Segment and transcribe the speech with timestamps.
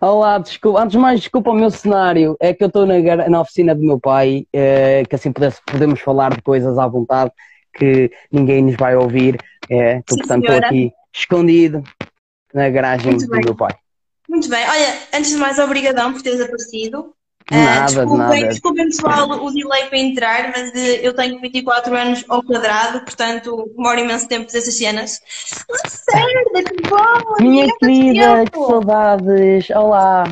[0.00, 0.80] Olá, desculpa.
[0.80, 2.36] Antes de mais, desculpa o meu cenário.
[2.40, 6.00] É que eu estou na, na oficina do meu pai, eh, que assim pudesse- podemos
[6.00, 7.32] falar de coisas à vontade,
[7.74, 9.38] que ninguém nos vai ouvir.
[9.68, 11.82] É, que, Sim, portanto, estou aqui escondido
[12.54, 13.40] na garagem Muito do bem.
[13.44, 13.74] meu pai.
[14.28, 14.64] Muito bem.
[14.68, 17.12] Olha, antes de mais, obrigadão por teres aparecido.
[17.50, 18.48] Ah, nada, de desculpem, nada.
[18.48, 23.70] desculpem, pessoal, o delay para entrar, mas eh, eu tenho 24 anos ao quadrado, portanto,
[23.74, 25.18] demora imenso tempo dessas cenas.
[25.70, 27.36] Lacerda, que bom!
[27.40, 29.70] Minha querida, que saudades!
[29.70, 30.24] Olá!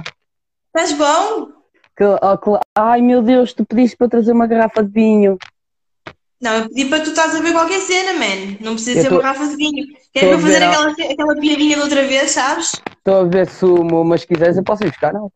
[0.67, 1.49] Estás bom?
[1.96, 5.39] Que- oh, cla- Ai meu Deus, tu pediste para trazer uma garrafa de vinho.
[6.39, 8.57] Não, eu pedi para tu estás a ver qualquer cena, man.
[8.61, 9.87] Não precisa Eu ser tô- uma garrafa de vinho.
[10.12, 12.73] Queres para fazer ver aquela, aquela piadinha de outra vez, sabes?
[12.98, 15.32] Estou a ver sumo, mas se quiseres eu posso ir buscar, não?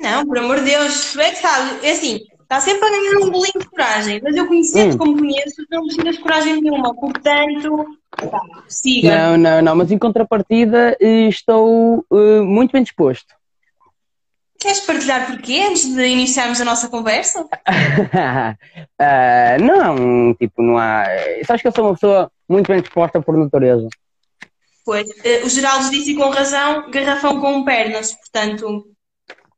[0.00, 1.84] Não, por amor de Deus, tu é que sabes.
[1.84, 4.98] É assim, está sempre a ganhar um bolinho de coragem, mas eu conhecendo Hum.
[4.98, 7.86] como conheço, não precisas de coragem nenhuma, portanto,
[8.30, 9.16] pá, siga.
[9.16, 13.34] Não, não, não, mas em contrapartida eh, estou eh, muito bem disposto.
[14.58, 17.46] Queres partilhar porquê antes de iniciarmos a nossa conversa?
[18.98, 21.06] Ah, não, tipo, não há.
[21.46, 23.88] Sabes que eu sou uma pessoa muito bem disposta por natureza.
[24.84, 28.84] Pois, eh, o Geraldo disse com razão, garrafão com pernas, portanto,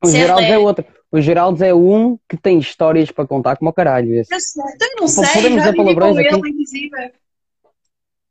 [0.02, 0.50] O Geraldo é.
[0.52, 0.84] é outro.
[1.10, 4.14] O Geraldo é um que tem histórias para contar como o caralho.
[4.14, 4.34] Esse.
[4.34, 6.48] eu sei, então não Pô, sei, podemos já dizer palavrões ele, aqui?
[6.48, 7.12] inclusive.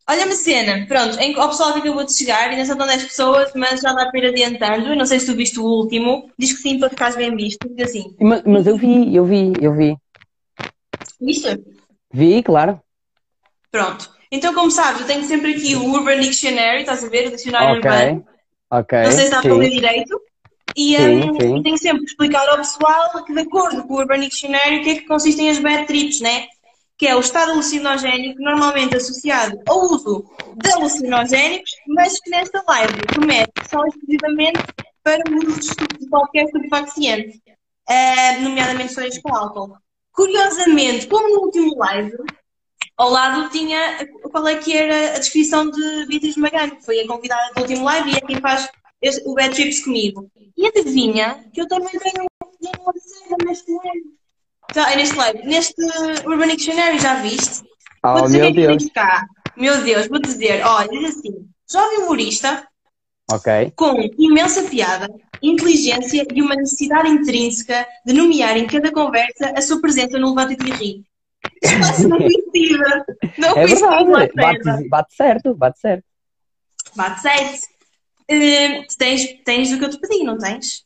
[0.10, 3.04] Olha uma cena, pronto, em, ao pessoal que acabou de chegar, ainda são tão 10
[3.04, 4.96] pessoas, mas já dá para ir adiantando.
[4.96, 7.90] Não sei se tu viste o último, diz que sim para ficares bem visto, diz
[7.90, 9.96] assim, Mas, mas eu vi, eu vi, eu vi.
[11.22, 11.64] viste?
[12.12, 12.82] Vi, claro.
[13.72, 14.10] Pronto.
[14.32, 17.28] Então, como sabes, eu tenho sempre aqui o Urban Dictionary, estás a ver?
[17.28, 17.90] O dicionário Ok.
[17.90, 18.26] urbano.
[18.72, 19.00] Ok.
[19.04, 19.60] Não sei se dá para sim.
[19.60, 20.22] ler direito.
[20.76, 21.58] E, Sim, hum, sim.
[21.58, 24.84] e tenho sempre que explicar ao pessoal que, de acordo com o Urban Dictionary, o
[24.84, 26.48] que é que consistem as bad trips, né?
[26.98, 32.94] Que é o estado alucinogénico normalmente associado ao uso de alucinogénicos, mas que nesta live
[33.20, 34.60] remete só exclusivamente
[35.04, 37.42] para o uso de qualquer estupefaciente,
[37.90, 39.76] eh, nomeadamente histórias com álcool.
[40.12, 42.16] Curiosamente, como no último live,
[42.98, 47.08] ao lado tinha qual é que era a descrição de Beatriz Magano, que foi a
[47.08, 48.70] convidada do último live e é quem faz
[49.25, 50.29] o Bad Trips comigo.
[50.57, 52.28] E adivinha que eu também tenho
[52.79, 54.03] uma cena neste live.
[54.73, 55.44] Já, é neste live.
[55.45, 55.81] Neste
[56.25, 57.63] Urban Dictionary, já viste?
[58.06, 58.89] Oh, Vou dizer meu é Deus.
[58.94, 59.25] cá.
[59.57, 60.63] Meu Deus, vou dizer.
[60.66, 61.47] Olha, diz assim.
[61.72, 62.67] Jovem humorista
[63.31, 63.72] Ok.
[63.75, 65.07] com imensa piada,
[65.41, 70.53] inteligência e uma necessidade intrínseca de nomear em cada conversa a sua presença no Levanta
[70.68, 71.03] e Ri.
[71.63, 73.06] Isto não coincida.
[73.38, 74.33] Não É verdade.
[74.35, 74.51] terra.
[74.73, 76.03] Bate, bate certo, bate certo.
[76.95, 77.68] Bate certo.
[78.30, 80.86] Eh, tens, tens o que eu te pedi, não tens?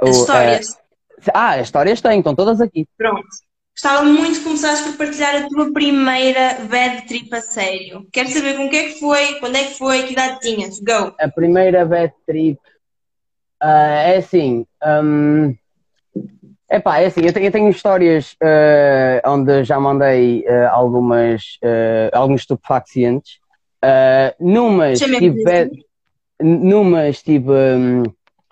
[0.00, 0.70] As O, histórias.
[0.70, 2.86] eh, ah, as histórias têm, estão todas aqui.
[2.96, 3.26] Pronto.
[3.76, 8.06] Gostava muito que começasses por partilhar a tua primeira bad trip a sério.
[8.12, 10.78] Quero saber com o que é que foi, quando é que foi, que idade tinhas.
[10.78, 11.12] Go!
[11.18, 12.60] A primeira bad trip
[13.60, 14.64] ah, é assim.
[15.02, 15.56] hum,
[16.70, 21.58] epá, é assim, eu tenho, eu tenho histórias ah, onde já mandei ah, algumas,
[22.12, 23.40] alguns estupefacientes.
[23.86, 25.70] Ah, numas Chama-me tive
[26.40, 27.50] numas tive.
[27.52, 28.02] hum,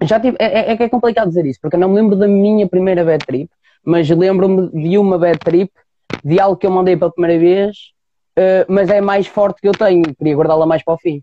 [0.02, 0.36] já tive.
[0.38, 2.68] É, é- é que é complicado dizer isso, porque eu não me lembro da minha
[2.68, 3.50] primeira bad trip,
[3.84, 5.70] mas lembro-me de uma bad trip
[6.24, 7.76] de algo que eu mandei pela primeira vez,
[8.36, 11.22] ah, mas é mais forte que eu tenho, queria guardá-la mais para o fim.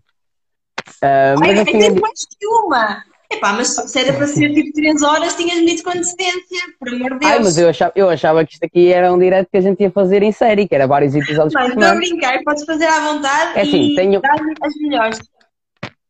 [1.02, 3.04] Ah, mas Ai, assim, tem mais que uma!
[3.32, 7.12] Epá, mas se era para ser tipo 3 horas, tinhas medido com antecedência, por amor
[7.12, 7.32] de Deus.
[7.32, 9.80] Ai, mas eu achava, eu achava que isto aqui era um direto que a gente
[9.80, 12.00] ia fazer em série, que era vários episódios Mas por estou a semana.
[12.00, 15.18] brincar, podes fazer à vontade É assim, e tenho- dar-lhe as melhores.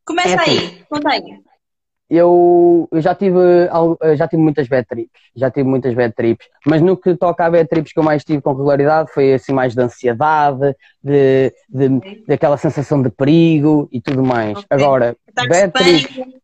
[0.07, 0.51] Começa É assim.
[0.51, 1.23] aí, conta aí.
[2.09, 3.39] Eu, eu já tive
[4.17, 7.51] já tive muitas bad trips, já tive muitas bad trips, mas no que toca a
[7.51, 12.25] bad trips que eu mais tive com regularidade foi assim mais de ansiedade, de, de,
[12.27, 14.59] daquela sensação de perigo e tudo mais.
[14.59, 14.67] Ok.
[14.71, 15.17] Agora,
[15.47, 16.41] bad trips.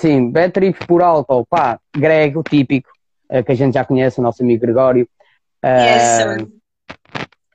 [0.00, 2.88] Sim, bad trips por álcool, pá, grego, típico,
[3.28, 5.08] eh, que a gente já conhece, o nosso amigo Gregório.
[5.64, 6.48] Yes, Ah, sir.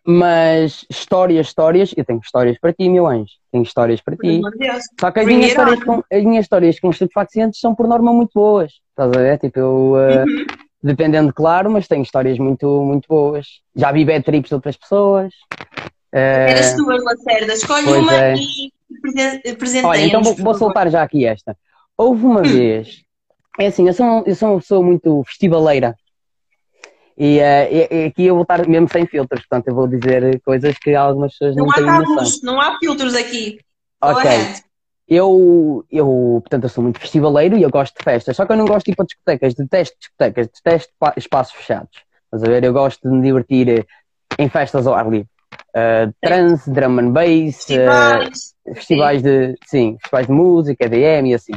[0.05, 4.39] mas histórias, histórias, eu tenho histórias para ti, meu anjo, tenho histórias para ti.
[4.57, 4.83] Deus.
[4.99, 8.13] Só que as Bring minhas, histórias com, as minhas histórias com estupefacientes são por norma
[8.13, 8.71] muito boas.
[8.91, 9.39] Estás a ver?
[9.39, 10.45] Tipo, eu, eh, Uhum.
[10.83, 13.47] dependendo, claro, mas tenho histórias muito, muito boas.
[13.75, 15.33] Já vi bad trips de outras pessoas.
[16.13, 17.53] Eh, Eras tuas, Lacerda.
[17.53, 18.35] Escolhe uma é.
[18.35, 18.71] e
[19.01, 19.83] presen- presenteia-nos.
[19.89, 21.57] olha, então vou, vou soltar já aqui esta.
[21.97, 23.03] Houve uma vez,
[23.59, 25.95] é assim, eu sou, eu sou uma pessoa muito festivaleira.
[27.17, 30.77] E, eh, e- aqui eu vou estar mesmo sem filtros, portanto eu vou dizer coisas
[30.77, 32.39] que algumas pessoas não, Não há têm noção.
[32.43, 33.59] não há filtros aqui.
[34.01, 34.29] Ok.
[34.29, 34.61] ahead.
[35.07, 38.57] Eu, eu, portanto, eu sou muito festivaleiro e eu gosto de festas, só que eu
[38.57, 42.03] não gosto de ir para discotecas, detesto discotecas, detesto pa- espaços fechados.
[42.25, 42.63] Estás a ver?
[42.63, 43.85] Eu gosto de me divertir eh,
[44.39, 45.29] em festas ao ar livre.
[45.75, 48.55] Uh, trance, drum and bass, uh, Festivais.
[48.73, 51.53] festivais de, sim, festivais de música, DM e assim.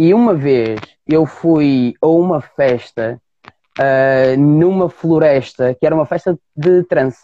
[0.00, 3.20] E uma vez eu fui a uma festa
[3.78, 7.22] uh, numa floresta, que era uma festa de trance.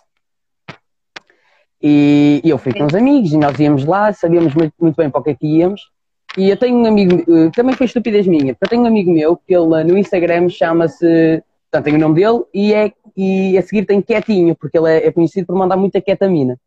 [1.83, 5.09] E, e eu fui com uns amigos e nós íamos lá, sabíamos muito, muito bem
[5.09, 5.91] para o que é que íamos.
[6.37, 9.11] E eu tenho um amigo, uh, também foi estupidez minha, porque eu tenho um amigo
[9.11, 13.63] meu que ele no Instagram chama-se, portanto, tem o nome dele e, é, e a
[13.63, 16.59] seguir tem Quietinho, porque ele é, é conhecido por mandar muita ketamina.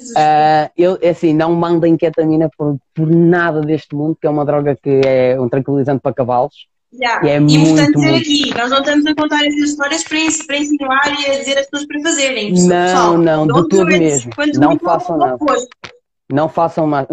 [0.00, 4.44] Uh, eu, é assim, não mandem ketamina por, por nada deste mundo, que é uma
[4.44, 6.66] droga que é um tranquilizante para cavalos.
[6.94, 7.26] Yeah.
[7.26, 11.06] E é importante dizer aqui, nós não estamos a contar essas histórias para, para insinuar
[11.06, 12.52] e a dizer as pessoas para fazerem.
[12.52, 14.32] Não, Pessoal, não, de tudo mesmo.
[14.58, 15.38] Não façam nada.
[16.30, 17.06] Não façam mais.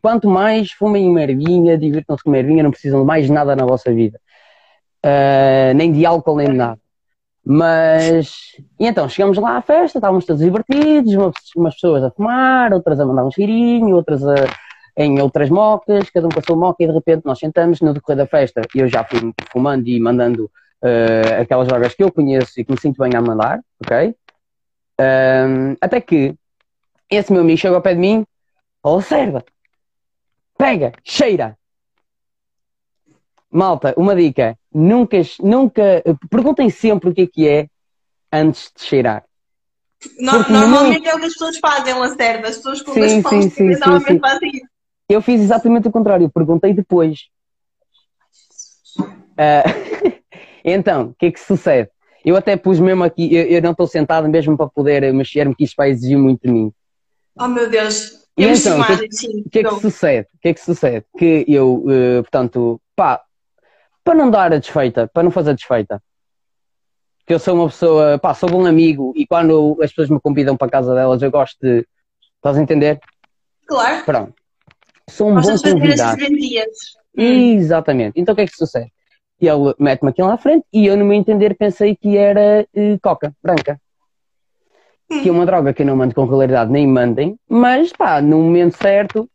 [0.00, 3.64] Quanto mais fumem uma ervinha, divirtam-se com uma ervinha, não precisam de mais nada na
[3.64, 4.20] vossa vida.
[5.04, 6.78] Uh, nem de álcool, nem de nada.
[7.46, 11.14] Mas, e então, chegamos lá à festa, estávamos todos divertidos,
[11.54, 14.34] umas pessoas a fumar, outras a mandar um cheirinho, outras a,
[14.96, 17.92] em outras mocas, cada um com a sua moca e de repente nós sentamos no
[17.92, 18.62] decorrer da festa.
[18.74, 22.80] Eu já fui fumando e mandando uh, aquelas drogas que eu conheço e que me
[22.80, 24.14] sinto bem a mandar, ok?
[25.00, 26.34] Um, até que
[27.10, 28.24] esse meu amigo chegou ao pé de mim,
[28.82, 29.44] observa,
[30.56, 31.58] pega, cheira.
[33.50, 37.68] Malta, uma dica: nunca, nunca perguntem sempre o que é que é
[38.32, 39.24] antes de cheirar.
[40.18, 42.48] No, normalmente é o que as pessoas fazem, Lacerda.
[42.48, 44.66] As pessoas com sim, sim, sim, normalmente fazem isso.
[45.08, 47.20] Eu fiz exatamente o contrário, perguntei depois.
[48.98, 50.12] Uh,
[50.64, 51.90] então, o que é que sucede?
[52.24, 55.64] Eu até pus mesmo aqui, eu, eu não estou sentado mesmo para poder mexer-me, que
[55.64, 56.72] isto vai exigir muito de mim.
[57.38, 58.24] Oh meu Deus!
[58.36, 58.96] E então, o que, é
[59.50, 60.28] que, é que sucede?
[60.34, 61.04] O que é que sucede?
[61.16, 63.22] Que eu, uh, portanto, pá,
[64.04, 66.00] para não dar a desfeita, para não fazer a desfeita.
[67.26, 70.56] Que eu sou uma pessoa, pá, sou um amigo e quando as pessoas me convidam
[70.56, 71.86] para a casa delas eu gosto de.
[72.36, 73.00] Estás a entender?
[73.66, 74.04] Claro.
[74.04, 74.34] Pronto.
[75.08, 76.20] Sou um Gostas bom convidado.
[77.16, 78.20] Exatamente.
[78.20, 78.92] Então o que é que sucede?
[79.40, 83.00] Ele mete-me aquilo lá à frente e eu, no meu entender, pensei que era uh,
[83.02, 83.80] coca branca.
[85.10, 85.22] Hum.
[85.22, 88.38] Que é uma droga que eu não mando com regularidade, nem mandem, mas pá, no
[88.38, 89.28] momento certo,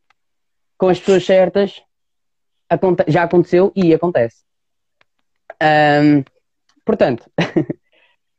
[0.78, 1.82] com as pessoas certas,
[3.08, 4.49] já aconteceu e acontece.
[5.62, 6.24] Um,
[6.86, 7.30] portanto,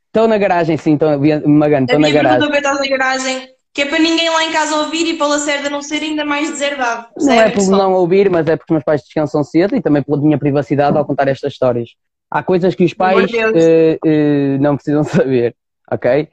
[0.07, 1.09] estou na garagem, sim, estou
[1.47, 2.47] magando, estou na garagem.
[2.47, 5.69] Estou na garagem, que é para ninguém lá em casa ouvir e para a Lacerda
[5.69, 7.07] não ser ainda mais deserdado.
[7.17, 10.03] Não é por não ouvir, mas é porque os meus pais descansam cedo e também
[10.03, 11.91] pela minha privacidade ao contar estas histórias.
[12.29, 15.55] Há coisas que os pais uh, uh, não precisam saber,
[15.89, 16.29] ok?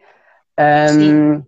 [0.59, 1.43] Um,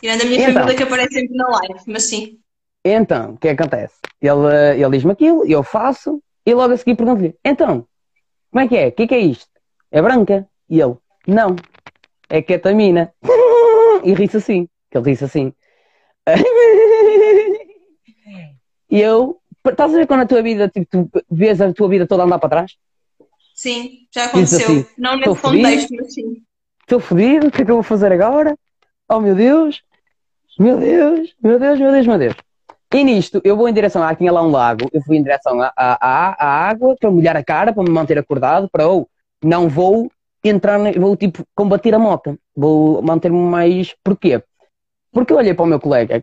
[0.00, 2.38] Tirando a minha então, família que aparece sempre na live, mas sim.
[2.84, 3.94] Então, o que é que acontece?
[4.20, 7.86] Ele, ele diz-me aquilo, eu faço, e logo a seguir pergunto-lhe: então,
[8.54, 8.86] como é que é?
[8.86, 9.50] O que é que é isto?
[9.90, 10.48] É branca?
[10.70, 10.94] E ele,
[11.26, 11.56] não,
[12.28, 13.12] é ketamina.
[14.04, 15.52] E ri-se assim, que ele ri-se assim.
[18.88, 22.06] e eu, estás a ver quando a tua vida, tipo, tu vês a tua vida
[22.06, 22.76] toda andar para trás?
[23.56, 24.70] Sim, já aconteceu.
[24.70, 26.40] Assim, não nesse contexto, mas sim.
[26.82, 28.56] Estou fodido, o que é que eu vou fazer agora?
[29.08, 29.82] Oh meu Deus,
[30.60, 32.36] meu Deus, meu Deus, meu Deus, meu Deus.
[32.94, 35.60] E nisto, eu vou em direção a tinha lá um lago, eu fui em direção
[35.60, 39.08] à, à, à água para molhar a cara, para me manter acordado, para ou oh,
[39.44, 40.08] não vou
[40.44, 43.96] entrar, vou tipo combater a moto, vou manter-me mais.
[44.04, 44.40] Porquê?
[45.10, 46.22] Porque eu olhei para o meu colega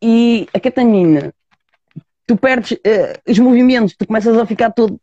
[0.00, 1.34] e a ketamina,
[2.26, 4.98] tu perdes uh, os movimentos, tu começas a ficar todo,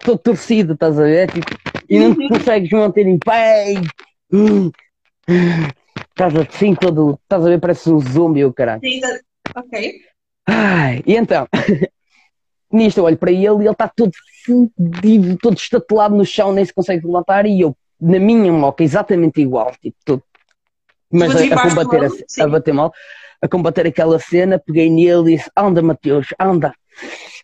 [0.00, 1.30] todo torcido, estás a ver?
[1.30, 1.46] Tipo,
[1.88, 3.74] e não te consegues manter em pé.
[4.32, 4.72] Uh,
[6.10, 8.80] estás assim todo, estás a ver, parece um zombie, o caralho.
[8.80, 9.00] Sim,
[9.54, 10.07] ok.
[10.50, 11.46] Ai, e então,
[12.72, 14.12] nisto eu olho para ele e ele está todo
[14.44, 19.42] fudido, todo estatelado no chão, nem se consegue levantar, e eu, na minha moca, exatamente
[19.42, 20.22] igual, tipo, todo,
[21.12, 22.92] mas a, a, combater a, a, bater mal,
[23.42, 26.72] a combater aquela cena, peguei nele e disse, anda Mateus, anda,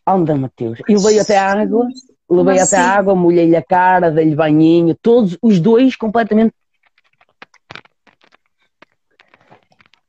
[0.06, 0.78] anda Mateus.
[0.88, 1.86] E levei até a água,
[2.28, 6.54] levei até a água, molhei-lhe a cara, dei-lhe banhinho, todos os dois completamente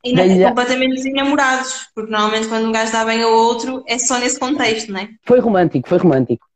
[0.06, 4.18] Ainda é completamente desenamorados, porque normalmente quando um gajo dá bem ao outro é só
[4.18, 5.08] nesse contexto, não é?
[5.24, 6.46] Foi romântico, foi romântico.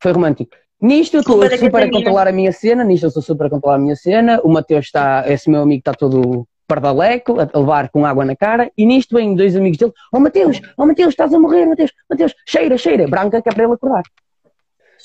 [0.00, 0.50] Foi romântico.
[0.80, 3.76] Nisto eu estou super a controlar a minha cena, nisto eu estou super a controlar
[3.76, 4.40] a minha cena.
[4.44, 8.70] O Mateus está, esse meu amigo está todo pardaleco, a levar com água na cara,
[8.76, 12.34] e nisto vêm dois amigos dele: Oh Mateus, oh Mateus, estás a morrer, Mateus, Mateus,
[12.46, 14.02] cheira, cheira, branca que é para ele acordar.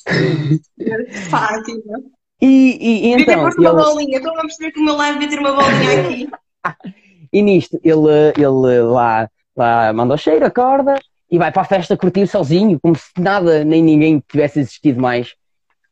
[1.30, 2.02] Fátima.
[2.42, 3.50] E, e, e então.
[3.50, 6.30] Devia uma bolinha, estou a perceber que o meu live devia ter uma bolinha aqui.
[7.32, 10.96] E nisto, ele, ele lá, lá manda o cheiro, acorda
[11.30, 15.34] e vai para a festa curtir sozinho, como se nada nem ninguém tivesse existido mais.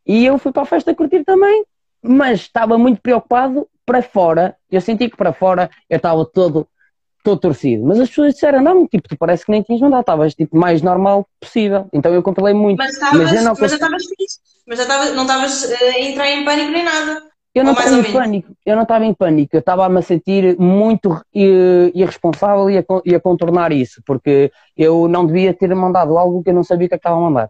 [0.06, 1.64] E eu fui para a festa curtir também,
[2.02, 4.56] mas estava muito preocupado para fora.
[4.70, 6.68] Eu senti que para fora eu estava todo
[7.24, 7.86] todo torcido.
[7.86, 10.82] Mas as pessoas disseram, não, tipo, tu parece que nem tinhas mandado, estavas tipo, mais
[10.82, 11.88] normal possível.
[11.94, 12.78] Então eu controlei muito.
[12.78, 14.40] Mas, estavas, mas, mas já estavas fixe.
[14.68, 17.24] Mas já estavas, não estavas uh, a entrar em pânico nem nada.
[17.54, 20.58] Eu não estava em pânico, eu não estava em pânico, eu estava a me sentir
[20.60, 26.44] muito irresponsável e a, e a, contornar isso, porque eu não devia ter mandado algo
[26.44, 27.50] que eu não sabia o que é estava a mandar.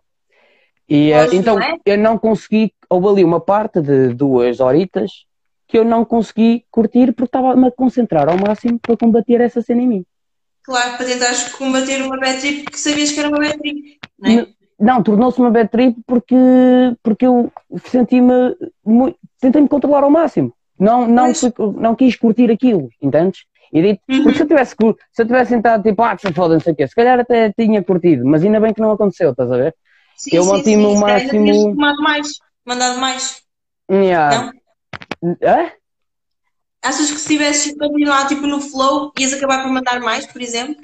[0.88, 1.76] E, uh, então é?
[1.86, 5.26] eu não consegui, houve ali uma parte de duas horitas
[5.68, 9.82] que eu não consegui curtir porque estava-me a concentrar ao máximo para combater essa cena
[9.82, 10.06] em mim.
[10.64, 14.32] Claro, para tentares combater uma bad trip que sabias que era uma bad trip, não
[14.32, 14.48] é?
[14.80, 16.36] Não, tornou-se uma bad trip porque,
[17.04, 17.52] porque eu
[17.86, 18.56] senti-me
[19.40, 20.54] tentei-me controlar ao máximo.
[20.80, 23.42] Não, não, fui, não quis curtir aquilo, entendes?
[23.72, 24.24] E dito, uhum.
[24.24, 24.76] porque se eu tivesse,
[25.12, 27.52] se eu tivesse sentado tipo, ah, se foda, não sei o quê, se calhar até
[27.52, 29.76] tinha curtido, mas ainda bem que não aconteceu, estás a ver?
[30.16, 31.76] Sim, eu mantive-me o máximo.
[31.76, 32.28] Mandado mais,
[32.66, 33.42] mandado mais.
[33.92, 34.54] Yeah.
[35.22, 35.38] Não?
[35.42, 35.74] É?
[36.82, 40.82] Achas que se tivesse continuado tipo no flow, ias acabar por mandar mais, por exemplo?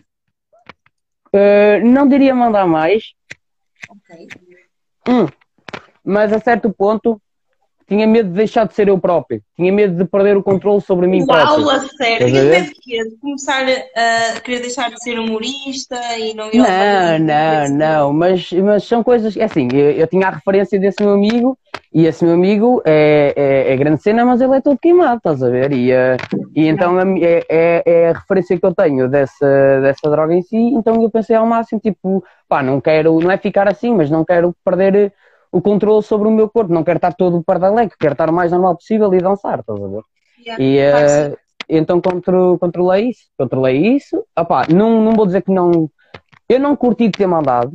[1.34, 3.14] Uh, não diria mandar mais.
[3.90, 4.28] Ok.
[5.08, 5.28] Hum.
[6.04, 7.22] Mas a certo ponto
[7.88, 9.42] tinha medo de deixar de ser eu próprio.
[9.56, 11.66] Tinha medo de perder o controle sobre mim Uau, próprio.
[11.66, 12.28] Uau, a sério.
[12.28, 13.04] Tinha medo de quê?
[13.04, 18.14] De começar a querer deixar de ser humorista e não ir Não, não, não.
[18.14, 19.38] Mas, mas são coisas...
[19.38, 21.58] É assim, eu, eu, tinha a referência desse meu amigo
[21.94, 25.44] e esse meu amigo é, é, é, grande cena, mas ele é todo queimado, estás
[25.44, 25.72] a ver?
[25.72, 26.18] E, uh,
[26.56, 30.58] e então é, é, é, a referência que eu tenho dessa, dessa droga em si.
[30.58, 33.20] Então eu pensei ao máximo, tipo, pá, não quero...
[33.20, 35.14] Não é ficar assim, mas não quero perder
[35.56, 38.52] o controle sobre o meu corpo, não quero estar todo pardaleco, quero estar o mais
[38.52, 40.02] normal possível e dançar, estás a ver?
[40.46, 41.38] Yeah, e uh,
[41.70, 45.90] então contro, controlei isso, controlei isso, opá, não, não vou dizer que não,
[46.50, 47.72] eu não curti de ter mandado,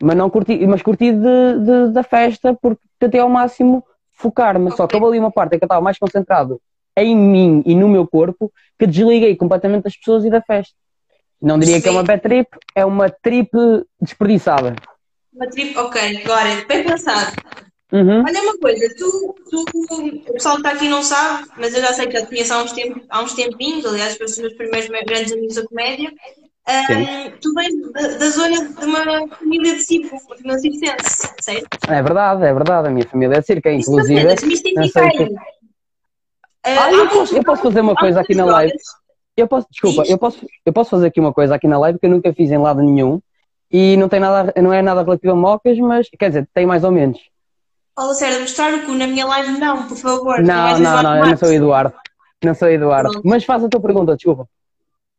[0.00, 4.76] mas, não curti, mas curti de, de da festa porque tentei ao máximo focar-me, okay.
[4.76, 6.60] só que houve ali uma parte em que eu estava mais concentrado
[6.96, 10.76] em mim e no meu corpo que desliguei completamente das pessoas e da festa.
[11.42, 11.82] Não diria Sim.
[11.82, 13.50] que é uma bad trip, é uma trip
[14.00, 14.76] desperdiçada.
[15.36, 17.36] Uma trip, ok, agora, bem pensado.
[17.92, 18.24] Uhum.
[18.26, 19.64] Olha uma coisa, tu, tu,
[20.28, 22.54] o pessoal que está aqui não sabe, mas eu já sei que já te conheço
[22.54, 26.10] há uns, tempos, há uns tempinhos, aliás, foram os meus primeiros grandes amigos da comédia.
[26.68, 31.78] Um, tu vens da, da, zona de uma família de circo, uma família circense, certo?
[31.86, 34.24] É verdade, é verdade, a minha família é de circo, inclusive.
[34.74, 35.34] Não sei que...
[36.64, 38.74] Ah, eu posso, eu posso fazer uma coisa aqui na live.
[39.36, 42.06] Eu posso, desculpa, eu posso, eu posso fazer aqui uma coisa aqui na live que
[42.06, 43.20] eu nunca fiz em lado nenhum
[43.70, 46.84] e não tem nada, não é nada relativo a mocas, mas quer dizer, tem mais
[46.84, 47.18] ou menos.
[47.94, 50.42] Fala sério, mostrar o cu na minha live não, por favor.
[50.42, 51.94] Não, não, não, eu não sou Eduardo.
[52.44, 53.10] Não sou Eduardo.
[53.10, 53.28] Pronto.
[53.28, 54.46] Mas faz a tua pergunta, desculpa.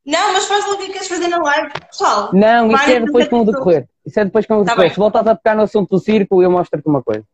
[0.06, 2.30] Não, mas faz logo o que queres fazer na live, pessoal.
[2.32, 3.88] Não, isso é depois com o decorrer.
[4.06, 4.92] Isso é depois com o tá decorrer.
[4.92, 7.25] Se voltas a tocar no assunto do circo, eu mostro-te uma coisa.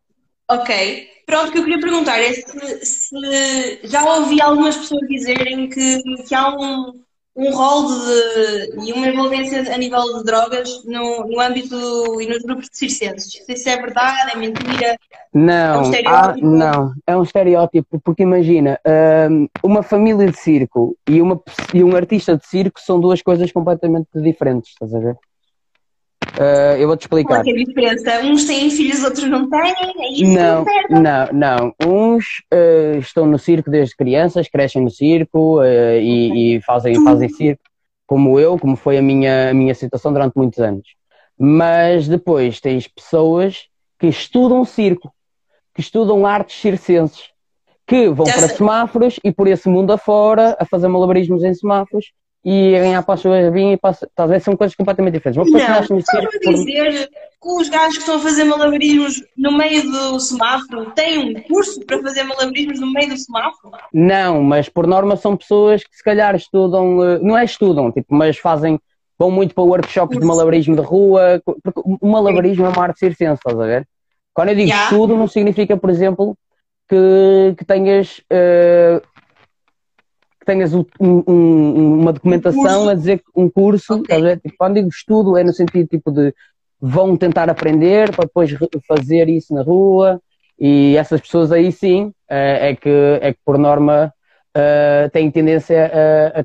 [0.50, 1.08] Ok.
[1.26, 6.02] Pronto, o que eu queria perguntar é se, se já ouvi algumas pessoas dizerem que,
[6.28, 7.00] que há um,
[7.36, 12.44] um rol de, e uma envolvência a nível de drogas no, no âmbito e nos
[12.44, 13.44] grupos de circenses.
[13.44, 14.98] Se isso é verdade, é mentira?
[15.34, 18.80] Não, é um ah, não, é um estereótipo, porque imagina,
[19.30, 21.42] hum, uma família de circo e, uma,
[21.74, 25.18] e um artista de circo são duas coisas completamente diferentes, estás a ver?
[26.40, 27.44] Uh, eu vou-te explicar.
[27.44, 28.22] Qual é a diferença?
[28.24, 29.72] Uns têm filhos, outros não têm?
[29.72, 31.74] É não, não, não.
[31.86, 37.30] Uns uh, estão no circo desde crianças, crescem no circo uh, e, e, fazem, fazem
[37.30, 37.62] circo,
[38.08, 40.96] como eu, como foi a minha, a minha situação durante muitos anos.
[41.38, 43.68] Mas depois tens pessoas
[44.00, 45.14] que estudam circo,
[45.74, 47.30] que estudam artes circenses,
[47.86, 48.58] que vão Já para sei.
[48.58, 52.12] semáforos e por esse mundo afora a fazer malabarismos em semáforos
[52.46, 53.80] e ganhar para as suas vinhas,
[54.14, 55.38] talvez são coisas completamente diferentes.
[55.38, 59.24] Uma pessoa não, que nasce no dizer que os gajos que estão a fazer malabarismos
[59.38, 63.74] no meio do semáforo têm um curso para fazer malabarismos no meio do semáforo?
[63.94, 68.14] Não, mas por norma são pessoas que se calhar estudam, eh, não é estudam, tipo,
[68.14, 68.78] mas fazem,
[69.18, 73.36] vão muito para workshops de malabarismo de rua, porque o malabarismo é uma arte circense,
[73.36, 73.88] estás a ver?
[74.34, 74.86] Quando eu digo yeah.
[74.86, 76.36] estudo, não significa, por exemplo,
[76.90, 79.02] que, que tenhas uh,
[80.44, 84.36] que tenhas um, um, uma documentação um a dizer um curso, okay.
[84.36, 86.34] tipo, quando digo estudo é no sentido tipo de
[86.80, 88.52] vão tentar aprender para depois
[88.86, 90.22] fazer isso na rua
[90.60, 94.14] e essas pessoas aí sim é, é que, é que por norma
[94.56, 96.42] uh, têm tendência a,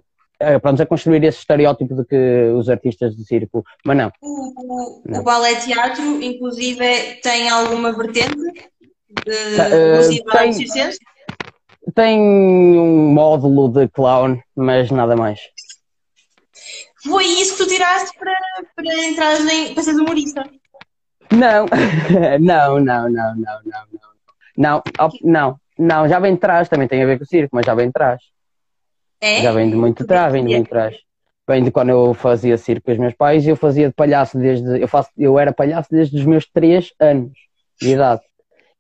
[0.46, 4.12] a, a, pronto, a construir esse estereótipo de que os artistas de circo, mas não.
[4.22, 10.52] O, o, o balé teatro, inclusive, tem alguma vertente de uh, tem,
[11.94, 15.40] tem um módulo de clown, mas nada mais.
[17.02, 18.34] Foi isso que tu tiraste para,
[18.74, 20.44] para entrar em, para seres humorista?
[21.30, 21.66] Não,
[22.40, 23.62] não, não, não, não, não,
[24.56, 24.82] não.
[24.82, 24.82] Não,
[25.22, 27.74] não, não, já vem de trás, também tem a ver com o circo, mas já
[27.74, 28.22] vem de trás.
[29.20, 29.42] É?
[29.42, 30.96] Já vem de muito trás, vem de muito trás.
[31.46, 34.80] Vem de quando eu fazia circo com os meus pais, eu fazia de palhaço desde.
[34.80, 37.32] Eu, faço, eu era palhaço desde os meus 3 anos
[37.80, 38.22] de idade.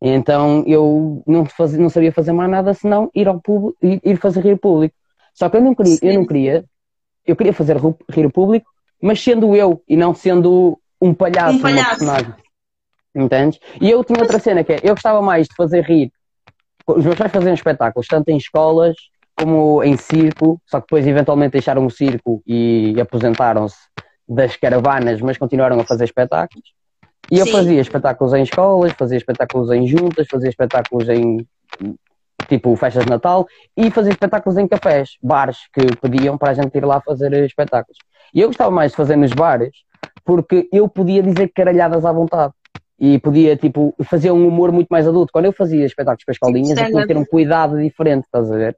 [0.00, 1.44] Então eu não,
[1.78, 4.94] não sabia fazer mais nada senão ir ao público, ir, ir fazer rir o público.
[5.34, 6.64] Só que eu não queria, eu não queria,
[7.26, 7.76] eu queria fazer
[8.10, 8.68] rir o público,
[9.02, 11.90] mas sendo eu e não sendo um palhaço, um palhaço.
[11.90, 12.34] personagem.
[13.14, 13.58] Entendes?
[13.80, 16.12] E eu tinha outra cena que é, eu gostava mais de fazer rir.
[16.86, 18.96] Os meus pais faziam espetáculos, tanto em escolas
[19.36, 23.76] como em circo, só que depois eventualmente deixaram o circo e aposentaram-se
[24.28, 26.77] das caravanas, mas continuaram a fazer espetáculos.
[27.30, 27.52] E eu Sim.
[27.52, 31.46] fazia espetáculos em escolas, fazia espetáculos em juntas, fazia espetáculos em
[32.48, 36.74] tipo festas de Natal e fazia espetáculos em cafés, bares que pediam para a gente
[36.76, 37.98] ir lá fazer espetáculos.
[38.32, 39.76] E eu gostava mais de fazer nos bares
[40.24, 42.52] porque eu podia dizer caralhadas à vontade
[42.98, 45.32] e podia, tipo, fazer um humor muito mais adulto.
[45.32, 48.56] Quando eu fazia espetáculos para escolinhas, eu tinha que ter um cuidado diferente, estás a
[48.56, 48.76] ver?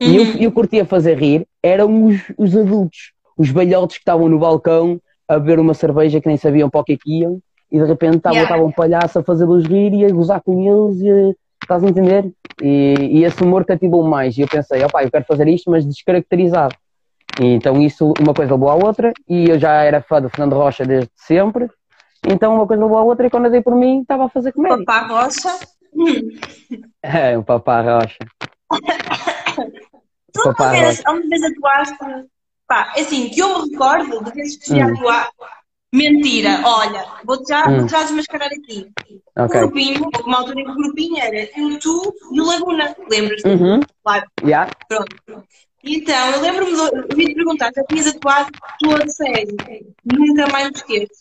[0.00, 0.08] Uhum.
[0.08, 4.38] E eu, eu curtia fazer rir, eram os, os adultos, os velhotes que estavam no
[4.38, 7.40] balcão a beber uma cerveja que nem sabiam para o que é que iam,
[7.70, 8.62] e de repente estava, yeah.
[8.62, 12.30] um palhaço a fazê-los rir e a gozar com eles, e, estás a entender?
[12.62, 14.36] E, e esse humor cativou mais.
[14.36, 16.74] E eu pensei, opá, eu quero fazer isto, mas descaracterizado.
[17.40, 20.54] E, então isso, uma coisa levou à outra, e eu já era fã do Fernando
[20.54, 21.68] Rocha desde sempre,
[22.26, 24.52] então uma coisa levou à outra, e quando eu dei por mim, estava a fazer
[24.52, 24.84] comédia.
[24.84, 25.50] Papá Rocha?
[27.02, 28.18] É, o Papá Rocha.
[30.32, 31.96] Tu uma vez, uma vez atuaste,
[32.66, 34.92] pá, é assim, que eu me recordo de vezes que já hum.
[34.92, 35.30] atuar.
[35.96, 37.80] Mentira, olha, vou-te já, hum.
[37.80, 38.90] vou já desmascarar aqui.
[39.36, 39.44] Okay.
[39.44, 43.48] O grupinho, uma altura em que o grupinho era eu, tu e o Laguna, lembras-te?
[43.48, 43.80] Uhum.
[44.02, 44.26] Claro.
[44.42, 44.70] Yeah.
[44.88, 45.16] Pronto.
[45.82, 48.50] Então, eu lembro-me de ouvir perguntar se tinhas atuado
[48.80, 49.56] toda série.
[50.04, 51.12] Nunca mais me esqueço.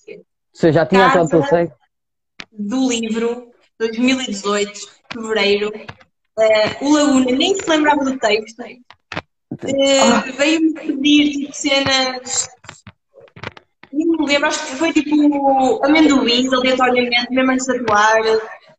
[0.51, 1.71] Você já tinha atuado toda série?
[2.51, 4.71] Do livro, 2018,
[5.13, 5.71] fevereiro,
[6.37, 8.61] Uh, o Laguna nem se lembrava do texto.
[8.61, 12.49] Uh, Veio-me pedir tipo, cenas.
[13.95, 18.21] Não me lembro, acho que foi tipo amendoins aleatoriamente, mesmo antes de atuar.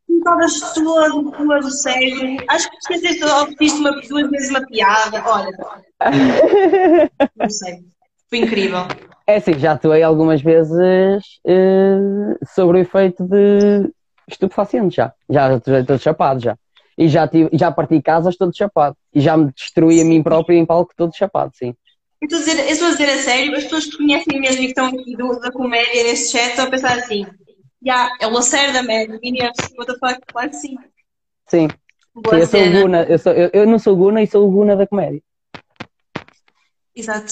[0.07, 2.37] Estavas todo, todo sério.
[2.47, 5.23] Acho que esqueceste ou fizeste uma, duas vezes uma piada.
[5.25, 5.57] Olha.
[7.35, 7.79] não sei.
[8.29, 8.87] Foi incrível.
[9.25, 10.71] É assim, já atuei algumas vezes
[11.45, 13.91] uh, sobre o efeito de
[14.27, 15.13] estupefaciente já.
[15.29, 16.55] Já estou chapado já
[16.97, 18.95] e já, tive, já parti casas todo chapado.
[19.13, 21.75] E já me destruí a mim próprio em palco todo chapado, sim.
[22.19, 24.61] Eu estou a dizer, eu estou a, dizer a sério, as pessoas que conhecem mesmo
[24.61, 27.23] e que estão aqui do, da comédia neste chat estão a pensar assim,
[27.85, 30.75] já, yeah, é o Lacerda, man, Inês, what the fuck, claro que sim.
[31.47, 31.67] Sim.
[32.15, 34.51] eu sou o Guna, eu, sou, eu, eu não sou o Guna e sou o
[34.51, 35.21] Guna da comédia.
[36.95, 37.31] Exato.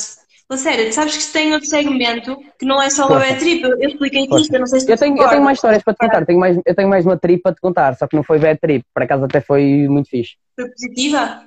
[0.55, 3.63] Sério, sabes que tem outro segmento que não é só o bad trip.
[3.63, 5.97] Eu expliquei isto, eu não sei se eu tenho, eu tenho mais histórias para te
[5.97, 8.37] contar, tenho mais, eu tenho mais uma trip para te contar, só que não foi
[8.37, 10.35] bad trip, por acaso até foi muito fixe.
[10.55, 11.43] Foi positiva?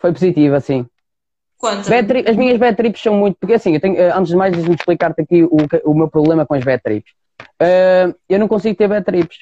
[0.00, 0.84] Foi positiva, sim.
[1.60, 1.92] Quanto?
[1.92, 3.36] As minhas bad trips são muito.
[3.38, 6.46] Porque assim, eu tenho, eh, antes de mais, deixa-me explicar-te aqui o, o meu problema
[6.46, 7.12] com as bad trips.
[7.60, 9.36] Uh, eu não consigo ter bad trips.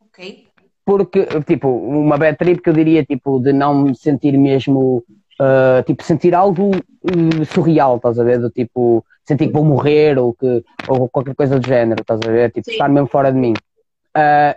[0.00, 0.46] Ok.
[0.84, 5.02] Porque, tipo, uma bad trip que eu diria, tipo, de não me sentir mesmo
[5.40, 8.38] uh, tipo, sentir algo uh, surreal, estás a ver?
[8.38, 12.30] Do tipo, sentir que vou morrer ou, que, ou qualquer coisa do género, estás a
[12.30, 12.52] ver?
[12.52, 12.70] Tipo, Sim.
[12.70, 13.52] estar mesmo fora de mim.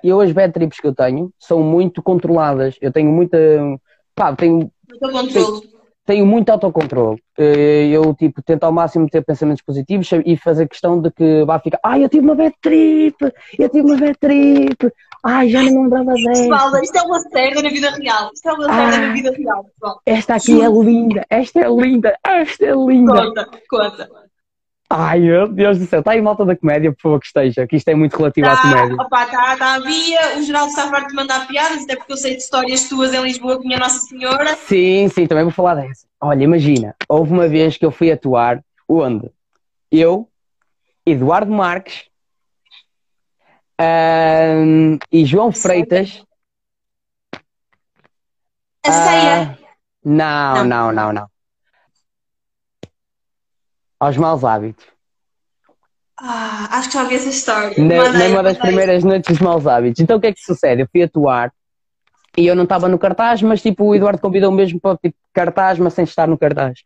[0.04, 2.78] Eu, as bad trips que eu tenho são muito controladas.
[2.80, 3.38] Eu tenho muita.
[4.16, 4.72] Pá, tenho.
[4.88, 5.79] Muito tenho,
[6.10, 7.22] tenho muito autocontrole.
[7.38, 11.80] Eu, tipo, tento ao máximo ter pensamentos positivos e fazer questão de que vá ficar.
[11.84, 13.16] Ai, eu tive uma bad trip!
[13.60, 14.92] Eu tive uma bad trip!
[15.24, 16.82] Ai, já não me lembrava desta.
[16.82, 18.32] isto é uma série na vida real.
[18.34, 20.02] Isto é uma série ah, na vida real, pessoal.
[20.04, 21.26] Esta aqui é linda.
[21.30, 22.18] Esta é linda.
[22.26, 23.14] Esta é linda.
[23.14, 24.10] Conta, conta.
[24.92, 26.00] Ai, meu Deus do céu.
[26.00, 28.54] Está aí malta da comédia, por favor, que esteja, que isto é muito relativo tá,
[28.54, 28.96] à comédia.
[28.96, 30.38] Opa, está tá a Bia.
[30.40, 33.22] O Geraldo está farto de mandar piadas, até porque eu sei de histórias tuas em
[33.22, 34.56] Lisboa com a Nossa Senhora.
[34.56, 36.08] Sim, sim, também vou falar dessa.
[36.20, 39.30] Olha, imagina, houve uma vez que eu fui atuar, onde?
[39.92, 40.28] Eu,
[41.06, 42.10] Eduardo Marques,
[43.80, 46.24] um, e João Freitas.
[48.86, 49.58] A ceia?
[49.62, 49.66] Uh,
[50.04, 51.29] não, não, não, não,
[54.00, 54.86] Aos maus hábitos.
[56.22, 57.74] Ah, acho que já ouvi essa história.
[57.78, 60.02] Na, numa das primeiras noites dos maus hábitos.
[60.02, 60.82] Então o que é que sucede?
[60.82, 61.52] Eu fui atuar
[62.38, 65.80] e eu não estava no cartaz, mas tipo o Eduardo convidou mesmo para tipo cartaz,
[65.80, 66.80] mas sem estar no cartaz.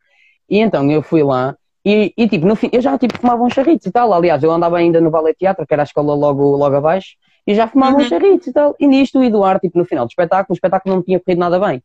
[0.50, 3.54] E então eu fui lá e, e, tipo, no fim, eu já tipo, fumava uns
[3.54, 4.14] charritos e tal.
[4.14, 7.54] Aliás, eu andava ainda no Ballet Teatro, que era a escola logo, logo abaixo, e
[7.54, 8.02] já fumava uhum.
[8.02, 8.76] uns charritos e tal.
[8.80, 11.60] E nisto o Eduardo, tipo, no final do espetáculo, o espetáculo não tinha corrido nada
[11.60, 11.84] bem.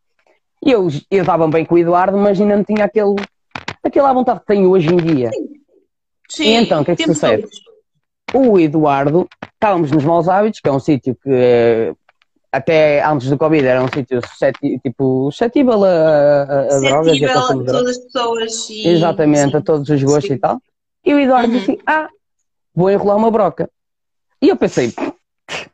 [0.64, 3.16] E eu, eu estava bem com o Eduardo, mas ainda não tinha aquele,
[3.82, 5.30] aquela vontade que tenho hoje em dia.
[6.28, 6.44] Sim.
[6.44, 7.46] E então, o que é que sucede?
[8.34, 11.94] O Eduardo, estávamos nos Maus Hábitos, que é um sítio que é
[12.50, 16.42] até antes do Covid era um sítio suscetível, tipo, suscetível a, a,
[16.76, 17.66] a drogas a Suscetível a drogas.
[17.72, 18.70] todas as pessoas.
[18.70, 19.56] E, Exatamente, sim.
[19.56, 20.34] a todos os gostos Sim.
[20.34, 20.58] e tal.
[21.04, 21.58] E o Eduardo Uhum.
[21.58, 22.08] disse assim: Ah,
[22.74, 23.70] vou enrolar uma broca.
[24.42, 24.92] E eu pensei: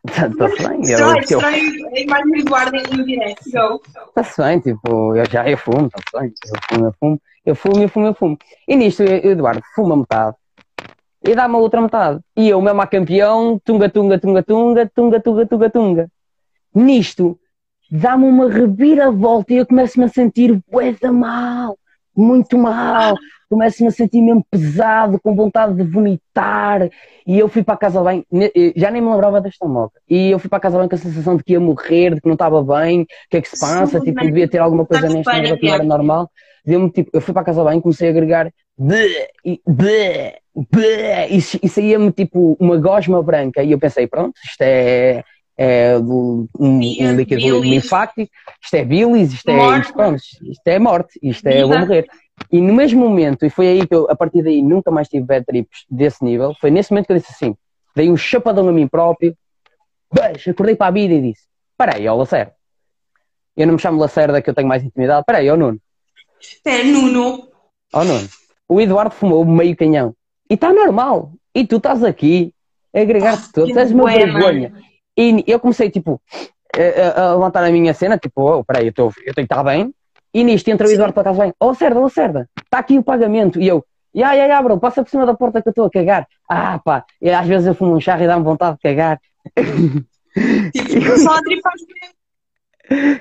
[0.06, 3.80] Está-se bem, eu, Estranho, estranho a imagem do Eduardo em direto.
[4.08, 6.34] Está-se bem, tipo, eu já eu fumo, está-se bem.
[6.44, 8.38] Eu fumo, eu fumo, eu fumo, eu fumo, eu fumo.
[8.68, 10.36] E nisto, o Eduardo fuma metade
[11.26, 12.20] e dá-me a outra metade.
[12.36, 16.08] E eu, mesmo a campeão, tunga, tunga, tunga, tunga, tunga, tunga, tunga, tunga.
[16.74, 17.38] Nisto,
[17.90, 21.78] dá-me uma reviravolta e eu começo-me a sentir bué mal,
[22.14, 23.16] muito mal.
[23.54, 26.90] Começo-me a sentir mesmo pesado, com vontade de vomitar.
[27.24, 30.00] E eu fui para a casa bem, eh, já nem me lembrava desta moca.
[30.10, 32.20] E eu fui para a casa bem com a sensação de que ia morrer, de
[32.20, 35.06] que não estava bem, o que é que se passa, tipo, devia ter alguma coisa
[35.06, 36.30] Está-te nesta merda que não era normal.
[36.66, 41.36] Deu-me tipo, eu fui para a casa bem, comecei a agregar bleh, e bleh, e,
[41.36, 43.62] e saía-me tipo uma gosma branca.
[43.62, 45.22] E eu pensei, pronto, isto é,
[45.56, 48.30] é do- um, Bia- um líquido linfático,
[48.62, 50.16] isto é bilis, isto é, isto, pronto,
[50.50, 52.06] isto é morte, isto é, vou morrer.
[52.50, 55.24] E no mesmo momento, e foi aí que eu, a partir daí, nunca mais tive
[55.24, 57.56] bad trips desse nível, foi nesse momento que eu disse assim,
[57.94, 59.36] dei um chapadão a mim próprio,
[60.12, 61.44] beijo, acordei para a vida e disse,
[61.76, 62.52] peraí, ó Lacerda,
[63.56, 65.78] eu não me chamo Lacerda que eu tenho mais intimidade, peraí, ó Nuno,
[66.40, 67.48] Espera, Nuno.
[67.92, 68.28] ó Nuno,
[68.68, 70.14] o Eduardo fumou meio canhão,
[70.50, 72.52] e está normal, e tu estás aqui
[72.94, 74.72] a agregar-te todo, que tu és uma bué, vergonha.
[75.16, 76.20] E eu comecei, tipo,
[76.74, 79.52] a, a- a levantar a minha cena, tipo, oh, peraí, eu, tô, eu tenho que
[79.54, 79.92] estar bem.
[80.34, 80.90] E nisto entra o.
[80.90, 83.60] Eduardo para casa bem, oh Cerda, oh Cerda, está aqui o pagamento.
[83.60, 85.90] E eu, ya, ya, ya, bro, passa por cima da porta que eu estou a
[85.90, 86.26] cagar.
[86.50, 89.20] Ah, pá, e às vezes eu fumo um charro e dá-me vontade de cagar.
[90.72, 91.72] Tipo, só a tripar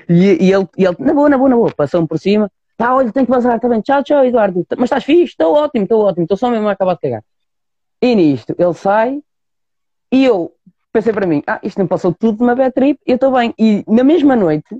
[0.08, 2.50] E, e ele, e ele, na boa, na boa, na boa, passou-me por cima.
[2.76, 4.66] Tá, olha, tenho que vazar, bem, tchau, tchau, Eduardo.
[4.76, 5.30] Mas estás fixe?
[5.32, 7.22] Estou ótimo, estou ótimo, estou só mesmo a acabar de cagar.
[8.02, 9.22] E nisto, ele sai
[10.10, 10.52] e eu
[10.92, 13.54] pensei para mim, ah, isto não passou tudo de uma bad trip, eu estou bem.
[13.58, 14.76] E na mesma noite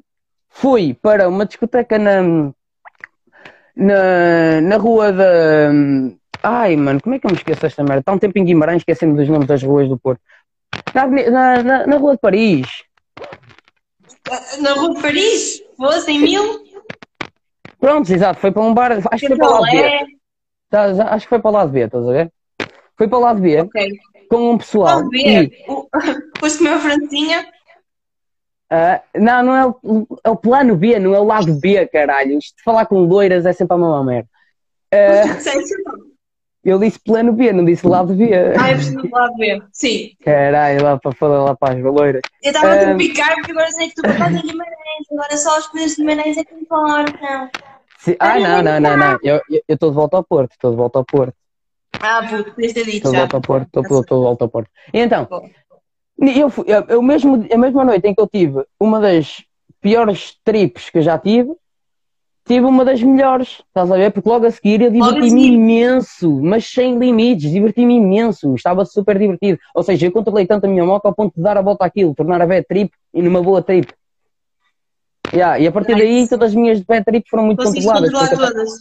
[0.54, 2.22] fui para uma discoteca na,
[3.76, 5.70] na, na rua da.
[6.42, 8.00] Ai, mano, como é que eu me esqueço desta merda?
[8.00, 10.20] Está um tempo em Guimarães, esquecendo dos nomes das ruas do Porto.
[10.94, 12.66] Na, na, na, na rua de Paris.
[14.60, 15.62] Na Rua de Paris?
[15.76, 16.64] Fosse em mil?
[17.78, 20.16] Pronto, exato, foi para um bar, acho que foi para o lado B.
[21.10, 22.32] Acho que foi para o lado B, estás a ver?
[22.96, 23.88] Foi para o lado B Ok.
[24.28, 24.96] com um pessoal.
[25.02, 25.64] Lado E, B.
[25.68, 25.88] O-
[26.34, 27.46] Depois comeu a francinha.
[28.74, 32.38] Ah, não, não é o, é o plano B, não é o lado B, caralho.
[32.38, 34.28] Isto de falar com loiras é sempre a mesma merda.
[34.92, 36.14] Não.
[36.64, 38.30] eu disse plano B, não disse lado B.
[38.58, 39.62] Ah, eu preciso do lado B.
[39.72, 40.10] Sim.
[40.24, 42.22] Caralho, lá para falar lá para as loiras.
[42.42, 42.92] Eu estava a Ah.
[42.92, 45.06] te picar porque agora sei que tu estás em Guimarães.
[45.12, 47.50] Agora só as coisas de Guimarães é que importam.
[47.98, 49.18] Se- ah, não, não, não, não.
[49.22, 51.34] Eu estou de volta ao Porto, estou de volta ao Porto.
[52.00, 54.70] Ah, puto, ter dito Estou de volta ao Porto, estou estou de volta ao Porto.
[54.92, 55.48] E então, Bom.
[56.30, 59.42] Eu, eu, eu mesmo, a mesma noite em que eu tive uma das
[59.80, 61.52] piores trips que eu já tive,
[62.46, 64.10] tive uma das melhores, estás a ver?
[64.12, 69.58] Porque logo a seguir eu diverti-me imenso, mas sem limites, diverti-me imenso, estava super divertido.
[69.74, 72.14] Ou seja, eu controlei tanto a minha moto ao ponto de dar a volta àquilo,
[72.14, 73.92] tornar a bad trip e numa boa trip.
[75.32, 76.30] Yeah, e a partir daí Nice.
[76.30, 78.28] todas as minhas bad trips foram muito Conseguiste controladas.
[78.30, 78.80] controlar porque- todas.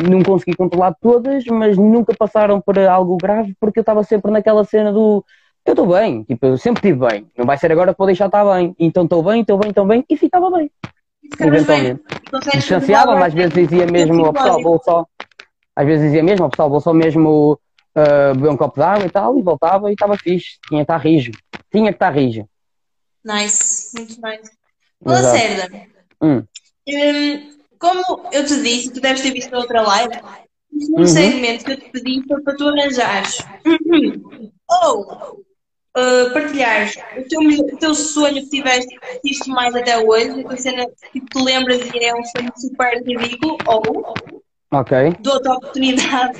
[0.00, 4.30] porque não consegui controlar todas, mas nunca passaram para algo grave porque eu estava sempre
[4.30, 5.24] naquela cena do
[5.66, 8.26] eu estou bem, tipo, eu sempre estive bem, não vai ser agora que vou deixar
[8.26, 10.70] estar bem, então estou bem, estou bem, estou bem, e ficava bem,
[11.40, 12.00] eventualmente.
[12.54, 15.06] Distanciava-me, controlar às vezes dizia mesmo ao pessoal, vou só,
[15.74, 17.58] às vezes dizia mesmo ao pessoal, vou só mesmo
[17.94, 20.84] ah, beber um copo de água e tal, e voltava e estava fixe, tinha que
[20.84, 21.32] estar rijo,
[21.72, 22.48] tinha que estar rijo.
[23.24, 24.50] Nice, muito nice.
[25.04, 25.68] Lacerda,
[26.22, 26.42] Hum.
[26.88, 28.00] hum, como
[28.32, 30.14] eu te disse, tu deves ter visto na outra live,
[30.72, 31.06] um Uhum.
[31.06, 33.44] segmento que eu te pedi foi para tu arranjares
[34.82, 35.44] ou
[35.96, 40.42] uh, partilhares o teu, o teu sonho que tiveste e curtiste mais até hoje, a
[40.44, 44.14] tua cena que tu lembras e é um sonho super ridículo, ou
[44.72, 46.38] Ok, dou-te a oportunidade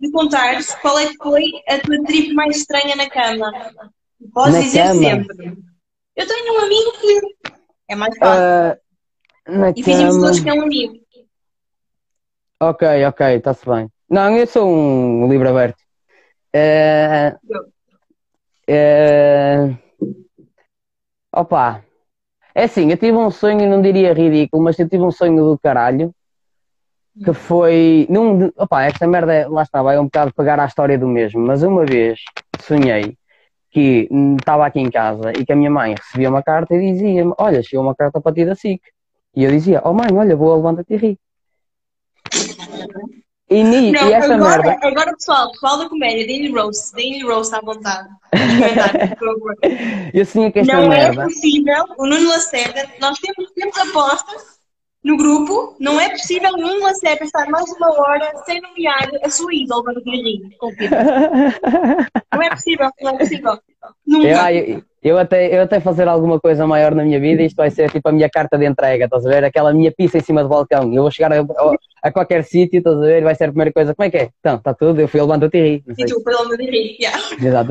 [0.00, 3.52] de contares qual é que foi a tua trip mais estranha na cama.
[4.34, 5.00] Podes Na dizer cama?
[5.00, 5.62] sempre.
[6.16, 7.20] Eu tenho um amigo que
[7.88, 8.44] é mais fácil.
[8.44, 8.78] Ah,
[9.48, 10.94] na e fingimos todos que é um amigo.
[12.60, 13.88] Ok, ok, está-se bem.
[14.08, 15.78] Não, eu sou um livro aberto.
[16.52, 17.34] Eh,
[18.66, 19.76] eh,
[21.32, 21.84] opa,
[22.54, 25.58] é assim, eu tive um sonho, não diria ridículo, mas eu tive um sonho do
[25.58, 26.14] caralho,
[27.24, 30.98] que foi, num, opa, esta merda, é- lá está, vai um bocado pegar à história
[30.98, 32.18] do mesmo, mas uma vez
[32.60, 33.16] sonhei
[33.70, 36.92] que hum, estava aqui em casa e que a minha mãe recebia uma carta e
[36.92, 38.82] dizia-me, olha, chegou uma carta para ti da SIC.
[39.36, 41.18] E eu dizia, oh mãe, olha, vou levanta-te e ri.
[43.52, 44.86] E, ni- Não, e esta agora, merda.
[44.88, 48.08] agora pessoal, pessoal da comédia, Daily Roast, Daily Roast à vontade.
[49.18, 49.56] Favor.
[50.14, 51.24] Eu sonhei que esta Não é merda.
[51.24, 54.42] possível, o Nuno Lacerda, nós temos, temos apostas
[55.04, 59.10] no grupo, não é possível o Nuno Lacerda estar mais de uma hora sem nomear
[59.24, 60.56] a sua ídola para o Guilherme.
[62.32, 63.58] Não é possível, não é possível.
[64.06, 64.52] Nunca.
[64.52, 67.90] eu, eu até, eu até fazer alguma coisa maior na minha vida, isto vai ser
[67.90, 69.42] tipo a minha carta de entrega, estás a ver?
[69.44, 70.92] Aquela minha pizza em cima do balcão.
[70.94, 73.22] Eu vou chegar a, a- a qualquer sítio, estás a ver?
[73.24, 73.94] Vai ser a primeira coisa.
[73.94, 74.30] Como é que é?
[74.38, 75.84] Então, está tudo, eu fui levanta-te e ri.
[75.98, 76.96] E tu, menos, rir.
[77.00, 77.18] yeah.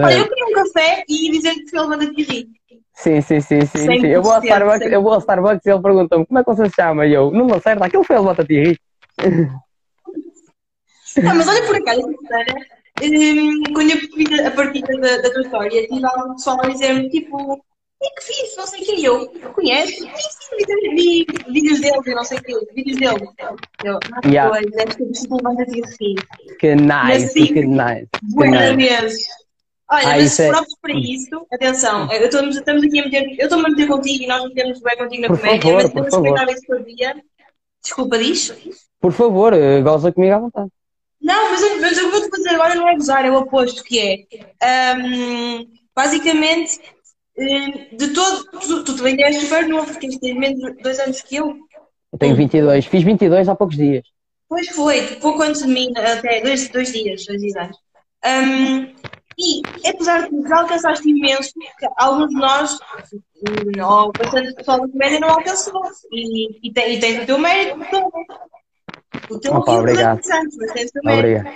[0.03, 2.47] Olha, eu queria um café e dizer que foi levanta de rir.
[2.93, 4.07] Sim, sim, sim, sim, sim.
[4.07, 6.49] Eu vou ao 100%, Starbucks, eu vou ao Starbucks e ele pergunta-me como é que
[6.53, 7.05] você se chama?
[7.07, 8.79] E eu, não acerta, aquilo foi levanta-te e ri.
[11.23, 12.01] Não, mas olha por acaso,
[13.03, 17.09] Hum, quando eu fiz a partida da, da tua história, tive algum pessoal a dizer-me,
[17.09, 17.63] tipo,
[18.03, 19.97] e que fiz, não sei o que eu, conheces?
[19.97, 23.27] Sim, sim, vi, vídeos dele, eu não sei o que, vídeos dele.
[23.83, 24.49] Eu, ah, Yeah.
[24.49, 26.57] pois, deve ser preciso levanta-te e rir.
[26.59, 27.47] Que nice, sim.
[27.53, 28.07] que nice.
[28.11, 28.89] Que Buenas nice.
[29.01, 29.23] vezes.
[29.91, 33.43] Olha, Ah, mas é- próprios para isso, atenção, eu estou- estamos aqui a meter, eu
[33.43, 36.09] estou-me a meter contigo e nós metemos bem contigo na Por comédia, favor, mas que
[36.11, 36.29] favor.
[36.29, 37.15] respeitar isso por dia.
[37.83, 38.55] Desculpa, diz?
[39.01, 40.69] Por favor, eh, goza comigo à vontade.
[41.21, 44.95] Não, mas, mas eu vou-te fazer agora não é gozar, é o oposto, que é
[44.95, 46.79] hum, basicamente
[47.37, 51.21] hum, de todo, tu, tu também és super novo, porque tens menos de dois anos
[51.21, 51.55] que eu.
[52.11, 54.03] Eu tenho 22, fiz 22 há poucos dias.
[54.49, 57.69] Pois foi, pouco antes de mim, até dois, dois dias, dois dias.
[58.25, 58.93] Hum,
[59.37, 62.77] e apesar de já alcançaste imenso, que alguns de nós,
[63.83, 65.81] ou bastante pessoal da comédia, não alcançou.
[66.11, 68.11] E, e, tem, e tens o teu mérito todo.
[69.29, 70.19] O teu Opa, obrigado.
[71.03, 71.43] mérito.
[71.43, 71.55] Obrigado.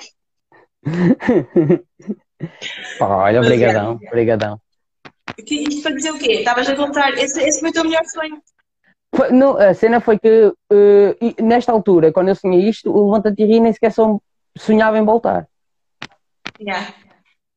[3.00, 4.62] Olha, Mas, obrigadão, obrigadão.
[5.46, 6.34] Que- Isto para dizer o quê?
[6.34, 8.42] Estavas a contar, esse, esse foi o teu melhor sonho.
[9.32, 10.54] Não, a cena foi que,
[11.22, 14.20] e nesta altura, quando eu sonhei isto, o Levanta-te e ri nem sequer son-
[14.58, 15.48] sonhava em voltar.
[16.60, 16.94] Yeah.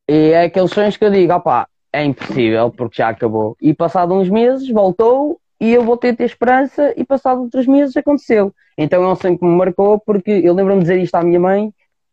[0.08, 3.56] E é aqueles sonhos que eu digo, opá, é impossível, porque já acabou.
[3.60, 7.96] E passado uns meses, voltou, e eu voltei a ter esperança, e passado outros meses
[7.96, 8.52] aconteceu.
[8.76, 11.40] Então é um sonho que me marcou, porque eu lembro-me de dizer isto à minha
[11.40, 11.72] mãe,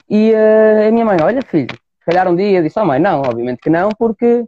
[0.09, 2.99] e eh, a minha mãe, olha filho, se calhar um dia, eu disse, oh mãe,
[2.99, 4.45] não, obviamente que não, porque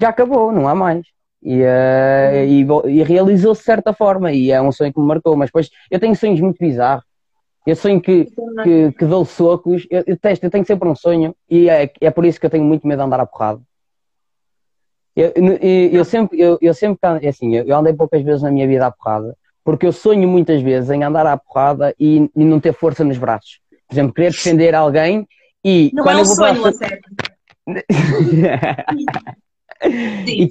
[0.00, 1.06] já acabou, não há mais.
[1.42, 5.36] E, eh, e, e realizou-se de certa forma, e é um sonho que me marcou,
[5.36, 7.04] mas depois eu tenho sonhos muito bizarros.
[7.66, 8.26] Eu sonho que,
[8.62, 12.10] que, que dou socos, eu, eu, testo, eu tenho sempre um sonho, e é, é
[12.10, 13.60] por isso que eu tenho muito medo de andar à porrada.
[15.16, 15.58] Eu, eu,
[15.92, 18.90] eu sempre, eu, eu sempre, é assim, eu andei poucas vezes na minha vida à
[18.90, 23.04] porrada, porque eu sonho muitas vezes em andar à porrada e, e não ter força
[23.04, 23.60] nos braços.
[23.88, 25.26] Por exemplo, querer defender alguém
[25.64, 27.00] e Não quando é um eu vou para sonho, a- a sério.
[30.26, 30.48] E-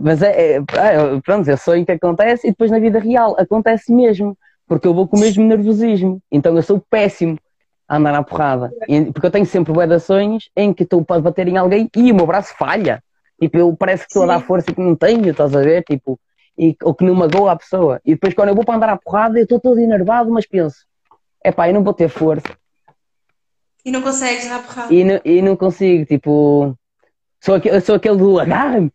[0.00, 3.92] Mas é, é, é, pronto, eu sonho que acontece e depois na vida real acontece
[3.92, 6.20] mesmo, porque eu vou com o mesmo nervosismo.
[6.30, 7.36] Então eu sou péssimo
[7.88, 8.72] a andar à porrada.
[9.12, 12.14] Porque eu tenho sempre bué sonhos em que estou para bater em alguém e o
[12.14, 13.02] meu braço falha.
[13.40, 15.82] Tipo, eu parece que estou a dar força que não tenho, estás a ver?
[15.84, 16.20] Tipo,
[16.58, 18.00] e, ou que não magoa a pessoa.
[18.04, 20.84] E depois quando eu vou para andar à porrada eu estou todo enervado, mas penso,
[21.42, 22.48] epá, eu não vou ter força.
[23.82, 24.92] E não consegues dar porrada.
[24.92, 26.76] E não, e não consigo, tipo.
[27.42, 28.92] Sou aquele, sou aquele do agarrem-me,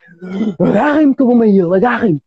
[0.59, 2.21] agarrem-me que eu vou ele, agarrem-me.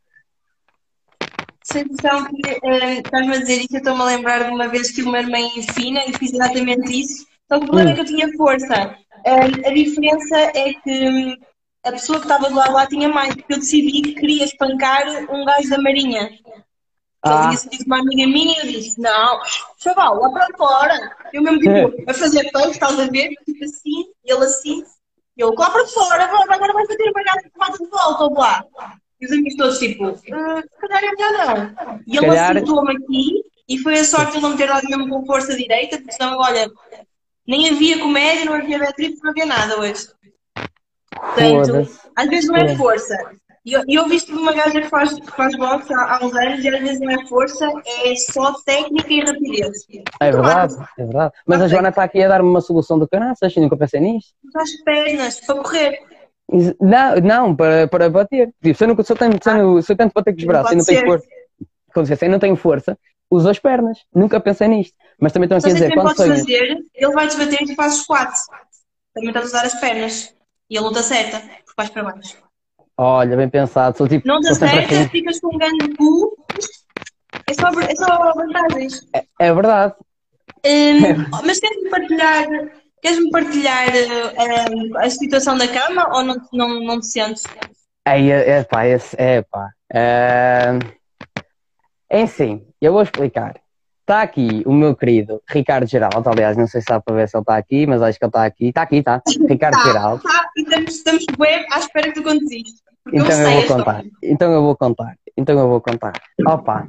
[1.62, 4.90] Sem noção que eh, estás-me a dizer isso, eu estou-me a lembrar de uma vez
[4.90, 5.38] que uma irmã
[5.74, 7.24] fina e fiz exatamente isso.
[7.48, 8.96] Que o problema é que eu tinha força.
[9.24, 11.36] Eh, a diferença é que hum,
[11.84, 15.06] a pessoa que estava do lado lá tinha mais, porque eu decidi que queria espancar
[15.32, 16.22] um gajo da Marinha.
[16.22, 17.48] Ele Ah.
[17.48, 19.40] tinha sido uma amiga minha e eu disse: Não,
[19.82, 21.16] chaval, lá para fora.
[21.32, 23.30] Eu mesmo, tipo, a fazer pão, estás a ver?
[23.44, 24.84] Tipo assim, ele assim.
[25.36, 28.64] Eu, lá para fora, agora vais bater uma gata que bate de volta, ou lá.
[29.20, 32.00] E os amigos todos, tipo, "Ah, se calhar é melhor não.
[32.06, 34.88] E ele calhar- acertou-me aqui e foi a sorte de ele não me ter dado
[34.88, 36.68] mesmo com força direita, porque senão, olha,
[37.46, 40.08] nem havia comédia, não havia Beatriz, não havia nada hoje.
[41.14, 42.00] Portanto, Foda-se.
[42.16, 42.76] às vezes não é É.
[42.76, 43.16] força.
[43.64, 46.34] E eu, eu visto de uma gaja que faz, que faz boxe há, há uns
[46.34, 47.66] anos e às vezes não é força,
[48.06, 49.86] é só técnica e rapidez.
[50.20, 51.34] É verdade, é verdade.
[51.46, 54.32] Mas a Joana está aqui a dar-me uma solução do caraças, nunca pensei nisto.
[54.56, 55.98] As pernas para correr.
[56.80, 58.54] Não, não, para, para bater.
[58.62, 60.38] Tipo, se eu, não, se eu, tenho, se eu, não- se eu tento bater com
[60.38, 61.26] os braços e não tenho força,
[61.92, 62.98] quando se eu não tenho força,
[63.30, 63.98] uso as pernas.
[64.14, 64.96] Nunca pensei nisto.
[65.20, 66.38] Mas também estão aqui a dizer, quando podes sonho.
[66.38, 68.32] fazer, ele vai te bater e tu fazes squat.
[69.12, 70.34] Também estás a usar as pernas.
[70.70, 72.36] E a luta certa, porque vais para baixo.
[72.96, 75.08] Olha, bem pensado, sou tipo, Não te assim.
[75.08, 76.36] ficas com um grande cu.
[77.48, 79.00] É só, é só vantagens.
[79.38, 79.94] É verdade.
[80.66, 82.46] Hum, mas queres-me partilhar,
[83.00, 87.44] queres-me partilhar hum, a situação da cama ou não, não, não te sentes?
[88.06, 88.20] É,
[88.58, 89.70] é pá, esse, é pá.
[89.94, 90.78] É,
[92.10, 93.60] é assim, eu vou explicar.
[94.08, 96.26] Está aqui o meu querido Ricardo Geraldo.
[96.30, 98.30] Aliás, não sei se dá para ver se ele está aqui, mas acho que ele
[98.30, 98.68] está aqui.
[98.68, 99.22] Está aqui, está.
[99.46, 100.22] Ricardo Tá, Geraldo.
[100.22, 102.82] tá, e estamos, estamos bem à espera que tu contes isto.
[103.12, 104.04] Então eu eu vou contar.
[104.22, 105.14] Então eu vou contar.
[105.36, 106.12] Então eu vou contar.
[106.46, 106.88] Opa.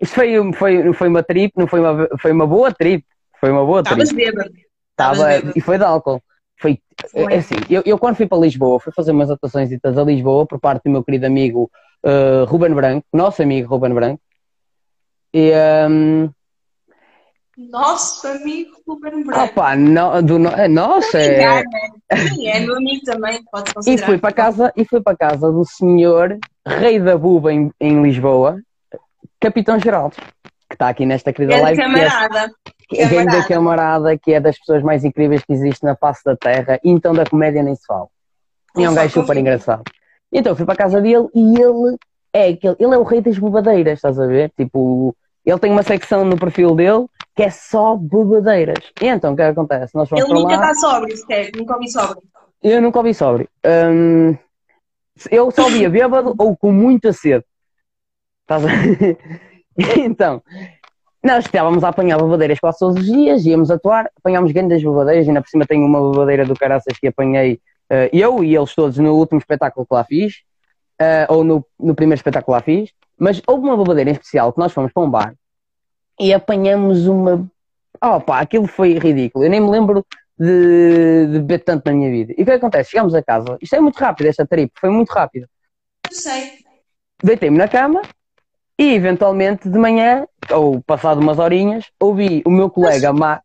[0.00, 3.04] Isto foi, foi, foi uma trip, não foi uma, foi uma boa trip.
[3.40, 4.02] Foi uma boa trip.
[4.02, 4.50] Estavas bêbado.
[4.96, 5.52] Tava, estavas bêbado.
[5.56, 6.20] e foi de álcool.
[6.60, 6.78] Foi,
[7.12, 7.34] Foi.
[7.34, 10.58] é assim, eu, eu quando fui para Lisboa, fui fazer umas atuações a Lisboa por
[10.58, 11.70] parte do meu querido amigo
[12.04, 14.20] uh, Ruben Branco, nosso amigo Ruben Branco.
[15.34, 15.52] E,
[15.88, 16.30] um,
[17.56, 19.44] Nosso amigo Ruben Branco.
[19.44, 21.62] opa, no, do, é, nossa, é, né?
[22.28, 25.64] Sim, é meu amigo também, pode e fui para casa, e fui para casa do
[25.64, 28.58] senhor rei da buba em, em Lisboa,
[29.40, 30.16] Capitão Geraldo,
[30.68, 31.94] que está aqui nesta querida Grande live.
[31.94, 32.52] que é- camarada.
[32.88, 33.48] que é grande Camarada.
[33.48, 37.24] camarada, que é das pessoas mais incríveis que existe na face da Terra, então da
[37.26, 38.06] comédia nem se fala.
[38.76, 39.82] E é um gajo super engraçado.
[40.30, 41.96] Então fui para a casa dele e ele
[42.32, 44.50] é aquele, ele é o rei das bobadeiras, estás a ver?
[44.56, 48.92] Tipo, ele tem uma secção no perfil dele que é só bobadeiras.
[49.00, 49.94] E então o que é acontece?
[49.94, 50.70] Nós vamos Ele nunca lá.
[50.70, 51.50] está sóbrio, sequer.
[51.56, 52.22] Nunca ouvi sóbrio.
[52.62, 53.48] Eu nunca ouvi sobre.
[53.66, 54.36] Hum,
[55.30, 57.44] eu só via bêbado ou com muita sede.
[58.42, 58.68] Estás a?
[59.96, 60.42] Então,
[61.24, 65.40] nós estávamos a apanhar babadeiras quase todos os dias, íamos atuar, apanhámos grandes babadeiras, ainda
[65.40, 69.14] por cima tenho uma babadeira do caraças que apanhei eh, eu e eles todos no
[69.14, 70.42] último espetáculo que lá fiz,
[70.98, 74.52] eh, ou no, no primeiro espetáculo que lá fiz, mas houve uma babadeira em especial
[74.52, 75.32] que nós fomos para um bar
[76.18, 77.48] e apanhamos uma.
[78.02, 79.44] Oh pá, aquilo foi ridículo.
[79.44, 80.04] Eu nem me lembro
[80.36, 82.32] de, de beber tanto na minha vida.
[82.36, 82.90] E o que é que acontece?
[82.90, 85.46] Chegámos a casa, isto é muito rápido, esta trip, foi muito rápido.
[86.10, 86.54] Eu sei.
[87.22, 88.02] Deitei-me na cama
[88.76, 93.12] e, eventualmente, de manhã, ou passado umas horinhas, ouvi o meu colega.
[93.12, 93.40] Ma...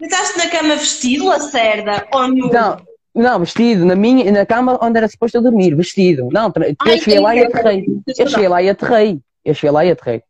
[0.00, 2.50] Estás na cama vestido, a cerda, ou nu?
[2.50, 2.80] Não,
[3.18, 6.28] não, vestido, na minha, na cama onde era suposto eu dormir, vestido.
[6.32, 7.86] Não, eu Ai, cheguei lá e aterrei.
[8.16, 9.20] Eu cheguei lá e aterrei.
[9.44, 10.22] Eu cheguei lá e aterrei.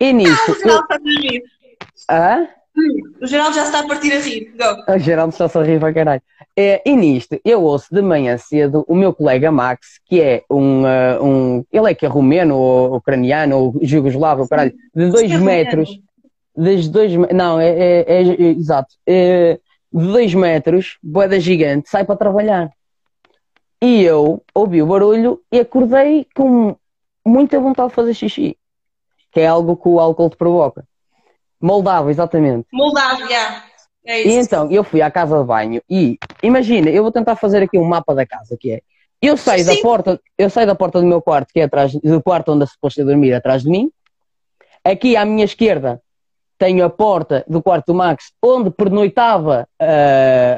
[0.00, 1.42] E nisto, O Geraldo está a rir.
[2.10, 2.48] Hã?
[3.22, 4.52] O Geraldo já está a partir a rir.
[4.56, 4.92] Go.
[4.92, 6.22] O Geraldo está a rir para caralho.
[6.56, 10.84] É, e nisto, eu ouço de manhã cedo o meu colega Max, que é um.
[10.84, 15.38] ah, um ele é que é romeno, ou ucraniano, ou jugoslavo, caralho, de dois é
[15.38, 15.88] metros.
[15.88, 16.04] romeno.
[16.56, 17.12] Das dois.
[17.32, 18.94] Não, é, é, é- é- exato.
[19.06, 19.58] É,
[19.94, 22.68] de dois metros, boeda gigante, sai para trabalhar.
[23.80, 26.74] E eu ouvi o barulho e acordei com
[27.24, 28.58] muita vontade de fazer xixi,
[29.30, 30.84] que é algo que o álcool te provoca.
[31.60, 32.66] Moldavo, exatamente.
[32.72, 33.62] Moldávia.
[34.04, 34.38] É E isso.
[34.38, 37.84] então eu fui à casa de banho e imagina, eu vou tentar fazer aqui um
[37.84, 38.80] mapa da casa, que é
[39.22, 42.22] eu saio da porta, eu saio da porta do meu quarto, que é atrás do
[42.22, 43.90] quarto onde eu suposto dormir, atrás de mim.
[44.84, 46.02] Aqui à minha esquerda
[46.64, 49.68] tenho a porta do quarto do Max, onde pernoitava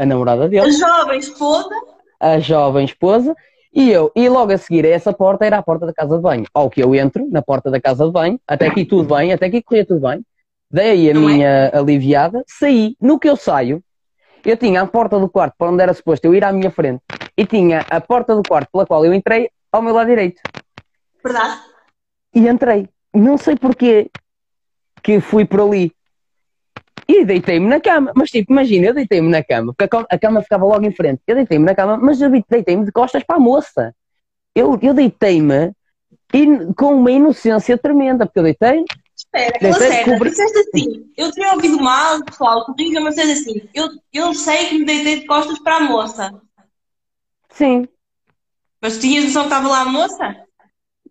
[0.01, 1.75] a namorada A dele, jovem esposa.
[2.21, 3.35] a jovem esposa,
[3.75, 6.23] e eu, e logo a seguir a essa porta era a porta da casa de
[6.23, 6.45] banho.
[6.55, 9.47] Ao que eu entro na porta da casa de banho, até aqui tudo bem, até
[9.47, 10.25] aqui corria tudo bem.
[10.71, 11.33] Dei a Não é?
[11.33, 12.97] minha aliviada, saí.
[13.01, 13.83] No que eu saio,
[14.45, 17.03] eu tinha a porta do quarto para onde era suposto eu ir à minha frente
[17.37, 20.41] e tinha a porta do quarto pela qual eu entrei ao meu lado direito.
[21.25, 21.61] Verdade?
[22.33, 22.89] E entrei.
[23.13, 24.09] Não sei porquê
[25.03, 25.93] que fui por ali.
[27.09, 28.13] E deitei-me na cama.
[28.15, 31.21] Mas tipo, imagina, eu deitei-me na cama, porque a cama, ficava logo em frente.
[31.27, 33.95] Eu deitei-me na cama, mas eu deitei-me de costas para a moça.
[34.55, 35.73] Eu, eu deitei-me
[36.77, 38.85] com uma inocência tremenda, porque eu deitei,
[39.17, 40.11] Espera, certa.
[40.13, 41.13] cobri- Disseste assim.
[41.17, 43.69] Eu tinha ouvido mal, pessoal, corrija, mas disseste assim.
[43.75, 46.33] Eu, eu sei que me deitei de costas para a moça.
[47.51, 47.89] sim.
[48.83, 50.37] Mas tinhas noção que estava lá a moça?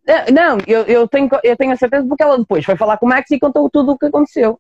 [0.08, 3.06] Eh, Não, eu, eu, tenho, eu tenho a certeza porque ela depois foi falar com
[3.06, 4.60] o Max e contou tudo o que aconteceu.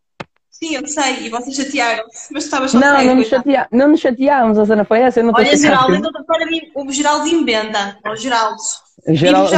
[0.57, 1.25] Sim, eu sei.
[1.25, 2.33] E vocês chatearam-se.
[2.33, 5.19] Mas estavas só Não, não nos, chateá, não nos chateámos, a cena foi essa.
[5.19, 7.99] Eu não Olha, Geraldo, então para mim, o Geraldo inventa.
[8.05, 8.61] Ou Geraldo.
[9.05, 9.57] Aqui Geraldo,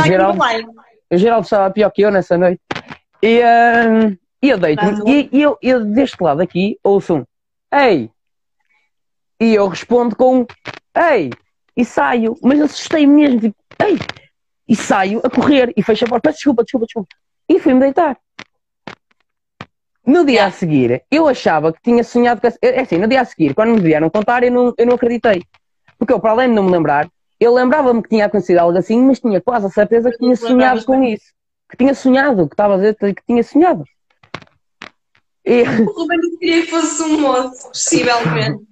[1.12, 2.60] o Geraldo estava pior que eu nessa noite.
[3.22, 4.98] E, ah, e eu deito-me.
[4.98, 7.26] Tá E, e eu, eu, deste lado aqui, ouço um
[7.72, 8.10] Ei!
[9.40, 10.46] E eu respondo com um
[10.96, 11.30] Ei!
[11.76, 12.36] E saio.
[12.42, 13.40] Mas assustei mesmo.
[13.40, 14.00] Tipo, Ei!
[14.68, 15.72] E saio a correr.
[15.78, 16.30] E fecho a porta.
[16.30, 17.10] Peço desculpa, desculpa, desculpa.
[17.48, 18.18] E fui-me deitar.
[20.08, 22.58] No dia a seguir, eu achava que tinha sonhado com essa...
[22.62, 25.43] É assim, no dia a seguir, quando me vieram contar, eu não, eu não acreditei.
[26.00, 29.02] Porque eu, para além de não me lembrar, eu lembrava-me que tinha acontecido algo assim,
[29.02, 31.26] mas tinha quase a certeza que tinha sonhado com isso.
[31.70, 33.84] Que tinha sonhado, que estava a dizer que tinha sonhado.
[35.46, 38.65] E, O Ruben queria que fosse um moço, possivelmente.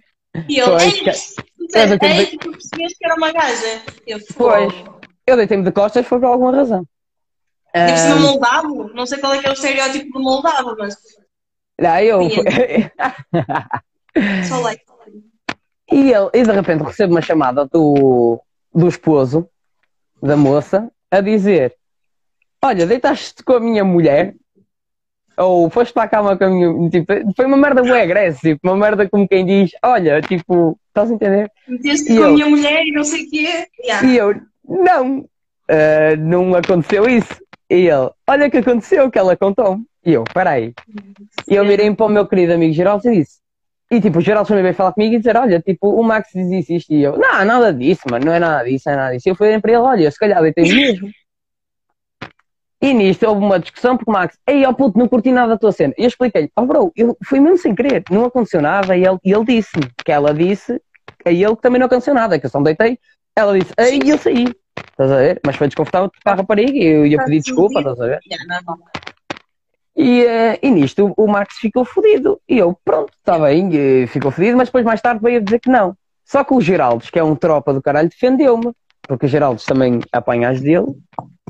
[0.47, 3.81] E ele, Pois, que- eu de- tu percebeste que era uma gaja.
[4.07, 4.73] Eu, Pois.
[5.27, 6.85] Eu deitei-me de costas foi por alguma razão.
[7.75, 10.75] E por cima Ah, moldavo, não sei qual é que é o estereótipo do moldavo,
[10.77, 10.95] mas
[11.79, 12.19] não, eu,
[14.47, 14.83] só like.
[15.91, 18.41] e, ele, e de repente recebo uma chamada do,
[18.73, 19.47] do esposo
[20.21, 21.75] da moça a dizer:
[22.63, 24.35] Olha, deitaste-te com a minha mulher?
[25.37, 26.89] Ou foste para a cama com a minha.
[26.89, 31.11] Tipo, foi uma merda bué agressiva, tipo, uma merda como quem diz, olha, tipo, estás
[31.11, 31.51] a entender?
[31.67, 33.67] Meteste com a minha mulher e não sei o quê.
[33.83, 34.07] Yeah.
[34.07, 34.35] E eu,
[34.67, 35.27] não,
[35.69, 37.43] ah, não aconteceu isso.
[37.69, 39.83] E ele, olha que aconteceu, que ela contou-me.
[40.05, 40.73] E eu, peraí.
[41.49, 43.39] E eu virei para o meu querido amigo Geraldo e disse.
[43.91, 46.51] E tipo, o Geraldo também veio falar comigo e dizer, olha, tipo, o Max diz
[46.51, 46.93] isso, isto.
[46.93, 49.29] E eu, não, nada disso, mano, não é nada disso, não é nada disso.
[49.29, 51.09] E eu fui para ele, olha, se calhar deitei mesmo.
[52.81, 55.57] E nisto houve uma discussão porque o Max, ei, ó puto, não curti nada da
[55.57, 55.93] tua cena.
[55.97, 58.95] E eu expliquei-lhe, oh bro, eu fui mesmo sem querer, não aconteceu nada.
[58.95, 60.79] E ele, e ele disse-me que ela disse
[61.25, 62.99] a ele que também não aconteceu nada, que eu só me deitei.
[63.35, 64.45] Ela disse, ei, eu saí.
[64.91, 65.41] Estás a ver?
[65.45, 68.19] Mas foi desconfortável para a rapariga e eu ia pedir desculpa, estás a ver?
[68.29, 68.77] Yeah, normal.
[69.95, 72.39] E, eh, e nisto o Max ficou fodido.
[72.49, 75.59] E eu, pronto, está bem, eh, ficou fodido, mas depois mais tarde veio a dizer
[75.59, 75.95] que não.
[76.25, 78.71] Só que o Geraldes, que é um tropa do caralho, defendeu-me.
[79.07, 80.87] Porque o Geraldes também apanha as dele.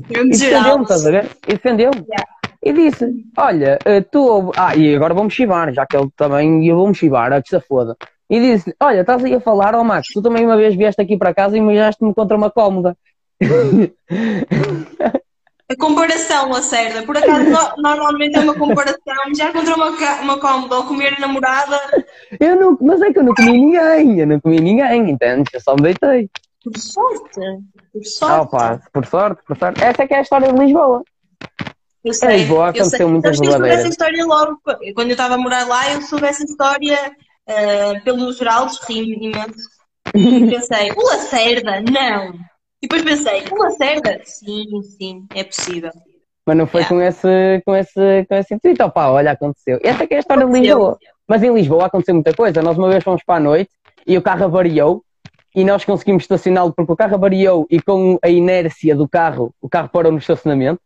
[0.08, 1.30] E Grande defendeu-me, estás a ver?
[1.48, 2.04] E defendeu-me.
[2.06, 2.26] Yeah.
[2.62, 4.52] E disse: Olha, eh, tu.
[4.56, 6.64] Ah, e agora vou-me chivar, já que ele também.
[6.64, 7.96] E eu vou-me chivar, a que se foda.
[8.28, 11.16] E disse: Olha, estás aí a falar, ó Max, tu também uma vez vieste aqui
[11.16, 12.96] para casa e molhaste-me contra uma cómoda.
[15.68, 17.02] A comparação, Lacerda.
[17.04, 19.14] Por acaso, no- normalmente é uma comparação.
[19.36, 19.90] Já contra uma,
[20.22, 21.80] uma cómoda ou comer namorada.
[22.38, 25.52] Eu não, mas é que eu não comi ninguém, eu não comi ninguém, entendes?
[25.52, 26.30] Eu só me deitei.
[26.62, 27.40] Por sorte.
[27.92, 28.50] Por Ah, sorte.
[28.50, 29.82] pá, por sorte, por sorte.
[29.82, 31.02] Essa é que é a história de Lisboa.
[32.04, 32.36] Eu sei.
[32.36, 33.06] Lisboa eu aconteceu sei.
[33.06, 34.60] muitas que eu história logo.
[34.94, 36.96] Quando eu estava a morar lá, eu soube essa história
[37.48, 39.68] ah, pelo Geraldo, ri imenso.
[40.14, 41.80] E pensei, o Lacerda?
[41.80, 42.34] Não.
[42.82, 44.20] E depois pensei, o Lacerda?
[44.24, 45.90] Sim, sim, é possível.
[46.46, 46.94] Mas não foi Yeah.
[46.94, 48.84] com esse, com esse, com esse intuito.
[48.84, 49.80] Opá, olha, aconteceu.
[49.82, 50.76] Essa é que é a história de Aconteceu.
[50.78, 50.98] Lisboa.
[51.26, 52.62] Mas em Lisboa aconteceu muita coisa.
[52.62, 53.70] Nós uma vez fomos para a noite
[54.06, 55.02] e o carro avariou
[55.54, 59.68] e nós conseguimos estacioná-lo porque o carro avariou e com a inércia do carro, o
[59.68, 60.80] carro parou no estacionamento.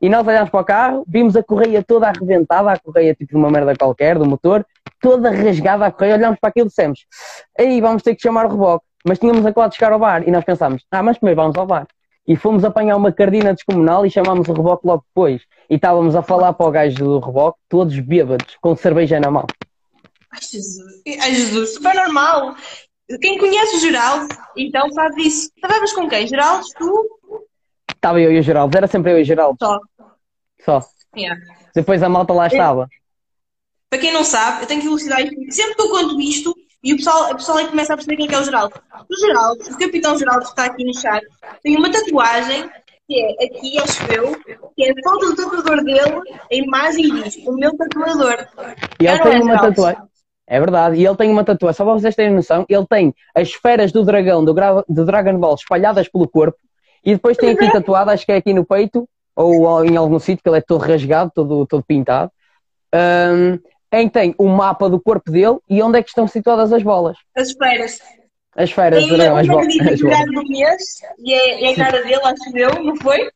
[0.00, 3.36] E nós olhámos para o carro, vimos a correia toda arrebentada, a correia tipo de
[3.36, 4.66] uma merda qualquer, do motor,
[5.00, 7.06] toda rasgada a correia, olhámos para aquilo e dissemos,
[7.58, 8.84] aí vamos ter que chamar o reboque.
[9.06, 11.66] Mas tínhamos acabado de chegar ao bar e nós pensámos, ah, mas primeiro vamos ao
[11.66, 11.86] bar.
[12.26, 15.42] E fomos apanhar uma cardina descomunal e chamámos o reboque logo depois.
[15.70, 19.46] E estávamos a falar para o gajo do reboque, todos bêbados, com cerveja na mão.
[20.32, 21.02] Ai, Jesus.
[21.20, 22.56] Ai, Jesus, super normal.
[23.20, 25.50] Quem conhece o Geraldo, então faz isso.
[25.54, 26.26] Estavas com quem?
[26.26, 27.44] Geraldo, tu?
[27.94, 29.80] Estava eu e o Geraldo, era sempre eu e o Geraldo, Só.
[30.64, 30.80] só.
[31.16, 31.40] Yeah.
[31.72, 32.88] Depois a malta lá estava.
[33.88, 35.52] Para quem não sabe, eu tenho que elucidar isto.
[35.52, 36.54] Sempre que eu conto isto,
[36.86, 38.74] e o pessoal, o pessoal aí começa a perceber quem é, que é o Geraldo.
[39.10, 41.26] O Geraldo, o Capitão Geraldo que está aqui no chat,
[41.62, 42.70] tem uma tatuagem
[43.08, 44.36] que é aqui, acho eu,
[44.74, 46.20] que é a foto do tatuador dele,
[46.50, 48.46] a imagem diz, o meu tatuador.
[49.00, 49.74] E ele tem é, uma Geraldo?
[49.74, 50.02] tatuagem.
[50.48, 53.48] É verdade, e ele tem uma tatuagem, só para vocês terem noção, ele tem as
[53.48, 56.58] esferas do dragão, do, gra- do Dragon Ball espalhadas pelo corpo,
[57.04, 60.42] e depois tem aqui tatuado, acho que é aqui no peito, ou em algum sítio,
[60.42, 62.30] que ele é todo rasgado, todo, todo pintado,
[62.94, 63.58] hum,
[63.92, 66.82] em que tem o mapa do corpo dele e onde é que estão situadas as
[66.82, 67.16] bolas.
[67.36, 67.98] As esferas.
[68.54, 69.74] As esferas Tem dragão, as bolas.
[69.98, 70.82] jurado do mês,
[71.18, 73.28] e é, é a cara dele, acho eu, não foi?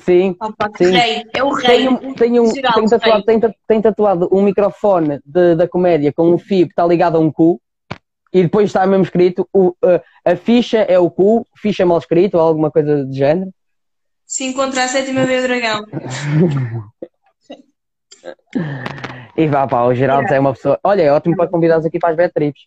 [0.00, 0.90] Sim, Opa, Sim.
[0.90, 1.76] rei, é o rei.
[1.78, 6.28] Tem, um, tem, um, tem, tatuado, tem, tem tatuado um microfone de- da comédia com
[6.30, 7.58] um fio que está ligado a um cu
[8.32, 12.34] e depois está mesmo escrito o, a, a ficha é o cu, ficha mal escrito
[12.34, 13.50] ou alguma coisa do género.
[14.26, 15.84] Se encontrar a sétima vez o dragão.
[19.36, 20.78] E vá pá, o Geraldo é uma pessoa.
[20.82, 22.66] Olha, é ótimo para convidares aqui para as Betrips.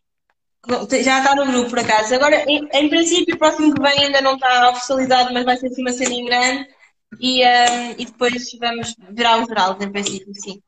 [1.03, 2.13] Já está no grupo, por acaso.
[2.13, 5.67] Agora, em, em princípio, o próximo que vem ainda não está oficializado, mas vai ser
[5.67, 6.67] assim uma cena em grande.
[7.21, 10.61] E, ehm, e depois vamos virar o Geraldo, em princípio, sim.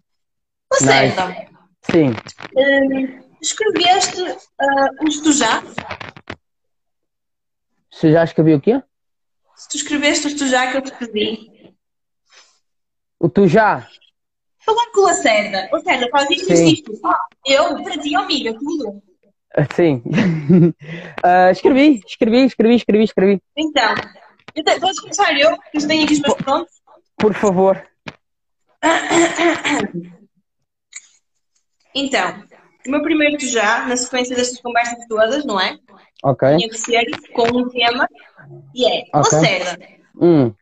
[0.71, 1.35] Lacerda,
[1.81, 2.13] Sim,
[2.55, 4.21] ehm, escreveste
[4.59, 5.63] ah, os tu já?
[7.91, 8.81] se já escrevi o quê?
[9.55, 11.73] Se tu escreveste os tu já que eu te pedi.
[13.19, 13.89] O tu já?
[14.69, 15.67] Falar com o Lacerda.
[15.71, 17.01] Lacerda, faz isto, isto, isto.
[17.43, 19.01] Eu, para ti, amiga, tudo.
[19.57, 20.03] Ah, Sim.
[21.23, 23.41] Ah, escrevi, escrevi, escrevi, escrevi, escrevi.
[23.57, 23.95] Então,
[24.53, 25.57] te, posso começar eu?
[25.71, 26.73] Que eu tenho aqui os meus prontos.
[27.17, 27.83] Por favor.
[31.95, 32.43] Então,
[32.85, 35.77] o meu primeiro tu já, na sequência destas conversas todas, não é?
[36.23, 36.47] Ok.
[36.57, 38.07] Tinha que ser com um tema
[38.75, 39.31] e é Ok.
[39.33, 39.87] Lacerda.
[40.21, 40.53] Hum,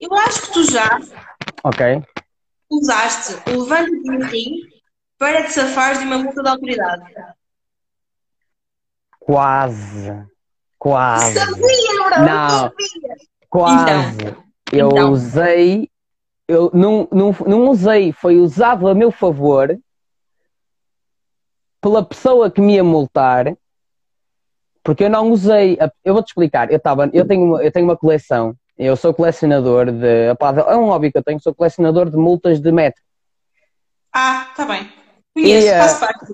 [0.00, 1.00] Eu acho que tu já
[1.62, 2.02] ok.
[2.70, 4.56] Usaste o levante de rim
[5.18, 7.04] para te safares de uma multa de autoridade.
[9.20, 10.12] Quase.
[10.78, 11.34] Quase.
[11.38, 12.24] Sabia, bro!
[12.24, 12.60] Não.
[12.60, 13.16] Sabia.
[13.48, 14.24] Quase.
[14.72, 15.12] eu então.
[15.12, 15.90] usei.
[16.48, 19.76] Eu não, não, não usei, foi usado a meu favor
[21.80, 23.56] pela pessoa que me ia multar,
[24.84, 25.76] porque eu não usei.
[25.80, 26.70] a- Eu vou-te explicar.
[26.70, 28.54] Eu, tava, eu, tenho uma, eu tenho uma coleção.
[28.78, 30.30] Eu sou colecionador de.
[30.30, 33.02] opá, É um hobby que eu tenho, sou colecionador de multas de metro.
[34.12, 34.88] Ah, tá bem.
[35.34, 36.32] Conheço, E, eh, faço parte.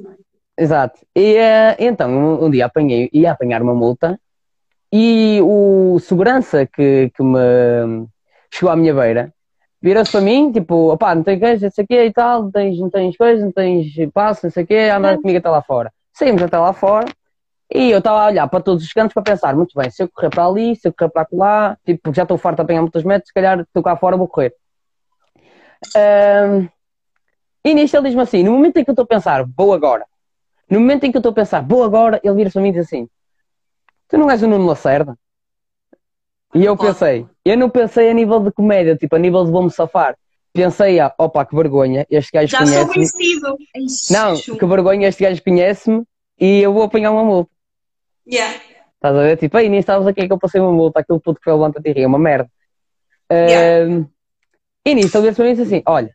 [0.59, 1.01] Exato.
[1.15, 4.19] E eh, então, um, um dia apanhei, ia apanhar uma multa
[4.93, 8.07] e o segurança que, que me
[8.53, 9.33] chegou à minha beira
[9.81, 12.51] virou-se para mim, tipo, opá, não tens coisa, não sei o quê e tal, não
[12.53, 15.63] tens, não tens coisa, não tens passo, não sei o quê, anda comigo até lá
[15.63, 15.93] fora.
[16.13, 17.07] Saímos até lá fora
[17.75, 20.09] e eu estava a olhar para todos os cantos para pensar, muito bem, se eu
[20.09, 22.83] correr para ali, se eu correr para lá, tipo, porque já estou farto de apanhar
[22.83, 24.55] muitos metros, se calhar estou cá fora, vou correr.
[25.97, 26.69] Ahm,
[27.65, 30.05] e nisto ele diz-me assim, no momento em que eu estou a pensar, vou agora,
[30.69, 32.73] no momento em que eu estou a pensar, vou agora, ele vira-se para mim e
[32.73, 33.09] diz assim,
[34.09, 35.17] tu não és o Nuno Lacerda?
[36.55, 39.71] E eu pensei, eu não pensei a nível de comédia, tipo, a nível de vou-me
[39.71, 40.17] safar.
[40.53, 42.93] Pensei, ah, opa, que vergonha, este gajo Já sou conhece-me.
[42.95, 43.59] conhecido.
[44.11, 46.05] Não, que vergonha, este gajo conhece-me
[46.39, 47.52] e eu vou apanhar uma multa.
[48.27, 48.61] Yeah.
[48.95, 49.37] Estás a ver?
[49.37, 51.45] Tipo, aí nem sabes a quem é que eu passei uma multa, aquilo tudo que
[51.45, 52.49] foi levanta e ri, é uma merda.
[53.31, 53.87] Yeah.
[53.87, 54.07] Ahm,
[54.85, 56.15] e nisso ele disse assim: Olha,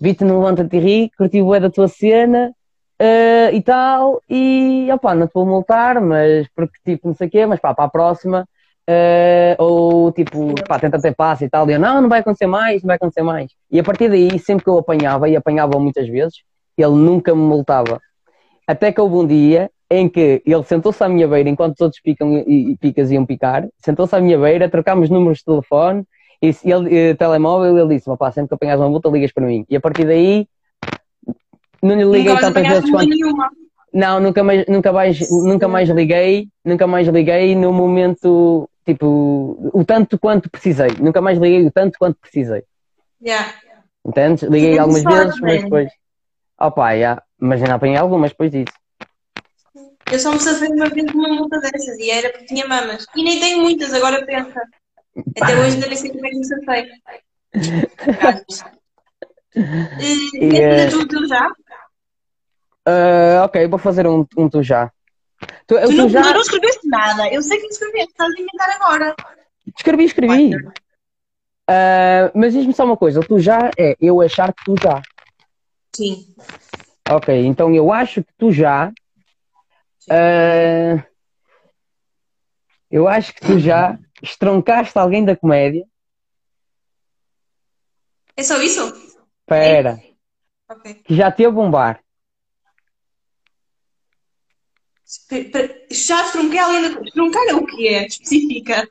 [0.00, 2.52] vi-te no Levanta-te e ri, curti o da tua cena
[2.98, 7.30] ah, e tal, e opá, não te vou multar, mas porque tipo, não sei o
[7.30, 8.48] quê, mas pá, para a próxima,
[8.88, 12.46] ah, ou tipo, pá, tenta ter passo e tal, e eu, não, não vai acontecer
[12.46, 13.50] mais, não vai acontecer mais.
[13.70, 16.42] E a partir daí, sempre que eu apanhava, e apanhava muitas vezes,
[16.76, 18.00] ele nunca me multava.
[18.66, 22.00] Até que houve um dia em que ele sentou-se à minha beira enquanto os outros
[22.00, 26.04] picam e, e picas iam picar, sentou-se à minha beira, trocámos números de telefone,
[26.42, 29.64] e ele, eh, telemóvel, ele disse: Papá, sempre que apanhas uma multa, ligas para mim.
[29.70, 30.46] E a partir daí,
[31.82, 33.08] não lhe liguei Nunca tantas vezes quanto.
[33.08, 33.50] nenhuma.
[33.92, 39.84] Não, nunca mais, nunca mais, nunca mais liguei, nunca mais liguei no momento, tipo, o
[39.84, 40.90] tanto quanto precisei.
[41.00, 42.62] Nunca mais liguei o tanto quanto precisei.
[43.22, 43.54] Yeah.
[44.04, 44.42] Entendes?
[44.42, 45.90] Liguei algumas sorte, vezes, mas depois.
[46.60, 47.22] Opá, já.
[47.38, 48.72] Mas ainda apanhei algumas depois disso.
[50.10, 53.06] Eu só me safei uma vez de uma multa dessas e era porque tinha mamas.
[53.14, 54.60] E nem tenho muitas, agora pensa.
[55.40, 56.90] Até hoje ainda nem sei como é que me safei.
[59.56, 61.50] Eh, E, eh, ainda tu, tu já?
[62.84, 64.92] Ah, ok, vou fazer um, um tu já.
[65.66, 67.32] Tu, Tu tu não, já não escreveste nada.
[67.32, 69.16] Eu sei que escreveste, estás a inventar agora.
[69.74, 70.50] escrevi, escrevi.
[71.68, 75.00] Ah, mas diz-me só uma coisa, o tu já é eu achar que tu já.
[75.94, 76.34] Sim.
[77.10, 78.92] Ok, então eu acho que tu já.
[80.10, 81.04] Ah,
[82.90, 85.84] eu acho que tu já estroncaste alguém da comédia.
[88.36, 88.80] É só isso?
[89.42, 89.98] Espera,
[90.70, 90.94] Ok.
[91.04, 92.00] que já teve um bar.
[95.28, 97.10] Pe- pe- Já trunquei alguém da...
[97.12, 98.06] Truncar é o que é?
[98.06, 98.88] Especifica.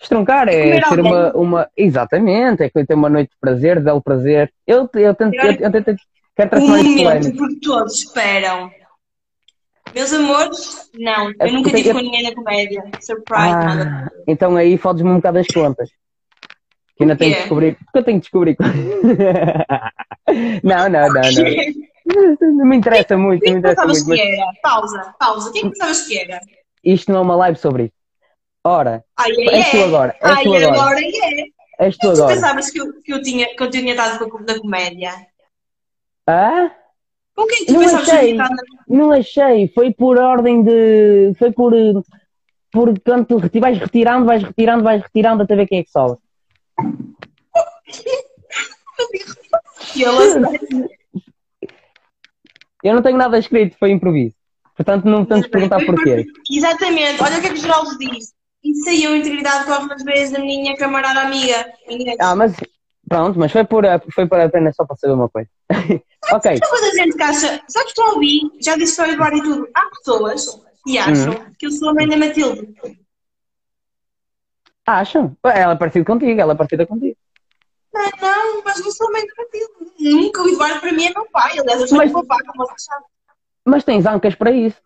[0.00, 1.02] Estroncar é ter alguém.
[1.04, 1.70] uma, uma.
[1.76, 4.52] Exatamente, é ter uma noite de prazer, belo prazer.
[4.66, 5.96] Eu, eu, tento, eu, eu tento,
[6.36, 8.70] quero Um transformar isto em momento porque todos esperam.
[9.94, 11.30] Meus amores, não.
[11.40, 12.82] É Eu nunca porque tive eu- com ninguém na comédia.
[13.00, 13.54] Surprise.
[13.54, 15.88] Ah, então aí fodes-me um bocado as contas.
[16.96, 17.76] Que ainda tenho que descobrir.
[17.84, 18.56] Porque eu tenho que descobrir.
[20.62, 21.22] não, não, não, não.
[22.40, 24.22] Não me interessa muito, O que não é me que interessa pensavas muito.
[24.22, 24.52] que Mas era?
[24.62, 25.48] Pausa, pausa.
[25.48, 26.40] O que é que pensavas que era?
[26.84, 27.94] isto não é uma live sobre isso.
[28.64, 29.84] Ora, Ai, és tu é, é.
[29.84, 31.84] agora, és Ai, tu agora, agora é.
[31.84, 32.34] és tu Tu agora.
[32.34, 35.10] pensavas que eu, que eu tinha, que eu tinha estado com a da comédia?
[36.28, 36.70] Ah?
[37.36, 38.36] Com quem tu Não achei.
[38.88, 41.34] Não achei, foi por ordem de.
[41.38, 41.72] Foi por.
[42.72, 42.92] Por
[43.42, 46.18] reti- vais retirando, vais retirando, vais retirando até ver quem é que sobra.
[52.84, 54.34] E eu não tenho nada escrito, foi improviso.
[54.76, 56.26] Portanto, não me tentes perguntar porquê.
[56.50, 57.22] Exatamente.
[57.22, 58.34] Olha o que é que o Geraldo diz.
[58.62, 61.72] Isso aí, a integridade corre nas veias da minha camarada amiga.
[62.20, 62.54] Ah, mas
[63.08, 63.84] pronto, mas foi por,
[64.14, 65.48] foi por apenas só para saber uma coisa.
[66.32, 69.36] ok, Uma coisa a gente que acha, só que ouvir, já disse para o Eduardo
[69.36, 71.52] e tudo, há pessoas que acham Uhum.
[71.58, 72.74] que eu sou a mãe da Matilde.
[74.86, 75.36] acham?
[75.44, 77.16] Ela é parecida contigo, ela é parecida contigo.
[77.92, 79.92] Não, não, mas não sou a mãe da Matilde.
[79.98, 81.58] Nunca o Eduardo para mim é meu pai.
[81.58, 83.06] Aliás, eu sou Mas- meu pai, como sabem.
[83.64, 84.76] Mas tens ancas para isso.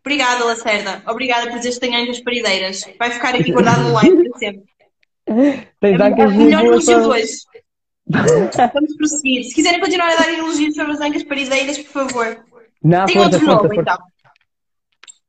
[0.00, 1.02] Obrigada, Lacerda.
[1.08, 2.84] Obrigada por dizeres que tenho anjas parideiras.
[2.98, 4.64] Vai ficar aqui guardado no live para sempre.
[5.80, 7.32] Tens É ancas o melhor boas para- hoje.
[8.74, 9.44] Vamos prosseguir.
[9.44, 12.44] Se quiserem continuar a dar elogios sobre as ancas parideiras, por favor.
[12.82, 13.80] Não, Tem outro força, novo, força.
[13.80, 13.98] então.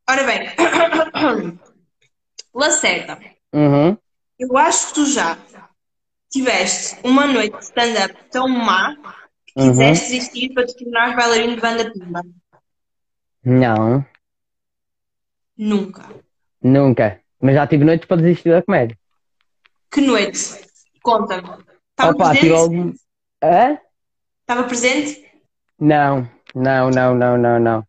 [0.09, 0.49] Ora bem.
[2.53, 3.17] Lacerda,
[3.53, 3.97] Uhum.
[4.39, 5.37] eu acho que tu já
[6.31, 8.95] tiveste uma noite de stand-up tão má
[9.45, 9.69] que Uhum.
[9.71, 12.21] quiseste desistir para te tornar bailarino de banda pimba.
[13.45, 14.05] Não,
[15.57, 16.05] Nunca.
[16.61, 17.19] nunca.
[17.41, 18.97] Mas já tive noites para desistir da comédia.
[19.93, 20.59] Que noite?
[21.03, 21.49] Conta-me.
[21.91, 22.61] Estava Opa, tive presente?
[22.61, 22.93] algum.
[23.43, 23.77] Hã?
[24.41, 25.23] Estava presente?
[25.79, 27.87] Não, não, não, não, não, não.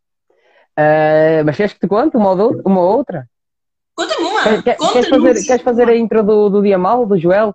[0.76, 3.26] Ah, mas queres que te conte uma ou, uma outra?
[3.94, 4.42] Conta-me uma.
[4.42, 7.55] Quer- quer- queres, fazer, queres fazer a intro do, do dia mal, do Joel?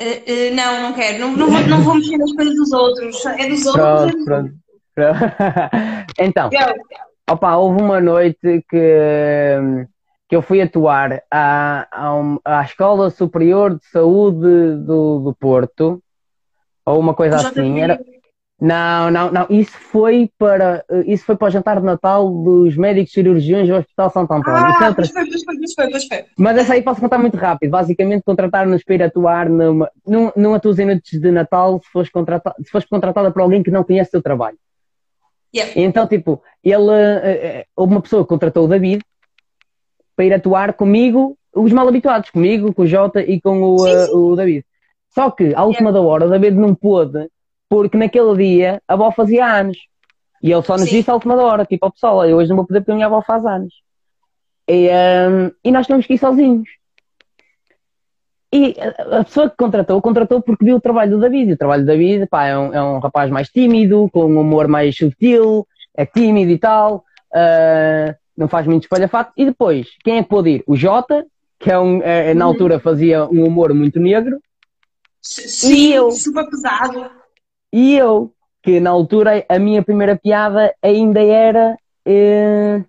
[0.00, 1.18] Uh, uh, não, não quero.
[1.20, 3.26] Não, não, vou, não vou mexer nas coisas dos outros.
[3.26, 3.74] É dos outros.
[3.74, 4.54] Pronto, é dos pronto.
[4.94, 5.18] pronto.
[6.18, 6.50] então,
[7.30, 9.86] opa, houve uma noite que,
[10.28, 16.02] que eu fui atuar à, à, um- à Escola Superior de Saúde do, do Porto,
[16.86, 17.80] ou uma coisa já assim.
[17.80, 17.98] Era,
[18.60, 19.46] não, não, não.
[19.50, 24.10] Isso foi para, isso foi para o jantar de Natal dos médicos cirurgiões do Hospital
[24.10, 24.58] Santo António.
[24.58, 26.24] É Ah, outra pois foi, pois foi, pois foi, pois foi.
[26.38, 27.70] Mas essa aí posso contar muito rápido.
[27.70, 29.90] Basicamente, contrataram-nos para ir atuar numa.
[30.56, 33.84] Atuas em noites de Natal se fores, contrata, se fores contratada por alguém que não
[33.84, 34.56] conhece o teu trabalho.
[35.54, 35.72] Yeah.
[35.76, 36.90] Então, tipo, ele.
[36.90, 39.04] eh, eh, uma pessoa contratou o David
[40.16, 43.92] para ir atuar comigo, os mal habituados, comigo, com o Jota e com o, Sim,
[43.92, 44.12] eh, sim.
[44.12, 44.64] o David.
[45.10, 47.28] Só que, à última da hora, o David não pôde,
[47.68, 49.78] porque naquele dia a avó fazia anos.
[50.42, 50.96] E ele só nos Sim.
[50.96, 52.92] disse à última da hora, tipo, ao pessoal, "Olha, eu hoje não vou poder porque
[52.92, 53.72] a minha avó faz anos.
[54.68, 56.68] E, ehm, e nós tínhamos que ir sozinhos.
[58.52, 58.74] E
[59.18, 61.50] a- pessoa que contratou, contratou porque viu o trabalho do David.
[61.50, 64.40] E o trabalho do David, pá, é um, é um rapaz mais tímido, com um
[64.40, 67.04] humor mais sutil, é tímido e tal,
[67.34, 69.32] ah, não faz muito espalhafato.
[69.36, 70.64] E depois, quem é que pôde ir?
[70.66, 71.24] O Jota,
[71.58, 74.38] que é um, é- na altura fazia um humor muito negro,
[75.20, 76.10] Sim, eu?
[76.10, 77.10] super pesado.
[77.72, 78.32] e eu,
[78.62, 81.76] que na altura a minha primeira piada ainda era.
[82.06, 82.82] eh,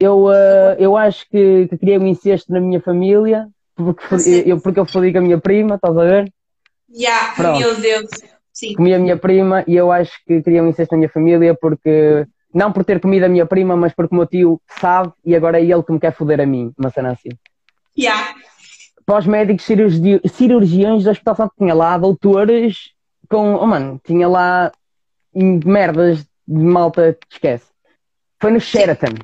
[0.00, 4.78] eu, eh, eu acho que, que criei um incesto na minha família, porque, eu, porque
[4.78, 6.32] eu fodi com a minha prima, estás a ver?
[6.94, 7.58] Yeah, Pronto.
[7.58, 8.10] meu Deus.
[8.52, 8.74] Sim.
[8.74, 12.26] comi a minha prima e eu acho que queria um incesto na minha família porque
[12.52, 15.60] não por ter comido a minha prima, mas porque o meu tio sabe e agora
[15.60, 17.28] é ele que me quer foder a mim, uma cena assim.
[17.96, 18.34] Yeah.
[19.04, 22.92] Para os médicos cirurgi cirurgiões do Hospital Santo tinha lá doutores
[23.28, 24.72] com, oh mano, tinha lá
[25.34, 27.66] merdas de malta que esquece.
[28.40, 29.14] Foi no Sheraton.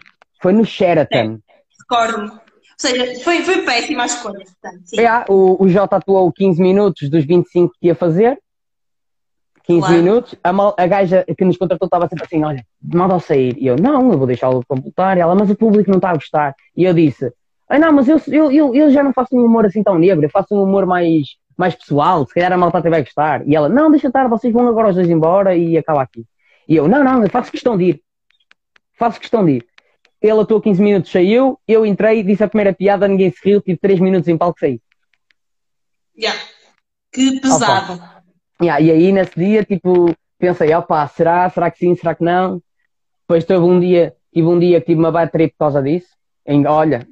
[0.43, 1.39] Foi no Sheraton.
[1.81, 2.31] Recordo-me.
[2.31, 2.41] Ou
[2.77, 4.45] seja, foi, foi péssima a escolha.
[4.45, 5.01] Portanto, sim.
[5.01, 8.39] É, o, o Jota atuou 15 minutos dos 25 que ia fazer.
[9.64, 9.94] 15 Claro.
[9.94, 10.34] minutos.
[10.44, 13.56] A, mal- a gaja que nos contratou estava sempre assim: olha, manda ao sair.
[13.58, 15.16] E eu, não, eu vou deixá-lo completar.
[15.16, 16.54] E ela, mas o público não está a gostar.
[16.76, 17.32] E eu disse:
[17.68, 20.24] ah, não, mas eu, eu, eu, eu já não faço um humor assim tão negro,
[20.24, 22.26] eu faço um humor mais, mais pessoal.
[22.26, 23.46] Se calhar a malta até vai gostar.
[23.48, 26.24] E ela, não, deixa estar, vocês vão agora os dois embora e acaba aqui.
[26.68, 28.02] E eu, não, não, eu faço questão de ir.
[28.98, 29.66] Faço questão de ir.
[30.22, 31.58] Ele atuou 15 minutos, saiu.
[31.68, 34.80] Eu entrei, disse a primeira piada, ninguém se riu, tive 3 minutos em palco saí.
[36.16, 36.38] Yeah.
[37.12, 38.00] Que pesado.
[38.62, 41.48] Yeah, e aí nesse dia, tipo, pensei, opá, será?
[41.50, 41.94] Será que sim?
[41.96, 42.62] Será que não?
[43.22, 46.09] Depois teve um dia, tive um dia que tive uma bad trip por causa disso.
[46.46, 47.07] Em, olha,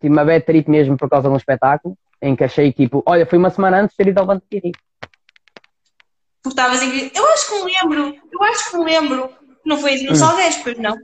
[0.00, 3.24] tive uma bad trip mesmo por causa de um espetáculo, em que achei tipo, olha,
[3.26, 4.60] foi uma semana antes de ter ido ao Banco de.
[6.42, 7.10] Porque estavas em.
[7.14, 8.16] Eu acho que me lembro.
[8.32, 9.30] Eu acho que me lembro.
[9.64, 10.06] Não foi Hum.
[10.10, 10.96] no Salgueiros, pois não.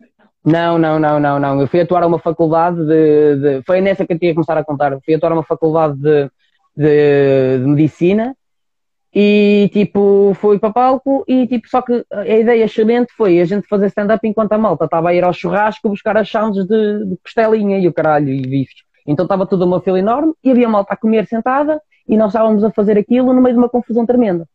[0.45, 1.61] Não, não, não, não, não.
[1.61, 4.57] Eu fui atuar a uma faculdade de, de- Foi nessa que eu tinha que começar
[4.59, 4.93] a contar.
[4.93, 6.31] Eu fui atuar a uma faculdade de,
[6.77, 8.35] de, de medicina
[9.15, 13.67] e tipo, fui para palco e tipo, só que a ideia excelente foi a gente
[13.67, 17.17] fazer stand-up enquanto a malta estava a ir ao churrasco buscar as chances de, de
[17.23, 18.83] costelinha e o caralho e bifes.
[19.07, 22.63] Então estava toda uma fila enorme e havia malta a comer sentada e nós estávamos
[22.63, 24.47] a fazer aquilo no meio de uma confusão tremenda.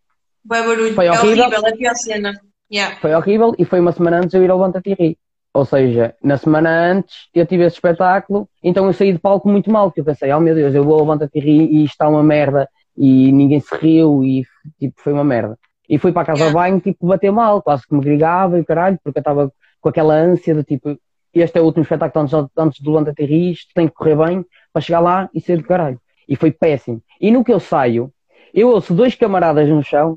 [0.46, 0.94] Vai barulho.
[0.94, 1.46] Foi é horrível.
[1.46, 2.34] horrível, é a pior cena.
[2.72, 2.96] Yeah.
[2.98, 5.18] Foi horrível e foi uma semana antes de eu ir ao Levanta e Ri.
[5.54, 9.72] Ou seja, na semana antes eu tive esse espetáculo, então eu saí de palco muito
[9.72, 11.94] mal, porque eu pensei, oh meu Deus, eu vou ao Levanta e Ri e isto
[11.94, 14.44] está uma merda e ninguém se riu e
[14.80, 15.58] tipo, foi uma merda.
[15.90, 18.62] E fui para a casa de banho, tipo, bater mal, quase que me grigava e
[18.62, 20.98] o caralho, porque eu estava com aquela ânsia de tipo,
[21.34, 24.16] este é o último espetáculo antes, antes do Levanta e Ri, isto tem que correr
[24.16, 26.00] bem para chegar lá e ser do caralho.
[26.28, 27.02] E foi péssimo.
[27.20, 28.12] E no que eu saio,
[28.54, 30.16] eu ouço dois camaradas no chão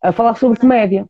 [0.00, 1.06] a falar sobre comédia.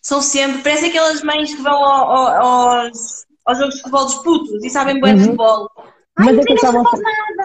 [0.00, 0.62] São sempre.
[0.62, 4.70] Parece aquelas mães que vão ao- ao- aos, aos jogos de futebol dos putos e
[4.70, 5.26] sabem bem de Uhum.
[5.26, 5.70] futebol.
[6.16, 7.43] Mas Ai, é que estavam a nada.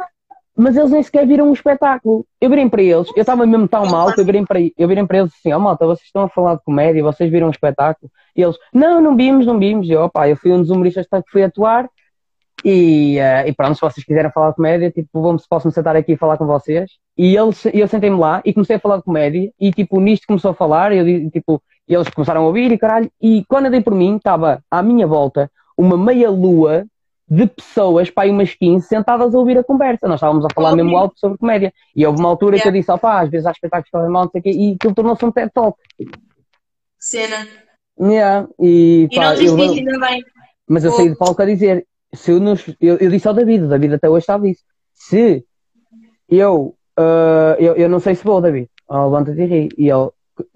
[0.59, 2.25] Mas eles nem sequer viram o espetáculo.
[2.41, 5.05] Eu virei para eles, eu estava mesmo tão mal que eu virei para, eu virei
[5.05, 8.11] para eles assim: ó malta, vocês estão a falar de comédia, vocês viram o espetáculo?
[8.35, 9.87] E eles: não, não vimos, não vimos.
[9.87, 11.89] E eu, opá, eu fui um dos humoristas que fui atuar
[12.63, 16.13] e, eh, e pronto, se vocês quiserem falar de comédia, tipo, vamos, posso-me sentar aqui
[16.13, 16.91] e falar com vocês.
[17.17, 20.51] E eles, eu sentei-me lá e comecei a falar de comédia e tipo, nisto começou
[20.51, 23.09] a falar, eu, di- tipo, eles começaram a ouvir e caralho.
[23.21, 26.85] E quando eu dei por mim, estava à minha volta uma meia lua
[27.29, 30.07] de pessoas, pá, umas 15 sentadas a ouvir a conversa.
[30.07, 30.83] Nós estávamos a falar Ok.
[30.83, 31.71] mesmo alto sobre comédia.
[31.95, 32.75] E houve uma altura que Yeah.
[32.77, 34.73] eu disse, opá, às vezes há espetáculos que correm mal, não sei o quê, e
[34.73, 35.77] aquilo tornou-se um TED Talk.
[36.97, 37.47] Cena.
[37.99, 38.47] Yeah.
[38.59, 40.23] E, E pá, não eu- ainda bem.
[40.67, 40.95] mas eu Oh.
[40.95, 43.93] saí de palco a dizer, se eu, nos, eu, eu disse ao David, o David
[43.95, 44.63] até hoje sabe disso,
[44.93, 45.45] se
[46.27, 49.69] eu, ah, eu, eu não sei se vou, David, ao levanta-te e ri.
[49.77, 50.09] E ele,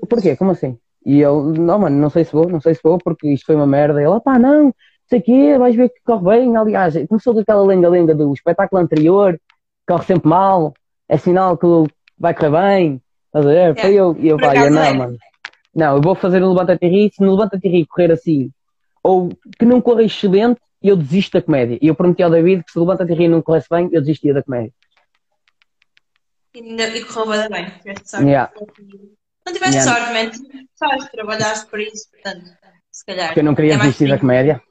[0.09, 0.35] porquê?
[0.35, 0.77] Como assim?
[1.05, 3.55] E ele, não mano, não sei se vou, não sei se vou, porque isto foi
[3.55, 4.01] uma merda.
[4.01, 4.73] E ele, pá, não,
[5.07, 6.55] sei quê, vais ver que corre bem.
[6.57, 9.39] Aliás, começou com aquela lenga-lenga do espetáculo anterior,
[9.87, 10.73] corre sempre mal.
[11.09, 11.67] é sinal que
[12.17, 13.01] vai correr bem.
[13.27, 13.77] Estás a ver?
[13.77, 13.91] É.
[13.91, 14.93] E eu, e eu, Por pá, eu, não, é.
[14.93, 15.17] mano.
[15.75, 17.11] Não, eu vou fazer o levanta-te e ri.
[17.13, 18.51] Se no levanta-te e ri correr assim,
[19.03, 21.77] ou que não corra excelente, eu desisto da comédia.
[21.81, 24.01] E eu prometi ao David que se o levanta-te e ri não corresse bem, eu
[24.01, 24.71] desistia da comédia.
[26.55, 27.65] E, ainda- e correu bem bem.
[27.79, 28.25] Tiveste sorte.
[28.25, 28.51] Yeah.
[29.45, 29.91] Não tiveste Yeah.
[29.91, 30.65] sorte, man.
[30.75, 32.45] Sabes, trabalhaste para isso, portanto,
[32.91, 33.27] se calhar.
[33.27, 34.61] Porque eu não queria é desistir da comédia.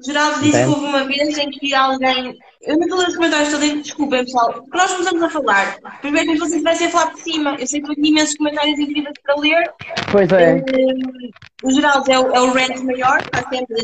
[0.00, 2.38] O Geraldo disse que houve uma vez em que alguém.
[2.62, 5.78] Eu não estou a ler os comentários todos, desculpem pessoal, porque nós começamos a falar.
[6.00, 7.56] Primeiro que vocês estivessem a falar por cima.
[7.58, 9.70] Eu sei que tenho imensos comentários incríveis para ler.
[10.10, 10.56] Pois é.
[10.56, 11.30] Eh,
[11.62, 13.76] o Geraldo é o, é o rant maior, está sempre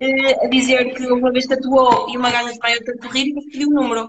[0.00, 3.50] eh, a dizer que uma vez tatuou e uma gaja de praia tanto rir e
[3.50, 4.08] pediu o número.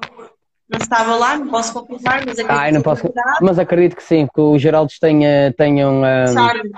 [0.68, 3.04] Não estava lá, não posso confirmar, mas acredito Ai, não que posso.
[3.04, 3.38] verdade.
[3.40, 6.72] Mas acredito que sim, que o Geraldo tenha, tenha um, um.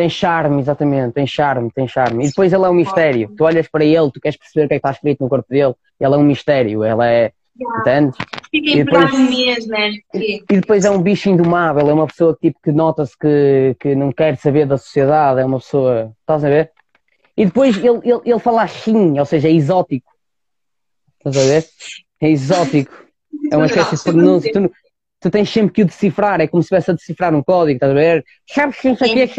[0.00, 2.24] Tem charme, exatamente, tem charme, tem charme.
[2.24, 3.30] E depois ele é um mistério.
[3.36, 5.46] Tu olhas para ele, tu queres perceber o que é que está escrito no corpo
[5.46, 7.32] dele, ele é um mistério, ele é.
[7.80, 8.16] Entendes?
[8.50, 9.90] Fica E depois- imperado mesmo, né?
[10.14, 14.10] E depois é um bicho indomável, é uma pessoa tipo, que nota-se que, que não
[14.10, 16.12] quer saber da sociedade, é uma pessoa.
[16.20, 16.70] Estás a ver?
[17.36, 20.10] E depois ele, ele, ele fala assim, ou seja, é exótico.
[21.18, 21.66] Estás a ver?
[22.22, 22.94] É exótico.
[23.52, 24.52] É uma espécie de pronúncia.
[24.54, 24.72] Tu,
[25.20, 27.92] tu tens sempre que o decifrar, é como se estivesse a decifrar um código, estás
[27.92, 28.24] a ver?
[28.48, 29.34] Sabes que isso aqui é que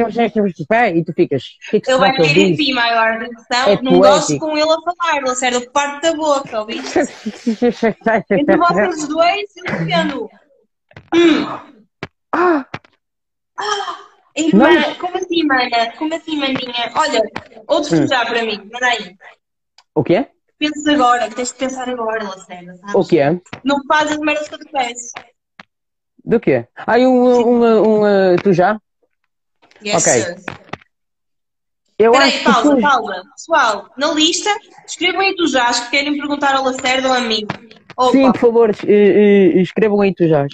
[0.95, 1.43] e tu ficas.
[1.69, 3.69] Que é que será vai que cair em cima agora, atenção.
[3.69, 5.21] É não gosto com ele a falar,
[5.51, 6.99] do parte da boca, ouviste?
[8.31, 10.29] Entre vocês dois, eu defendo.
[12.33, 12.65] Ah,
[14.35, 15.91] Irmã, Mas- como assim, mana?
[15.97, 16.91] Como assim, maninha?
[16.95, 17.21] Olha,
[17.67, 18.07] outro Hum.
[18.07, 19.15] já para mim, manda aí.
[19.93, 20.27] o quê?
[20.57, 22.95] Pensa agora, que tens de pensar agora, Lacerda, sabes?
[22.95, 23.41] O quê?
[23.63, 25.11] Não fazes as merdas que eu te peço.
[26.23, 26.67] Do quê?
[26.75, 28.03] Ah, um, um, um,
[28.33, 28.79] um, tu já?
[29.83, 30.13] Yes, Ok.
[30.13, 30.35] sir.
[31.97, 32.81] Eu Peraí, acho que pausa, tu...
[32.81, 33.23] pausa.
[33.35, 34.49] Pessoal, na lista,
[34.85, 37.45] escrevam aí tu já, acho que querem perguntar ao Lacerda ou a mim.
[37.97, 40.45] Opa, Sim, por favor, eh, eh, escrevam aí tu já.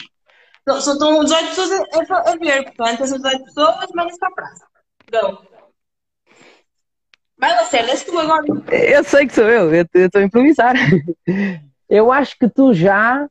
[0.67, 4.65] só estão 18 pessoas a, a- ver, portanto, essas 18 pessoas mandam-se para a praça.
[5.11, 5.47] Go.
[7.39, 8.45] Vai, Lacerda, és tu agora.
[8.71, 10.73] Eu sei que sou eu, eu estou a improvisar.
[11.89, 13.29] Eu acho que tu já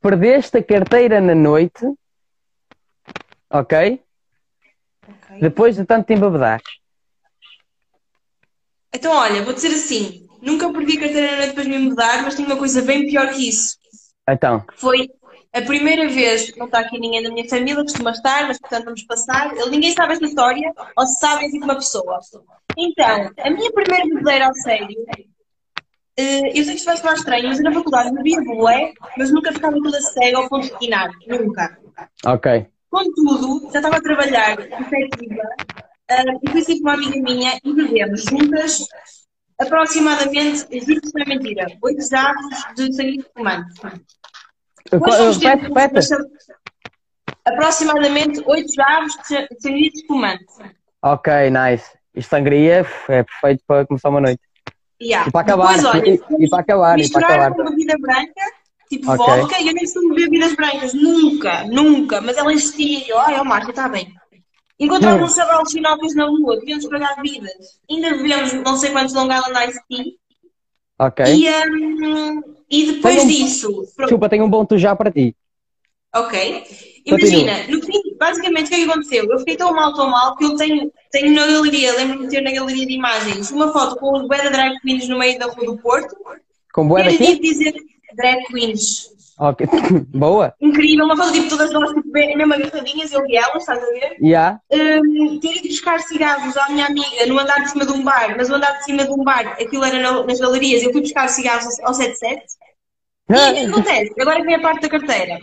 [0.00, 1.84] perdeste a carteira na noite,
[3.50, 4.02] ok?
[5.40, 6.64] Depois de tanto te embabedares.
[8.92, 12.22] Então, olha, vou dizer assim: nunca perdi a carteira na noite depois de me mudar,
[12.22, 13.78] mas tenho uma coisa bem pior que isso.
[14.28, 15.08] Então, que Foi
[15.52, 19.02] a primeira vez, não está aqui ninguém da minha família, costuma estar, mas portanto vamos
[19.02, 19.52] passar.
[19.68, 22.20] Ninguém sabe esta história, ou se sabe, é tipo uma pessoa.
[22.76, 24.96] Então, a minha primeira bebedeira ao sério,
[26.20, 29.52] eu sei que isto vai soar estranho, mas eu na faculdade bebia bué, mas nunca
[29.52, 31.78] ficava toda cega ao ponto de quinar, nunca.
[32.26, 32.66] ok.
[32.90, 35.42] Contudo, já estava a trabalhar efetiva
[36.10, 38.84] ah, e fui com uma amiga minha e bebemos juntas
[39.60, 43.80] aproximadamente, existe isto não é mentira, 8 jarros de sangue de fumante.
[44.90, 46.08] Repete,
[47.44, 50.44] Aproximadamente 8 jarros de sa- de sangue fumante.
[51.02, 51.90] Ok, nice.
[52.14, 54.40] Isto sangria é perfeito para começar uma noite.
[55.02, 55.28] Yeah.
[55.28, 57.54] E para acabar, Depois, olha, e, e para acabar, e para misturar acabar.
[57.54, 58.42] com bebida branca,
[58.88, 59.16] tipo Ok.
[59.26, 63.18] vodka, e eu nem sou de bebidas brancas, nunca, nunca, mas ela insistia e eu,
[63.18, 64.12] ai, ó Marta, está bem.
[64.78, 65.24] Encontramos Hum.
[65.24, 67.52] um Sabral Sinópolis na rua, devíamos pagar bebidas.
[67.90, 70.04] Ainda bebemos não sei quantos Long Island Ice Tea.
[70.98, 71.24] Ok.
[71.26, 75.34] E, hum, e depois um- disso, pronto, Desculpa, tenho um bom tu já para ti.
[76.14, 76.62] ok.
[77.08, 77.18] Continua.
[77.18, 79.24] Imagina, no fim, basicamente o que é que aconteceu?
[79.28, 82.42] Eu fiquei tão mal, tão mal, que eu tenho, tenho na galeria, lembro-me de ter
[82.42, 85.64] na galeria de imagens, uma foto com os de drag queens no meio da rua
[85.64, 86.14] do Porto.
[86.72, 87.40] Com Quero daqui?
[87.40, 87.74] dizer
[88.14, 89.08] drag queens.
[89.38, 89.66] Ok.
[90.14, 90.52] Boa.
[90.60, 93.86] Incrível, uma foto tipo todas nós, tipo, bem- mesmo agarradinhas, eu e elas, estás a
[93.86, 94.16] ver?
[94.22, 94.60] Já.
[94.70, 98.34] Hum, ter ido buscar cigarros à minha amiga no andar de cima de um bar,
[98.36, 101.00] mas o andar de cima de um bar, aquilo era na- nas galerias, eu fui
[101.00, 102.42] buscar cigarros ao, ao 77.
[103.30, 104.14] E o que é que acontece?
[104.20, 105.40] Agora vem a parte da carteira.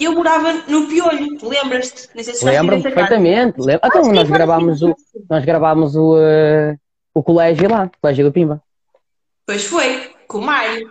[0.00, 2.08] Eu morava no Piolho, tu lembras-te?
[2.16, 3.60] Não sei se Lembro-me perfeitamente.
[3.60, 3.86] Lembro.
[3.86, 4.96] Então, nós agora gravámos o,
[5.28, 6.76] nós gravámos o, eh,
[7.14, 8.62] o colégio lá, o colégio do Pimba.
[9.46, 10.86] Pois foi, com o Mário.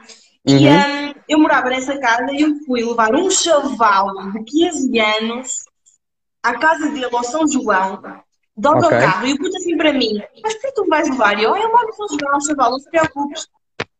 [0.47, 0.55] Uhum.
[0.55, 5.53] E hum, eu morava nessa casa e eu fui levar um chaval de 15 anos
[6.43, 7.99] à casa dele, ao São João,
[8.55, 9.26] de autocarro.
[9.26, 11.39] E o puto assim para mim, mas por que tu vais levar?
[11.39, 13.47] E eu, "Ah, eu moro no São João, chaval, não se preocupes.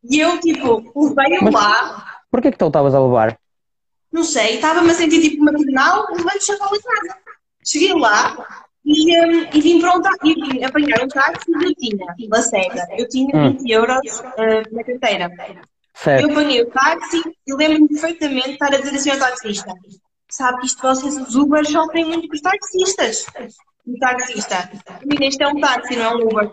[0.08, 3.36] E eu, tipo, levei-o lá, Porquê que tu estavas a levar?
[4.12, 7.18] Não sei, estava-me a sentir tipo maternal, levei o chaval em casa.
[7.64, 8.46] Cheguei lá
[8.84, 12.06] e, hum, e vim para um táxi, e vim apanhar um táxi e eu tinha,
[12.28, 13.52] Lacerda, eu tinha Hum.
[13.52, 15.30] 20 euros hum, na carteira.
[15.94, 16.22] Certo.
[16.22, 19.72] Eu apanhei o táxi e lembro-me perfeitamente de estar a dizer assim ao taxista:
[20.30, 23.26] Sabe que isto vocês, os Uber, sofrem muito com os taxistas.
[23.86, 24.70] O taxista,
[25.04, 26.50] menina, isto é um táxi, não é um Uber.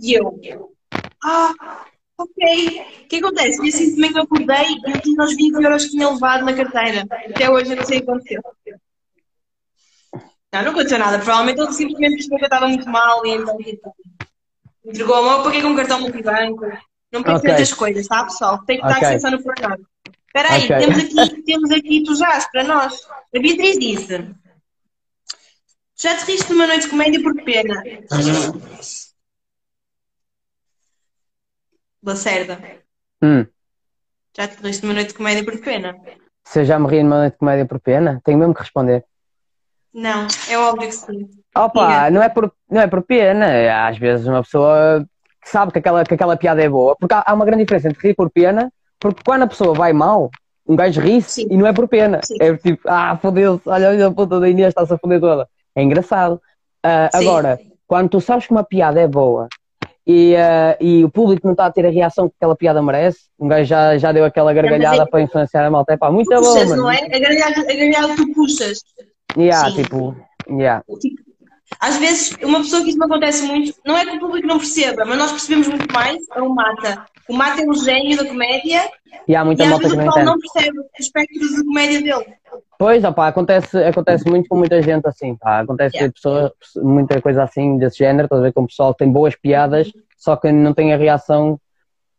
[0.00, 0.72] E eu,
[1.24, 1.84] ah,
[2.18, 2.80] Ok.
[3.04, 3.60] O que acontece?
[3.60, 7.06] Assim eu acordei e eu tinha os 20 euros que tinha levado na carteira.
[7.10, 8.42] Até hoje eu não sei o que aconteceu.
[10.52, 11.18] Não, não aconteceu nada.
[11.18, 13.58] Provavelmente ele simplesmente percebeu que eu estava muito mal e então
[14.84, 15.42] entregou a mão.
[15.42, 16.66] Paguei com um cartão multibanco.
[17.10, 17.50] Não penso Ok.
[17.50, 18.62] nessas coisas, tá, pessoal?
[18.64, 19.08] Tem que estar Ok.
[19.08, 19.78] a pensar no pormenor.
[20.26, 20.78] Espera aí, Ok.
[20.78, 22.94] temos aqui, temos aqui tu já para nós.
[23.34, 24.34] A Beatriz disse:
[25.96, 27.82] Já te riste numa noite de comédia por pena?
[32.04, 32.58] Lacerda,
[33.22, 33.46] Hum.
[34.36, 35.96] já te riste numa noite de comédia por pena?
[36.44, 39.04] Se eu já me ri numa noite de comédia por pena, tenho mesmo que responder.
[39.94, 41.30] Não, é óbvio que sim.
[41.54, 43.46] Opa, não é por, não é por pena.
[43.86, 45.06] Às vezes uma pessoa
[45.44, 46.96] sabe que aquela, que aquela piada é boa.
[46.98, 49.92] Porque há, há uma grande diferença entre rir por pena, porque quando a pessoa vai
[49.92, 50.30] mal,
[50.66, 52.20] um gajo ri-se e não é por pena.
[52.24, 52.36] Sim.
[52.40, 55.48] É tipo, ah, fodeu-se, olha, olha a puta da Inês, está-se a foder toda.
[55.76, 56.40] É engraçado.
[56.84, 57.18] Sim.
[57.18, 59.48] agora, quando tu sabes que uma piada é boa
[60.06, 63.20] e, ah, e o público não está a ter a reação que aquela piada merece,
[63.38, 65.92] um gajo já, já deu aquela gargalhada é- para influenciar a malta.
[65.92, 66.96] É pá, muito Tu bom, puxas, não é?
[67.04, 68.78] A gargalhada, a gargalhada tu puxas.
[69.36, 69.82] Yeah, Sim.
[69.82, 70.16] tipo,
[70.50, 70.82] yeah.
[71.00, 71.22] Tipo,
[71.82, 74.56] às vezes, uma pessoa que isso me acontece muito, não é que o público não
[74.56, 77.06] perceba, mas nós percebemos muito mais, é o Mata.
[77.28, 78.88] O Mata é um gênio da comédia
[79.26, 82.00] E há muita e às vezes o não pessoal não percebe o espectro de comédia
[82.00, 82.36] dele.
[82.78, 85.58] Pois, opá, acontece, acontece muito com muita gente assim, pá.
[85.58, 86.12] Acontece Yeah.
[86.14, 89.34] pessoa, muita coisa assim desse género, estás a ver, com o pessoal que tem boas
[89.34, 91.58] piadas, só que não tem a reação,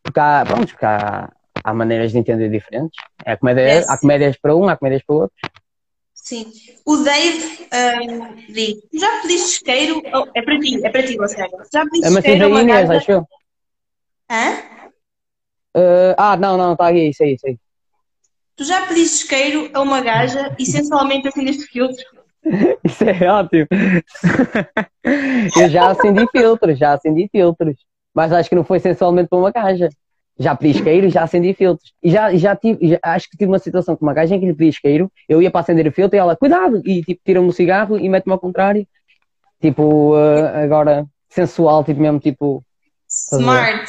[0.04, 1.32] porque há, pronto, porque há,
[1.64, 2.98] há maneiras de entender diferentes.
[3.26, 3.90] É a comédia, Yes.
[3.90, 5.38] Há comédias para um, há comédias para outro.
[6.24, 6.54] Sim.
[6.86, 10.02] O Dave ahm, diz: Tu já pediste isqueiro?
[10.14, 11.68] Oh, é para ti, é para ti, Lacerda.
[11.72, 12.98] Já pediste É uma isqueiro Inês, gaja?
[12.98, 13.28] acho eu.
[14.32, 14.52] Hã?
[15.76, 17.58] Uh, ah, não, não, está aí, isso aí, isso aí.
[18.56, 22.06] Tu já pediste isqueiro a uma gaja e sensualmente acendeste filtro?
[22.84, 23.68] Isso é ótimo.
[25.58, 27.76] eu já acendi filtros, já acendi filtros.
[28.14, 29.90] Mas acho que não foi sensualmente para uma gaja.
[30.40, 31.94] Já pedi isqueiro e já acendi filtros.
[32.02, 34.46] E já, já tive, já- acho que tive uma situação com uma gaja em que
[34.48, 36.82] lhe pedi isqueiro, eu ia para acender o filtro e ela, cuidado!
[36.86, 38.88] E tipo, tira-me o cigarro e mete-me ao contrário.
[39.62, 42.64] Tipo, uh, agora, sensual, tipo mesmo, tipo?
[43.08, 43.86] Smart.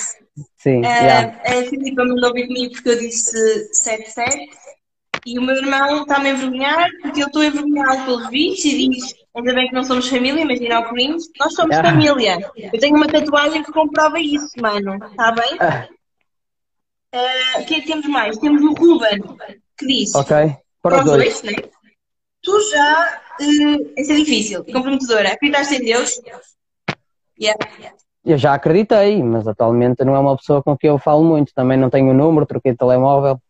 [0.59, 1.41] sim, Ah, yeah.
[1.47, 3.33] a Filipa mandou vir comigo porque eu disse
[3.75, 4.51] 77
[5.27, 9.15] e o meu irmão está-me a envergonhar porque eu estou envergonhado pelos vistos e diz
[9.35, 11.83] ainda bem que não somos família, imagina o cringe, nós somos Ah.
[11.83, 12.37] família.
[12.73, 14.97] Eu tenho uma tatuagem que comprova isso, mano.
[15.11, 15.57] Está bem?
[17.15, 18.37] Ah, O que é que temos mais?
[18.39, 19.23] Temos o Ruben
[19.79, 21.43] que diz ok, para os dois.
[21.43, 21.53] né?
[22.43, 23.23] Tu já.
[23.41, 25.33] Uh, essa é difícil, comprometedora.
[25.33, 26.21] Acreditaste em Deus?
[27.41, 27.59] Yeah.
[28.25, 31.53] Eu já acreditei, mas atualmente não é uma pessoa com quem eu falo muito.
[31.55, 33.41] Também não tenho o número, troquei de telemóvel.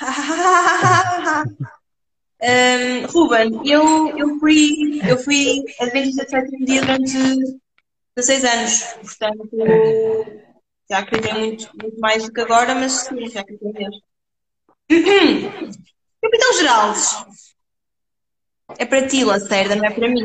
[2.46, 7.16] Um, Ruben, eu, eu fui, eu fui adventista de sétimo dia durante
[8.16, 9.48] 16 anos, portanto
[10.90, 14.00] já acreditei muito, muito mais do que agora, mas sim, já acreditei Deus.
[16.22, 17.24] Capitão Geraldes,
[18.78, 20.24] é para ti, Lacerda, não é para mim.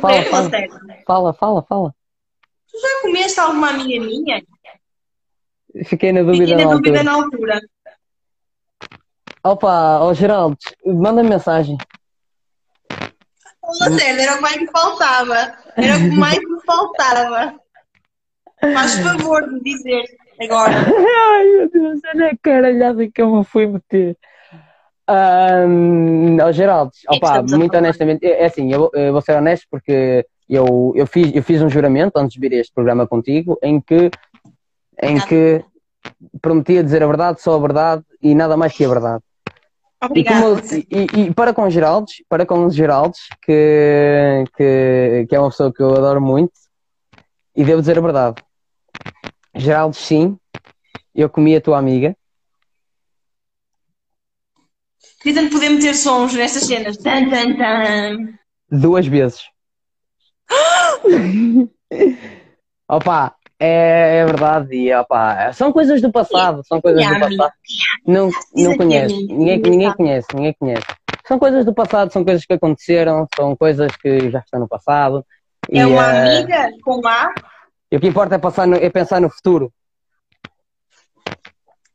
[0.00, 1.94] Fala, fala, Lacerda, fala, fala, fala.
[2.70, 4.42] tu já comeste alguma amiga minha?
[5.84, 7.02] Fiquei na dúvida Fiquei na na dúvida altura.
[7.02, 7.60] na altura.
[9.42, 10.56] Opa, ó Geraldo,
[10.86, 11.76] manda mensagem.
[13.80, 15.58] Lacerda, era o que mais me faltava.
[15.76, 17.54] Era o que mais me faltava.
[18.60, 20.04] Faz favor de dizer
[20.40, 20.74] agora.
[20.74, 24.16] Ai meu Deus, olha a caralhada que eu me fui meter.
[25.08, 30.94] Um, Geraldo, opa, muito honestamente, é é assim, eu, eu vou ser honesto porque eu,
[30.96, 34.10] eu, fiz, eu fiz um juramento antes de vir a este programa contigo em que,
[35.02, 35.62] em que
[36.40, 39.22] prometia dizer a verdade, só a verdade e nada mais que a verdade.
[40.14, 45.50] E, como- e- e para com Geraldes, para com Geraldes, que, que, que é uma
[45.50, 46.52] pessoa que eu adoro muito,
[47.56, 48.42] e devo dizer a verdade.
[49.54, 50.36] Geraldes, sim,
[51.14, 52.16] eu comi a tua amiga.
[55.22, 56.96] Queria tanto poder meter sons nestas cenas.
[56.98, 58.34] Tan, tan, tan.
[58.70, 59.42] duas vezes.
[62.88, 64.90] opa, é, é verdade, e
[65.52, 67.52] são coisas do passado, são coisas do passado.
[68.06, 70.86] Não, não conhece, ninguém, ninguém conhece, ninguém conhece.
[71.26, 75.24] São coisas do passado, são coisas que aconteceram, são coisas que já estão no passado.
[75.70, 77.32] É E, uma eh, amiga com A.
[77.90, 79.72] E o que importa é, passar no- é pensar no futuro.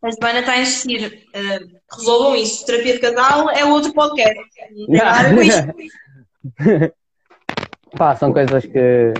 [0.02, 1.28] A Joana está a insistir.
[1.34, 1.60] eh,
[1.92, 2.66] resolvam isso.
[2.66, 4.40] Terapia de casal é outro podcast.
[4.78, 6.94] Não tem nada com isto.
[7.98, 9.14] Pá, são coisas que.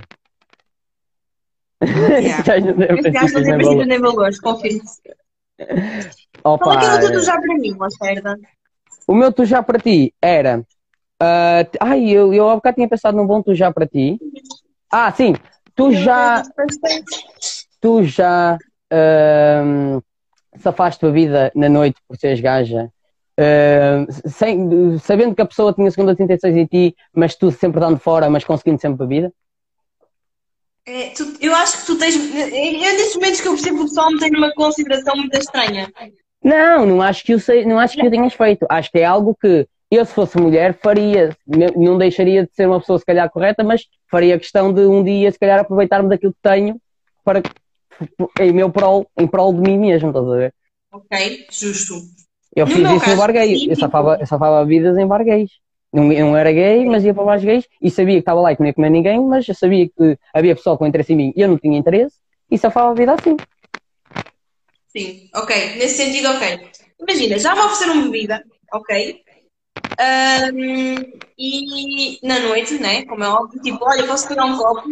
[1.82, 2.44] Yeah.
[2.44, 4.82] Tem Este gajo não tem nem valores, confirmo.
[6.44, 8.40] Opa, Qual é que era o teu tu já para mim, Lacerda?
[9.08, 10.60] o meu tu já para ti era.
[11.72, 14.20] t- ai, eu, eu há bocado tinha pensado num bom tu já para ti.
[14.92, 15.36] Ah, sim.
[15.76, 16.44] Tu já,
[17.80, 18.58] tu já
[18.92, 20.04] uh,
[20.58, 22.92] safaste a vida na noite por seres gaja,
[23.40, 27.98] uh, sem, sabendo que a pessoa tinha segundas intenções em ti, mas tu sempre dando
[27.98, 29.34] fora, mas conseguindo sempre a vida?
[30.90, 32.16] É, tu, eu acho que tu tens.
[32.16, 35.88] É nesses momentos que eu percebo que o pessoal me tem numa consideração muito estranha.
[36.44, 38.66] Não, não acho que eu sei, não acho que eu tenhas feito.
[38.68, 41.38] Acho que é algo que eu, se fosse mulher, faria.
[41.76, 45.32] Não deixaria de ser uma pessoa, se calhar, correta, mas faria questão de um dia,
[45.32, 46.82] se calhar, aproveitar-me daquilo que tenho
[47.24, 47.44] para
[48.40, 50.54] em meu prol, em prol de mim mesmo, estás a ver?
[50.92, 51.94] Ok, justo.
[52.56, 53.70] Eu no fiz isso no bar gay.
[53.70, 55.52] Eu safava, eu safava vidas em bar gays.
[55.92, 58.56] Não, não era gay, mas ia para bares gays e sabia que estava lá e
[58.56, 61.34] que não ia comer ninguém, mas eu sabia que havia pessoal com interesse em mim
[61.36, 62.16] e eu não tinha interesse
[62.50, 63.36] e safava a vida assim.
[64.88, 65.76] Sim, ok.
[65.78, 66.70] Nesse sentido, ok.
[67.00, 69.24] Imagina, já vou oferecer uma bebida, ok?
[70.00, 70.96] Um,
[71.38, 73.06] e na noite, né?
[73.06, 74.84] Como é óbvio, tipo, olha, posso pegar um copo?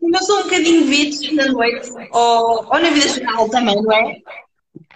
[0.00, 3.92] Como eu sou um bocadinho bitch na noite, ou, ou na vida geral também, não
[3.92, 4.16] é?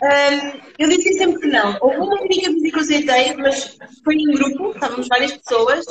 [0.01, 1.77] Um, eu disse sempre que não.
[1.81, 5.85] Houve uma única vez que eu aceitei, mas foi em grupo, estávamos várias pessoas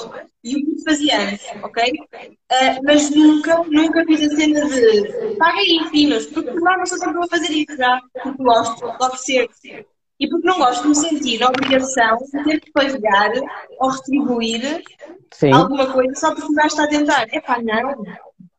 [0.44, 1.94] e o grupo fazia anos, ok?
[1.94, 6.98] Uh, mas nunca, nunca fiz a cena de paga aí, finos, porque lá não sou
[6.98, 9.86] sempre a fazer isso já, porque gosto de oferecer.
[10.20, 13.32] E porque não gosto de me sentir na obrigação de ter que pagar
[13.80, 14.84] ou retribuir
[15.32, 15.52] Sim.
[15.52, 17.28] alguma coisa só porque o gajo está a tentar.
[17.32, 18.04] É pá, não.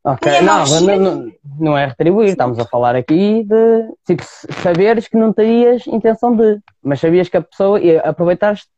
[0.04, 4.22] Ok, não, não, não, é retribuir, estamos a falar aqui de tipo,
[4.62, 8.68] saberes que não terias intenção de, mas sabias que a pessoa aproveitaste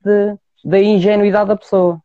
[0.64, 2.02] da ingenuidade da pessoa.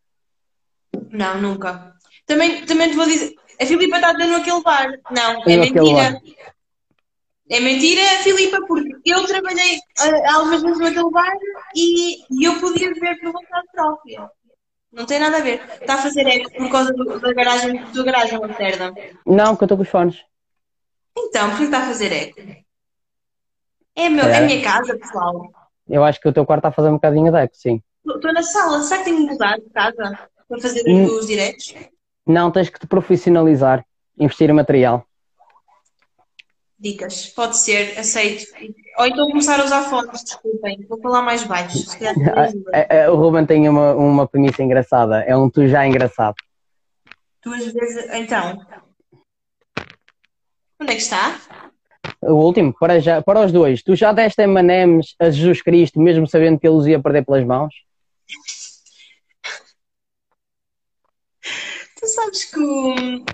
[1.09, 1.93] Não, nunca.
[2.26, 4.88] Também, também te vou dizer, a Filipa está dando aquele bar.
[5.11, 6.22] Não, é mentira.
[7.49, 11.34] É mentira, Filipa, porque eu trabalhei uh, algumas vezes naquele bar
[11.76, 14.30] e, e eu podia ver por vontade própria.
[14.95, 15.61] Não tem nada a ver.
[15.81, 18.93] Está a fazer eco por causa do, da garagem, da garagem Lacerda?
[19.25, 20.23] Não, que eu estou com os fones.
[21.17, 22.39] Então, por que está a fazer eco?
[23.93, 24.31] É, meu, é.
[24.31, 25.51] é a minha casa, pessoal.
[25.87, 27.83] Eu acho que o teu quarto está a fazer um bocadinho de eco, sim.
[28.07, 28.81] Estou na sala.
[28.83, 31.05] Será que tenho que mudar de casa para fazer hum.
[31.05, 31.75] os diretos?
[32.25, 33.85] Não, tens que te profissionalizar.
[34.17, 35.05] Investir em material.
[36.79, 37.27] Dicas.
[37.27, 38.45] Pode ser, aceito.
[38.97, 40.85] Ou então começar a usar fones, desculpem.
[40.87, 41.77] Vou falar mais baixo.
[42.73, 45.21] É, é, o Ruben tem uma, uma premissa engraçada.
[45.21, 46.35] É um tu já engraçado.
[47.43, 48.07] Duas vezes.
[48.13, 48.59] Então.
[50.81, 51.39] Onde é que está?
[52.21, 53.83] O último, para, já, para os dois.
[53.83, 57.45] Tu já deste M&M's a Jesus Cristo, mesmo sabendo que ele os ia perder pelas
[57.45, 57.73] mãos?
[61.99, 63.25] tu sabes que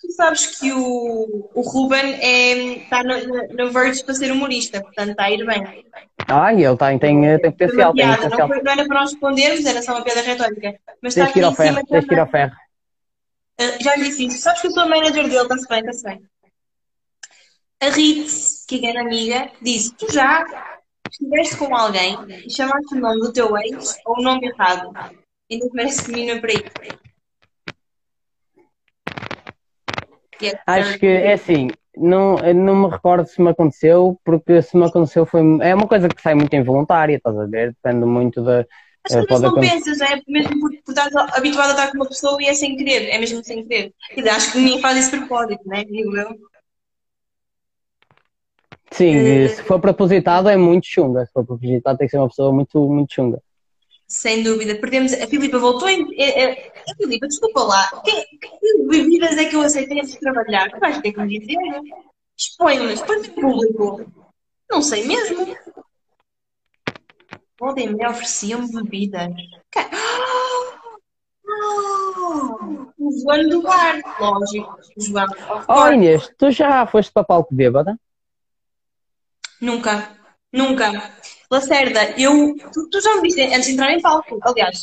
[0.00, 3.14] tu sabes que o, o Ruben é, está no,
[3.48, 5.84] no verge para ser humorista, portanto está a ir bem.
[6.26, 7.92] Ah, ele tem, tem, tem potencial.
[7.92, 8.48] Tem piada, potencial.
[8.48, 10.80] Não, foi, não, era para nós respondermos, era só uma piada retórica.
[11.02, 12.56] Mas está aqui em ferro, cima tens que ir ao ferro.
[13.60, 14.38] Uh, já lhe disse isso.
[14.38, 16.22] Sabes que eu sou a manager dele, está-se bem, está-se bem.
[17.82, 20.44] A Ritz, que é grande amiga, disse: Tu já
[21.10, 24.92] estiveste com alguém e chamaste o nome do teu ex ou o nome errado.
[25.50, 26.72] Ainda merece menina para ir.
[30.66, 35.26] Acho que é assim, não, não me recordo se me aconteceu, porque se me aconteceu
[35.26, 35.40] foi.
[35.60, 37.76] É uma coisa que sai muito involuntária, estás a ver?
[37.82, 38.64] Depende muito da.
[39.04, 42.06] Acho que uh, não pensas, é mesmo por, por estás habituado a estar com uma
[42.06, 43.94] pessoa e é sem querer, é mesmo sem querer.
[44.10, 45.84] Quer dizer, acho que ninguém faz esse propósito, né?
[45.84, 46.36] Digo eu.
[48.90, 51.24] Sim, uh, se for propositado é muito chunga.
[51.24, 53.40] Se for propositado tem que ser uma pessoa muito, muito chunga.
[54.10, 54.74] Sem dúvida.
[54.74, 55.12] Perdemos.
[55.12, 56.02] A Filipa voltou em.
[56.02, 58.02] A, Filipa, desculpa lá.
[58.02, 60.68] Que, que bebidas é que eu aceitei de trabalhar?
[60.68, 61.56] Tu vais ter que me dizer.
[62.36, 64.12] Expõe-me, expõe-me em público.
[64.68, 65.56] Não sei mesmo.
[67.62, 69.30] Ontem me ofereciam bebidas.
[71.46, 74.76] Oh, o João do bar, lógico.
[74.96, 75.26] O João.
[75.68, 77.96] Oh, Inês, tu já foste para palco bêbada?
[79.60, 80.16] Nunca.
[80.52, 80.90] Nunca.
[81.50, 82.56] Lacerda, eu.
[82.72, 84.80] Tu, tu, já me viste antes de entrar em palco, aliás.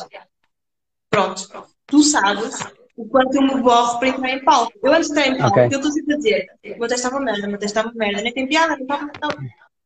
[1.09, 1.65] Pronto.
[1.85, 2.59] Tu sabes
[2.97, 4.73] o quanto eu me borro para entrar em palco.
[4.83, 5.65] Eu antes de entrar em palco, okay.
[5.71, 8.21] eu estou sempre a dizer: o meu texto estava merda, o meu texto estava merda,
[8.21, 9.11] nem tem piada, não estava.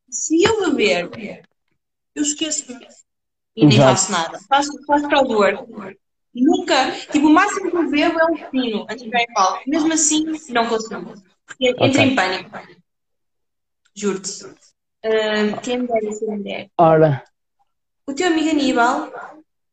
[0.09, 1.43] Se eu beber,
[2.15, 2.79] eu esqueço-me.
[3.55, 3.89] E nem Exato.
[3.89, 4.39] faço nada.
[4.49, 5.97] Faço, faço crowdwork.
[6.33, 6.91] Nunca.
[7.11, 9.61] Tipo, o máximo que eu bebo é um fino antes de entrar em palco.
[9.67, 11.13] Mesmo assim, não consigo.
[11.45, 11.87] Porque okay.
[11.87, 12.49] entro em pânico.
[13.93, 14.70] Juro-te.
[15.03, 16.69] Uh, quem me deve ser mulher?
[16.77, 17.23] Ora.
[18.07, 19.11] O teu amigo Aníbal.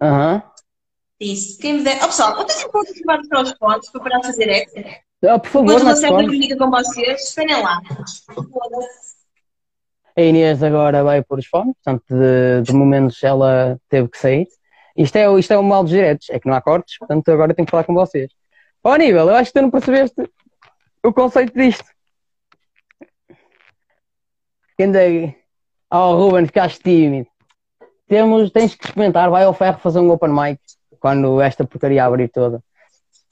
[0.00, 0.42] Aham.
[1.20, 1.58] Disse.
[1.58, 2.02] Quem me deve.
[2.02, 4.72] Oh, pessoal, importância de levar para os pontos para parar de fazer ex?
[5.24, 7.80] Oh, por favor, não sempre comunica com vocês, esperem lá.
[10.16, 14.46] A Inês agora vai pôr os fones, portanto, de, de momentos ela teve que sair.
[14.96, 17.54] Isto é, isto é um mal dos diretos, é que não há cortes, portanto agora
[17.54, 18.30] tenho que falar com vocês.
[18.82, 20.28] Ó oh, Aníbal, eu acho que tu não percebeste
[21.04, 21.84] o conceito disto.
[24.78, 25.00] Ainda
[25.90, 27.28] Oh, Ruben, ficaste tímido.
[28.06, 30.60] Temos, tens que experimentar, vai ao ferro fazer um open mic
[31.00, 32.62] quando esta porcaria abrir toda.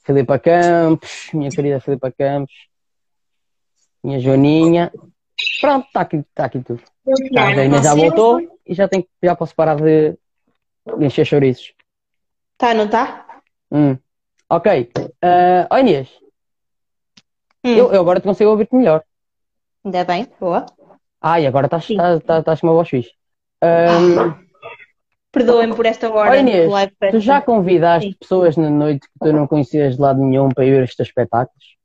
[0.03, 2.53] Filipa Campos, minha querida Filipa Campos,
[4.03, 4.91] minha Joaninha.
[5.61, 6.81] Pronto, está aqui, tá aqui tudo.
[7.33, 10.17] Tá, a Inês já voltou e já, tem, já posso parar de,
[10.97, 11.73] de encher chouriços.
[12.57, 13.41] Tá, não tá?
[13.71, 13.97] Hum.
[14.49, 14.91] Ok.
[14.97, 16.09] Uh, oh Inês,
[17.63, 19.03] Hum, eu, eu agora te consigo ouvir-te melhor.
[19.83, 20.65] Ainda bem, boa.
[21.29, 23.11] Ai, agora estás estás com uma voz fixe.
[23.61, 24.47] Um,
[25.29, 28.17] Perdoem-me por esta hora oh Inês, live tu já convidaste Sim.
[28.17, 31.75] pessoas na noite que tu não conhecias de lado nenhum para ir ver estes espetáculos?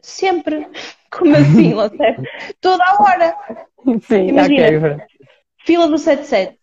[0.00, 0.68] Sempre.
[1.10, 2.16] Como assim, Loté?
[2.60, 3.36] Toda a hora.
[4.02, 4.68] Sim, Imagina.
[4.68, 4.78] ok.
[4.78, 5.04] pronto.
[5.64, 6.58] Fila do 77.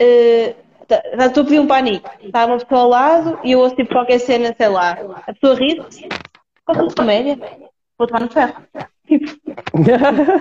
[0.00, 0.54] Uh,
[0.86, 2.10] tá- já estou a pedir um panico.
[2.22, 4.92] Está uma pessoa ao lado e eu ouço tipo qualquer cena, sei lá.
[5.26, 6.08] A pessoa ri-se.
[6.66, 7.38] Gosta de comédia?
[7.98, 8.66] Vou tomar no ferro.
[9.06, 9.43] Tipo,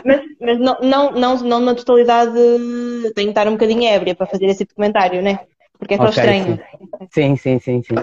[0.05, 2.33] mas mas não, não, não, não na totalidade.
[2.33, 5.39] Tenho que estar um bocadinho ébria para fazer esse tipo de comentário, né?
[5.77, 6.59] Porque é só Ok, estranho.
[7.13, 7.95] sim, sim, sim, sim.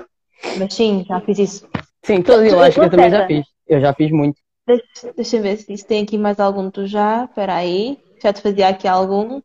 [0.58, 1.68] Mas sim, já fiz isso.
[2.02, 3.46] Sim, todos eu acho que eu também já fiz.
[3.66, 4.40] Eu já fiz muito.
[4.66, 7.24] Deixa, deixa eu ver se se tem aqui mais algum tu já.
[7.24, 7.98] Espera aí.
[8.22, 9.40] Já te fazia aqui algum.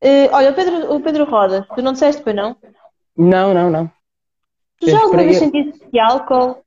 [0.00, 2.56] Eh, olha, o Pedro, o Pedro Rodas, tu não disseste para não?
[3.16, 3.90] Não, não, não.
[4.80, 6.62] Tu já alguma vez sentiste que álcool,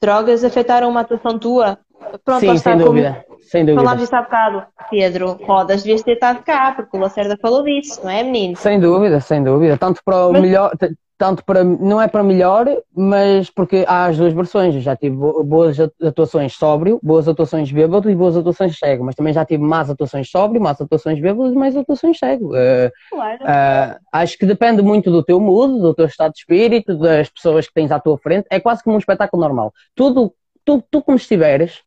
[0.00, 1.78] drogas afetaram uma atuação tua?
[2.24, 3.24] Pronto, sim, sem como dúvida.
[3.42, 3.80] Sem dúvida.
[3.82, 4.62] falámos disso há bocado.
[4.90, 8.56] Pedro Rodas, devias ter estado cá, porque o Lacerda falou disso, não é, menino?
[8.56, 9.76] Sem dúvida, sem dúvida.
[9.76, 10.72] Tanto para o Mas- melhor,
[11.18, 14.74] tanto para, não é para melhor, mas porque há as duas versões.
[14.74, 19.14] Eu já tive bo- boas atuações sóbrio, boas atuações bêbado e boas atuações cego, mas
[19.14, 22.56] também já tive más atuações sóbrio, más atuações bêbado e mais atuações cego.
[22.56, 23.38] Eh, Claro.
[23.44, 27.66] Ah, acho que depende muito do teu mood, do teu estado de espírito, das pessoas
[27.68, 28.46] que tens à tua frente.
[28.50, 29.72] É quase como um espetáculo normal.
[29.94, 30.32] Tudo,
[30.64, 31.82] tu, tu como estiveres,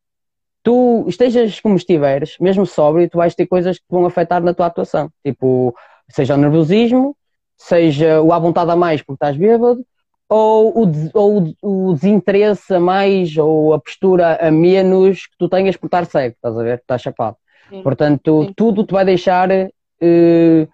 [0.66, 4.66] tu estejas como estiveres, mesmo sóbrio, tu vais ter coisas que vão afetar na tua
[4.66, 5.12] atuação.
[5.24, 5.74] Tipo,
[6.10, 7.16] seja o nervosismo,
[7.56, 9.86] seja o à vontade a mais porque estás bêbado,
[10.28, 15.78] ou o, ou o- desinteresse a mais, ou a postura a menos que tu tenhas
[15.78, 16.80] por estar cego, estás a ver?
[16.80, 17.38] Estás chapado.
[17.70, 17.84] Sim.
[17.84, 18.54] Portanto, Sim.
[18.58, 20.68] tudo te vai deixar eh,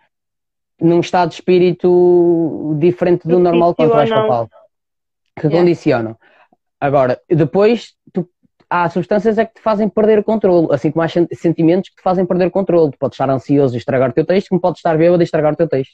[0.79, 4.47] num estado de espírito diferente do normal quando tu vais para o Condiciona.
[4.47, 4.51] palco.
[5.35, 5.59] Que Yeah.
[5.59, 6.17] condicionam.
[6.79, 8.27] Agora, depois, tu-
[8.71, 11.97] há substâncias é que te fazem perder o controle, assim como há sen- sentimentos que
[11.97, 12.91] te fazem perder o controle.
[12.91, 15.53] Tu podes estar ansioso e estragar o teu texto, como podes estar bêbado e estragar
[15.53, 15.93] o teu texto.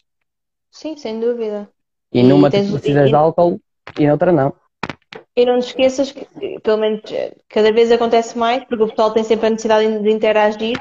[0.71, 1.67] Sim, sem dúvida.
[2.13, 3.59] E, E numa tens- precisas de álcool
[3.99, 4.53] e noutra não.
[5.35, 6.25] E não te esqueças que,
[6.61, 10.11] pelo menos, eh, cada vez acontece mais, porque o pessoal tem sempre a necessidade de
[10.11, 10.77] interagir.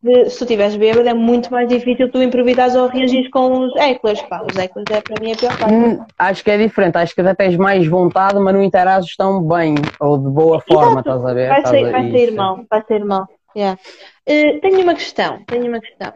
[0.00, 3.74] De, se tu estiveres bêbado, é muito mais difícil tu improvisares ou reagires com os
[3.74, 4.22] hecklers.
[4.22, 5.74] Pá, os hecklers é para mim a pior parte.
[5.74, 9.42] Hum, acho que é diferente, acho que até tens mais vontade, mas não interages tão
[9.42, 11.48] bem ou de boa forma, estás a ver?
[11.48, 12.36] Vai a- sair, vai isso.
[12.36, 13.26] mal, vai sair mal.
[13.56, 13.80] Yeah.
[14.24, 16.12] Eh, tenho uma questão, tenho uma questão.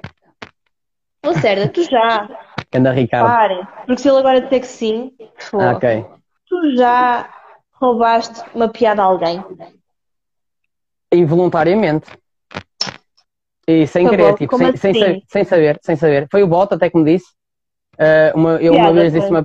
[1.25, 2.29] Lacerda, tu já,
[2.73, 3.27] Anda Ricardo.
[3.27, 5.13] pare, porque se ele agora disser que sim,
[5.51, 6.05] pô, Ah, ok.
[6.49, 7.29] tu já
[7.81, 9.43] roubaste uma piada a alguém?
[11.13, 12.11] Involuntariamente.
[13.69, 14.93] E sem querer, tipo, sem, sem, assim?
[14.95, 16.27] sa- sem saber, sem saber.
[16.31, 17.27] Foi o Bota até que me disse.
[17.99, 19.23] Ah, uma, eu uma Piada, vez foi.
[19.23, 19.45] disse uma,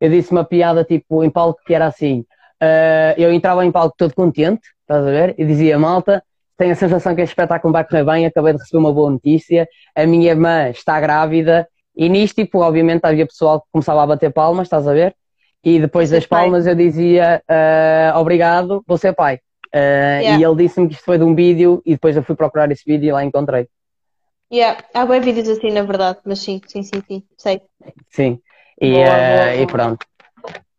[0.00, 2.24] eu disse uma piada tipo em palco que era assim.
[2.60, 5.34] ah, eu entrava em palco todo contente, estás a ver?
[5.38, 6.22] E dizia, malta,
[6.56, 9.68] tenho a sensação que este espetáculo vai correr bem, acabei de receber uma boa notícia,
[9.94, 14.32] a minha irmã está grávida, e nisto, tipo, obviamente havia pessoal que começava a bater
[14.32, 15.14] palmas, estás a ver?
[15.64, 19.40] E depois Ser das palmas eu dizia, ah, obrigado, vou ser pai.
[19.72, 20.38] Ah, Yeah.
[20.38, 22.82] E ele disse-me que isto foi de um vídeo e depois eu fui procurar esse
[22.86, 23.68] vídeo e lá encontrei.
[24.52, 24.82] Yeah.
[24.94, 27.60] Há bem vídeos assim, na verdade, mas sim, sim, sim, sim, sei.
[28.10, 28.40] Sim.
[28.80, 30.06] E, Boa, ah, boa, e pronto.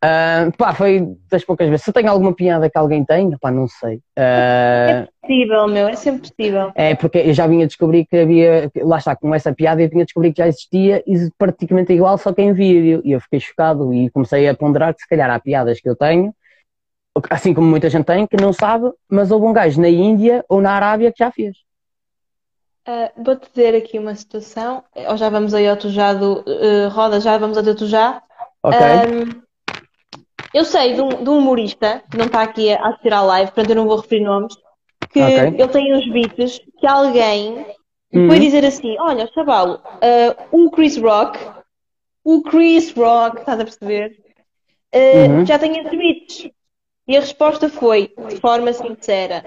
[0.02, 1.84] Ah, pá, foi das poucas vezes.
[1.84, 4.00] Se tenho alguma piada que alguém tem, pá, não sei.
[4.18, 6.72] Ah, Possível, meu, é sempre possível.
[6.74, 10.04] é porque eu já vinha descobrir que havia, lá está, com essa piada eu vinha
[10.04, 13.02] descobrir que já existia e praticamente igual, só que em vídeo.
[13.04, 15.94] E eu fiquei chocado e comecei a ponderar que se calhar há piadas que eu
[15.94, 16.34] tenho,
[17.30, 20.60] assim como muita gente tem, que não sabe, mas houve um gajo na Índia ou
[20.60, 21.56] na Arábia que já fez.
[22.86, 26.88] Ah, Vou-te dizer aqui uma situação, ou já vamos aí ao tu já do eh,
[26.88, 28.22] Roda, já vamos ao teu tu já.
[28.62, 28.78] Ok?
[28.78, 29.42] Ahm,
[30.54, 33.50] eu sei de um, de um humorista que não está aqui a assistir à live,
[33.52, 34.54] portanto eu não vou referir nomes,
[35.12, 35.38] que Ok.
[35.58, 37.66] ele tem uns beats que alguém
[38.12, 38.26] Uhum.
[38.26, 41.38] foi dizer assim: Olha, chavalo, ah, o Chris Rock,
[42.24, 44.16] o Chris Rock, estás a perceber?
[44.92, 44.98] Ah,
[45.38, 45.46] Uhum.
[45.46, 46.50] Já tem esses beats.
[47.10, 49.44] E a resposta foi, de forma sincera,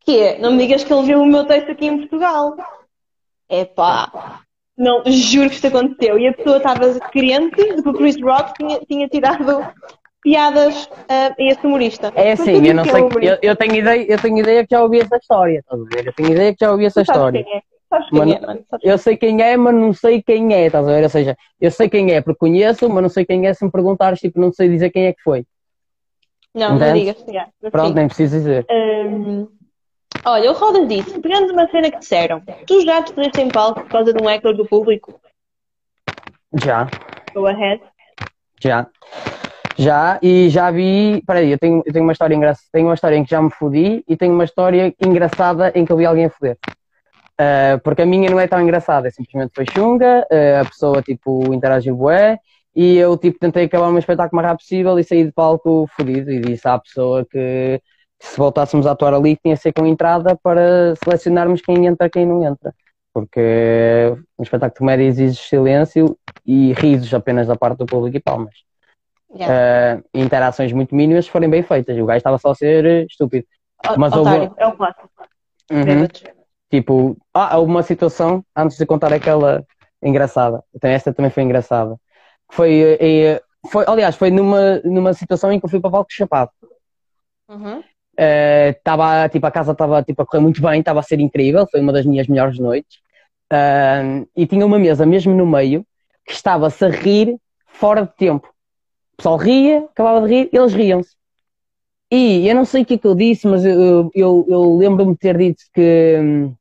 [0.00, 2.56] que é, não me digas que ele viu o meu texto aqui em Portugal.
[3.48, 4.40] Epá,
[4.76, 6.18] não, juro que isto aconteceu.
[6.18, 9.72] E a pessoa estava crente de que o Chris Rock tinha, tinha tirado,
[10.20, 12.12] piadas uh, a esse humorista.
[12.16, 13.02] É assim, eu não sei.
[13.02, 15.84] É eu, eu, tenho ideia, eu tenho ideia que já ouvi essa história, estás a
[15.84, 16.06] ver?
[16.08, 17.44] Eu tenho ideia que já ouvi essa história.
[17.44, 17.62] Quem é?
[18.10, 18.64] Quem é, mano?
[18.82, 21.04] Eu sei quem é, mas não sei quem é, estás a ver?
[21.04, 23.70] Ou seja, eu sei quem é porque conheço, mas não sei quem é se me
[23.70, 25.46] perguntares, tipo, não sei dizer quem é que foi.
[26.54, 27.24] Não, não digas.
[27.28, 28.66] Yeah, Pronto, nem preciso dizer.
[28.70, 29.48] Um,
[30.24, 33.82] olha, o Rodas disse, pegando uma cena que disseram, tu já te puseste em palco
[33.82, 35.20] por causa de um heckler do público?
[36.54, 36.88] Já.
[37.34, 37.82] Go ahead.
[38.60, 38.86] Já.
[39.78, 41.22] Já, e já vi.
[41.24, 42.66] Peraí, eu tenho, eu tenho uma história engraçada.
[42.72, 45.92] Tenho uma história em que já me fodi e tenho uma história engraçada em que
[45.92, 46.58] eu vi alguém a foder.
[47.40, 51.00] Uh, porque a minha não é tão engraçada, é simplesmente foi chunga, uh, a pessoa
[51.00, 52.40] tipo interagiu bué
[52.80, 55.32] e eu tipo tentei acabar o meu espetáculo o mais rápido possível e saí de
[55.32, 57.82] palco fodido e disse à pessoa que
[58.20, 62.10] se voltássemos a atuar ali tinha que ser com entrada para selecionarmos quem entra e
[62.10, 62.72] quem não entra.
[63.12, 68.20] Porque um espetáculo de comédia exige silêncio e risos apenas da parte do público e
[68.20, 68.54] palmas.
[69.34, 69.98] Yeah.
[69.98, 71.98] Uh, interações muito mínimas forem bem feitas.
[71.98, 73.44] O gajo estava só a ser estúpido.
[73.96, 74.54] Mas Otário, houve...
[74.56, 75.10] é o clássico.
[75.72, 76.06] Uhum.
[76.70, 79.64] Tipo, ah, houve uma situação, antes de contar aquela
[80.00, 81.98] engraçada, então esta também foi engraçada.
[82.50, 86.50] Foi, eh, foi aliás, foi numa, numa situação em que eu fui para Valco Chapado.
[87.48, 87.80] Uhum.
[87.80, 91.80] Uh, tipo, a casa estava tipo, a correr muito bem, estava a ser incrível, foi
[91.80, 92.98] uma das minhas melhores noites.
[93.52, 95.86] Uh, e tinha uma mesa mesmo no meio
[96.26, 98.48] que estava-se a rir fora de tempo.
[99.12, 101.16] O pessoal ria, acabava de rir, eles riam-se.
[102.10, 105.12] E eu não sei o que é que eu disse, mas eu, eu, eu lembro-me
[105.12, 106.54] de ter dito que, hum,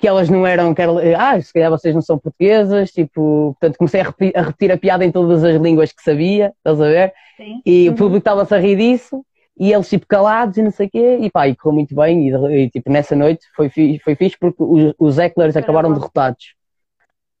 [0.00, 3.76] que elas não eram, que era, ah, se calhar vocês não são portuguesas, tipo, portanto
[3.76, 6.86] comecei a repetir, a repetir, a piada em todas as línguas que sabia, estás a
[6.86, 7.12] ver?
[7.36, 7.60] Sim.
[7.66, 7.94] E uhum.
[7.94, 9.22] o público estava-se a rir disso,
[9.58, 12.28] e eles tipo calados e não sei o quê, e pá, e correu muito bem,
[12.28, 13.70] e, e, tipo nessa noite foi,
[14.02, 16.54] foi fixe porque os, os Ecklers acabaram derrotados.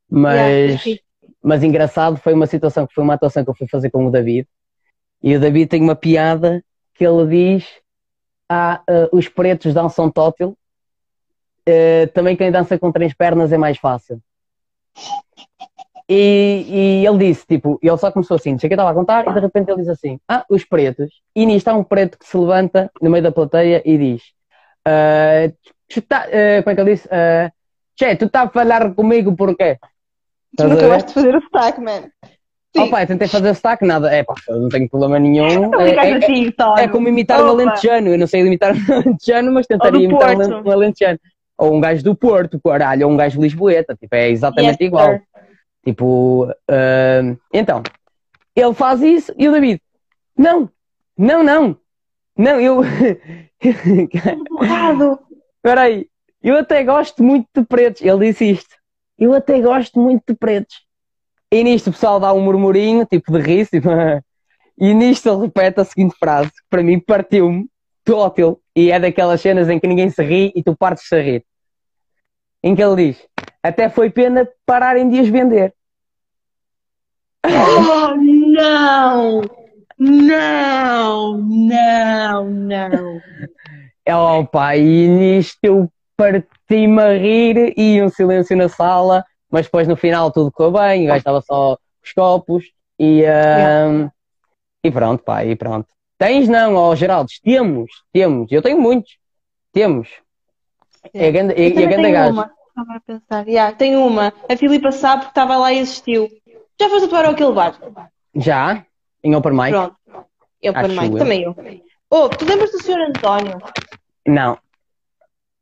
[0.08, 1.02] Mas, yeah,
[1.42, 4.10] mas engraçado, foi uma situação que foi uma atuação que eu fui fazer com o
[4.10, 4.46] David,
[5.22, 6.62] e o David tem uma piada
[6.94, 7.66] que ele diz
[8.50, 10.56] ah, uh, os pretos dançam tótil
[12.14, 14.20] também quem dança com três pernas é mais fácil.
[16.08, 19.28] E, e, ele disse, tipo, ele só começou assim, sei que eu estava a contar,
[19.28, 21.08] e de repente ele diz assim, ah, os pretos.
[21.36, 24.22] E nisto há um preto que se levanta no meio da plateia e diz,
[24.88, 27.06] uh, tá, uh, como é que ele disse?
[27.06, 27.52] Uh,
[28.00, 29.78] Che, tu estás a falar comigo porquê?
[30.56, 32.08] Tu nunca de fazer o sotaque, man.
[32.74, 32.84] Sim.
[32.84, 34.10] Oh, pai, tentei fazer sotaque, nada.
[34.10, 35.70] É pá, não tenho problema nenhum.
[35.78, 37.48] É, é, assim, é, é, como imitar Opa.
[37.48, 38.08] um alentejano.
[38.08, 41.18] Eu não sei imitar um alentejano, mas tentaria imitar um alentejano
[41.60, 44.88] ou um gajo do Porto, caralho, ou um gajo de Lisboeta, tipo, é exatamente yes,
[44.88, 45.12] igual.
[45.12, 45.22] Sir.
[45.84, 47.82] Tipo, uh, então,
[48.56, 49.80] ele faz isso e o David,
[50.36, 50.70] não,
[51.16, 51.76] não, não,
[52.36, 52.80] não, eu.
[53.60, 56.06] Espera aí,
[56.42, 58.00] eu até gosto muito de pretos.
[58.00, 58.74] Ele disse isto,
[59.18, 60.76] eu até gosto muito de pretos.
[61.52, 63.90] E nisto o pessoal dá um murmurinho, tipo de rir, tipo,
[64.78, 67.66] e nisto ele repete a seguinte frase, que para mim partiu-me
[68.02, 71.44] tótil, e é daquelas cenas em que ninguém se ri e tu partes-se a rir
[72.62, 73.28] em que ele diz:
[73.62, 75.74] Até foi pena pararem de as vender.
[77.44, 79.42] Oh, não!
[79.98, 81.38] Não!
[81.38, 83.20] Não, não!
[84.08, 89.86] Oh, pá, e nisto eu parti-me a rir e um silêncio na sala, mas depois
[89.86, 92.64] no final tudo ficou bem, o gajo estava só os copos
[92.98, 94.10] e, um,
[94.84, 95.88] e pronto, pá, e pronto.
[96.18, 99.16] Tens não, ó oh, Geraldo, temos, temos, eu tenho muitos,
[99.72, 100.08] temos.
[101.14, 102.50] É, é, grande, é, é grande gajo.
[102.68, 103.48] Estava a pensar.
[103.48, 104.32] Yeah, tem uma.
[104.48, 106.28] A Filipa sabe porque estava lá e assistiu.
[106.80, 107.78] Já foste atuar ao aquele bar?
[108.34, 108.84] Já?
[109.22, 109.70] Em Open Mic?
[109.70, 109.96] Pronto.
[110.62, 111.54] Em Open Mic, também eu.
[112.10, 113.00] Oh, tu lembras do Sr.
[113.08, 113.58] António?
[114.26, 114.58] Não.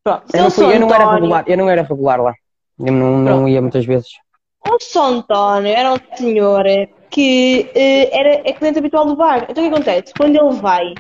[0.05, 0.25] Pronto.
[0.33, 2.35] Eu não, fui, eu não era regular, eu não era regular lá.
[2.79, 4.09] Eu não, não ia muitas vezes.
[4.67, 6.65] O São António era um senhor
[7.11, 9.47] que uh, era é cliente habitual do bar.
[9.49, 10.15] Então o que acontece?
[10.15, 10.95] Quando ele vai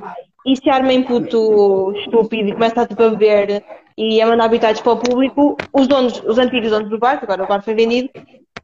[0.46, 3.64] e se arma em puto estúpido e começa a, tipo, a beber
[3.96, 7.24] e a mandar habitados para o público, os donos, os antigos donos do bar, que
[7.24, 8.08] agora o bar foi vendido,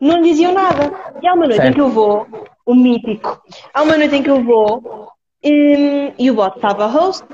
[0.01, 0.93] não lhe diziam nada.
[1.21, 1.71] E há uma noite certo.
[1.71, 2.27] em que eu vou,
[2.65, 3.43] o mítico,
[3.73, 5.11] há uma noite em que eu vou
[5.45, 7.27] um, e o bot estava host.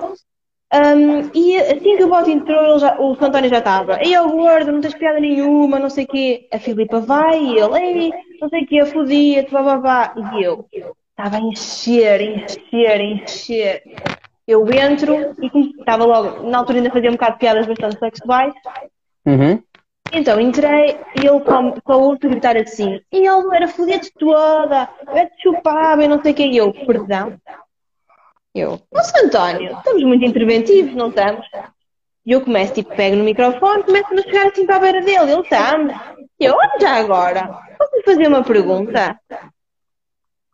[0.72, 4.02] Um, e assim que o bot entrou, já, o António já estava.
[4.02, 6.48] Ei, o gordo, não tens piada nenhuma, não sei o quê.
[6.52, 10.14] A Filipa vai e ele, ei, não sei o quê, fodia-te, babá.
[10.38, 10.64] E eu
[11.10, 13.82] estava a encher, encher, encher
[14.50, 18.52] eu entro e estava logo, na altura ainda fazia um bocado de piadas bastante sexuais.
[19.24, 19.62] Uhum.
[20.12, 24.86] Então entrei e ele com, com a outra gritar assim, e ele era fodida toda,
[24.86, 27.38] te chupava e não sei o que, e eu, perdão.
[28.52, 31.46] Eu, nossa António, estamos muito interventivos, não estamos?
[32.26, 35.30] E eu começo, tipo, pego no microfone, começo a chegar assim para a beira dele,
[35.32, 35.78] ele está.
[36.40, 37.46] E eu, onde já agora?
[37.78, 39.16] Posso fazer uma pergunta?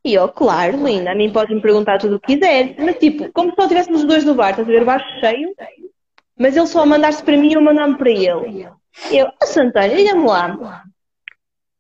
[0.07, 2.77] E eu, claro, linda, a mim pode-me perguntar tudo o que quiser.
[2.78, 5.05] Mas tipo, como se só tivéssemos os dois no bar, estás a ver o bar
[5.19, 5.53] cheio,
[6.39, 8.69] mas ele só a mandar-se para mim e eu mandar-me para ele.
[9.11, 10.85] Eu, oh, Santana, diga-me lá,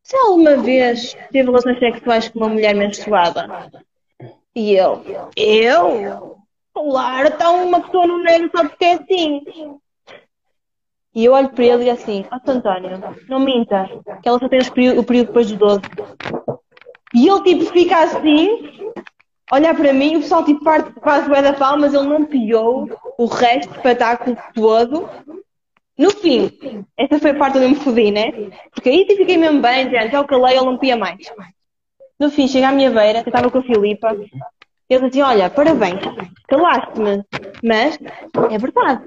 [0.02, 3.46] se alguma vez teve relações sexuais com uma mulher menstruada?
[4.56, 5.04] E eu,
[5.36, 6.36] eu?
[6.74, 9.40] Claro, está uma pessoa no negro só porque é assim.
[11.14, 13.88] E eu olho para ele e assim, ó oh, António, não minta,
[14.20, 14.58] que ela só tem
[14.98, 15.80] o período depois dos 12.
[17.16, 18.92] E ele tipo fica assim,
[19.50, 23.24] olhar para mim, o pessoal tipo parte quase bué da palmas, ele não piou o
[23.24, 25.08] resto do espetáculo todo.
[25.96, 26.52] No fim,
[26.94, 28.30] essa foi a parte onde eu me fodi, né?
[28.70, 31.32] Porque aí tipo, fiquei mesmo bem, já, já o calei, ele não pia mais.
[32.20, 34.14] No fim, chega à minha beira, eu estava com a Filipa,
[34.90, 36.00] ele dizia, olha, parabéns,
[36.48, 37.24] calaste-me,
[37.64, 37.98] mas
[38.50, 39.06] é verdade.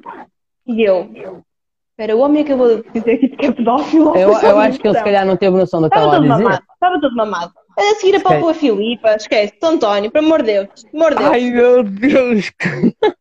[0.66, 1.44] E eu,
[1.92, 4.16] Espera, o homem acabou de dizer que é pedófilo.
[4.16, 6.30] Eu, eu acho que ele se calhar não teve noção do que estava a dizer.
[6.30, 6.64] Mamado.
[6.74, 7.54] Estava todo mamado.
[7.80, 11.12] A seguir a pau com a Filipa, esquece, Tom António, pelo amor de Deus, amor
[11.12, 11.32] de Deus.
[11.32, 12.52] Ai meu Deus!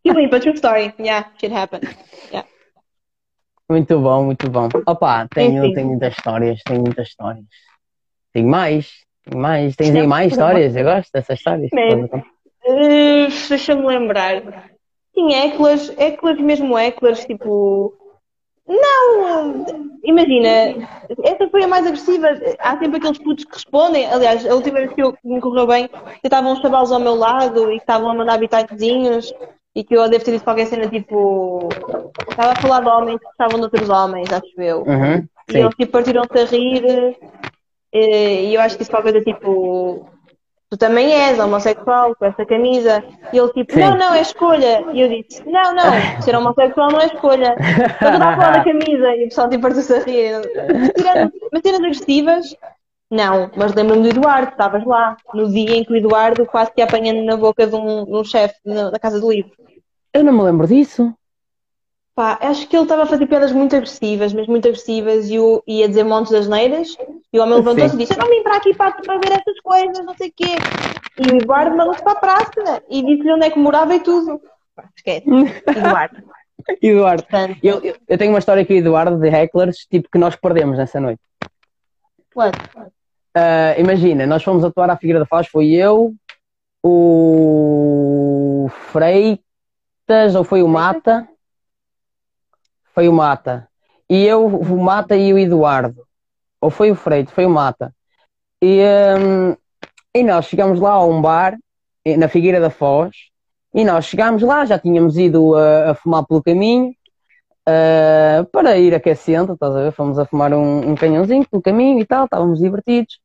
[0.02, 0.92] Filipa, true story.
[0.98, 1.88] Yeah, shit happened.
[2.32, 2.48] Yeah.
[3.70, 4.68] Muito bom, muito bom.
[4.84, 7.44] Opa, tenho, tenho muitas histórias, tenho muitas histórias.
[8.32, 8.90] Tenho mais,
[9.24, 9.76] tenho mais.
[9.76, 10.74] Tens aí mais histórias?
[10.74, 11.70] Eu gosto dessas histórias.
[11.72, 14.42] Uh, Deixa-me lembrar.
[15.14, 17.94] Tinha Ecklas, Ecklas mesmo Ecklas, tipo
[18.68, 19.64] não,
[20.04, 20.88] imagina,
[21.24, 22.28] essa foi a mais agressiva.
[22.58, 24.06] Há sempre aqueles putos que respondem.
[24.06, 25.88] Aliás, a última vez que eu me correu bem,
[26.22, 29.32] estavam uns chavalos ao meu lado e estavam a mandar habitatezinhos
[29.74, 31.68] e que eu devo ter dito qualquer cena tipo.
[32.28, 34.82] Estava a falar de homens que estavam de outros homens, acho eu.
[34.82, 37.16] Uhum, e eles tipo, partiram-se a rir
[37.92, 40.06] e eu acho que isso qualquer coisa tipo
[40.70, 43.02] tu também és homossexual com essa camisa.
[43.32, 43.80] E ele tipo, Sim.
[43.80, 44.84] não, não, é escolha.
[44.92, 47.56] E eu disse, não, não, ser homossexual não é escolha.
[48.00, 50.40] Eu a falar da camisa e o pessoal tipo partiu-se a rir.
[50.94, 52.56] Tirando, mas agressivas,
[53.10, 53.50] não.
[53.56, 57.24] Mas lembro-me do Eduardo, estavas lá, no dia em que o Eduardo quase te apanhando
[57.24, 59.52] na boca de um, um chefe da Casa do Livro.
[60.12, 61.14] Eu não me lembro disso.
[62.18, 65.62] Pá, acho que ele estava a fazer piadas muito agressivas, mas muito agressivas, e o,
[65.64, 66.96] ia dizer montes das neiras,
[67.32, 69.60] e o homem levantou-se e disse: Eu não vim para aqui para, para ver essas
[69.62, 70.56] coisas, não sei o quê.
[71.16, 74.40] E o Eduardo mandou-se para a praça e disse-lhe onde é que morava e tudo.
[74.74, 75.28] Pá, esquece.
[75.68, 76.24] Eduardo.
[76.82, 77.24] Eduardo.
[77.62, 80.98] Eu, eu, eu, tenho uma história aqui, Eduardo, de hecklers, tipo que nós perdemos nessa
[80.98, 81.22] noite.
[82.34, 86.12] Uh, imagina, nós fomos atuar à Figueira da Foz, foi eu,
[86.82, 91.28] o Freitas, ou foi o Mata
[92.98, 93.68] foi o Mata.
[94.10, 96.02] E eu, o Mata e o Eduardo.
[96.60, 97.94] Ou foi o Freito, foi o Mata.
[98.60, 98.82] E,
[99.16, 99.54] um,
[100.12, 101.56] e nós chegamos lá a um bar,
[102.18, 103.14] na Figueira da Foz,
[103.72, 106.92] e nós chegámos lá, já tínhamos ido a, a fumar pelo caminho,
[107.68, 109.92] uh, para ir aquecendo, estás a ver?
[109.92, 113.20] Fomos a fumar um, um canhãozinho pelo caminho e tal, estávamos divertidos.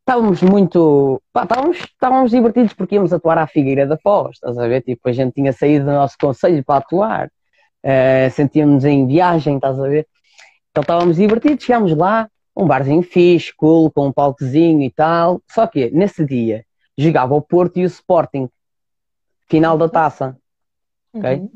[0.00, 1.20] Estávamos muito.
[1.34, 4.80] Pá, estávamos, estávamos divertidos porque íamos atuar à Figueira da Foz, estás a ver?
[4.80, 7.30] Tipo, a gente tinha saído do nosso conselho para atuar
[7.84, 10.06] uh, sentíamos em viagem, estás a ver?
[10.70, 15.40] Então estávamos divertidos, chegámos lá, um barzinho fixe, cool, com um palcozinho e tal.
[15.50, 16.64] Só que nesse dia
[16.96, 18.48] jogava o Porto e o Sporting,
[19.48, 20.36] final da taça.
[21.14, 21.34] Ok?
[21.34, 21.50] Uhum.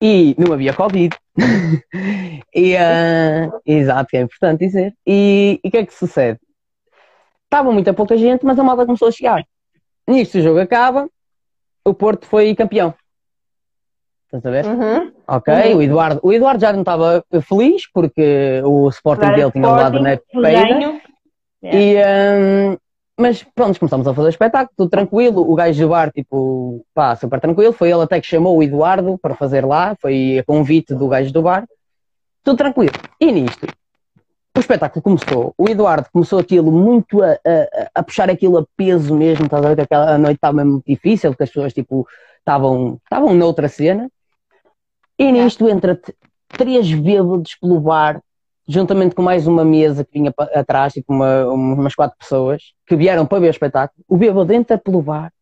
[0.00, 1.16] E não havia Covid.
[2.54, 4.94] e, uh, exato, é importante dizer.
[5.06, 6.38] E o que é que sucede?
[7.44, 9.44] Estava muita pouca gente, mas a malta começou a chegar.
[10.06, 11.08] Nisto o jogo acaba,
[11.84, 12.94] o Porto foi campeão.
[14.26, 14.66] Estás a ver?
[14.66, 15.12] Uhum.
[15.28, 15.78] Ok, uhum.
[15.78, 20.16] O, Eduardo, o Eduardo já não estava feliz porque o Sporting dele tinha levado na
[20.16, 21.00] peida.
[21.62, 22.76] E, um,
[23.18, 25.50] mas pronto, começamos a fazer o espetáculo, tudo tranquilo.
[25.50, 27.72] O gajo de bar, tipo, pá, super tranquilo.
[27.72, 31.32] Foi ele até que chamou o Eduardo para fazer lá, foi a convite do gajo
[31.32, 31.64] do bar.
[32.42, 32.92] Tudo tranquilo.
[33.20, 33.66] E nisto,
[34.56, 35.54] o espetáculo começou.
[35.56, 39.46] O Eduardo começou aquilo muito a, a, a puxar aquilo a peso mesmo.
[39.46, 42.06] Estás a ver que aquela noite estava mesmo difícil, porque as pessoas, tipo,
[42.44, 44.10] estavam, estavam noutra cena.
[45.18, 45.98] E nisto entra
[46.48, 48.20] três bêbados pelo bar,
[48.68, 53.26] juntamente com mais uma mesa que vinha atrás, tipo uma, umas quatro pessoas, que vieram
[53.26, 54.04] para ver o espetáculo.
[54.08, 55.32] O bêbado entra pelo bar.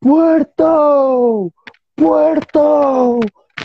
[0.00, 1.52] Puerto!
[1.96, 3.20] Puerto!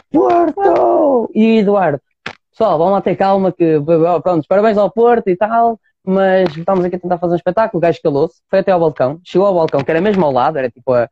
[0.09, 1.29] Puerto!
[1.33, 2.01] E Eduardo,
[2.49, 3.77] pessoal, vamos lá ter calma que,
[4.23, 7.81] pronto, parabéns ao Porto e tal, mas estamos aqui a tentar fazer um espetáculo, o
[7.81, 10.69] gajo calou-se, foi até ao balcão, chegou ao balcão, que era mesmo ao lado, era
[10.69, 11.07] tipo a...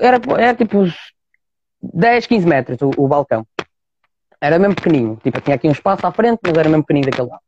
[0.00, 0.84] Era, era tipo
[1.82, 3.46] 10, 15 metros o, o, balcão.
[4.40, 5.16] Era mesmo pequenino.
[5.22, 7.42] Tipo, tinha aqui um espaço à frente, mas era mesmo pequenino daquele lado.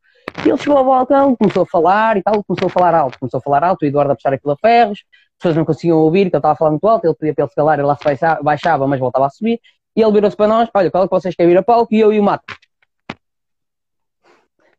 [0.45, 3.19] E ele chegou ao balcão, começou a falar e tal, começou a falar alto.
[3.19, 5.99] Começou a falar alto, o Eduardo a puxar aquilo a ferros, as pessoas não conseguiam
[5.99, 7.89] ouvir, que ele estava a falar muito alto, ele pedia para ele se calar, ele
[7.89, 9.61] lá se baixava, mas voltava a subir.
[9.97, 11.93] E ele virou-se para nós, olha, qual é que vocês querem vir a palco?
[11.95, 12.55] E eu e o Mato.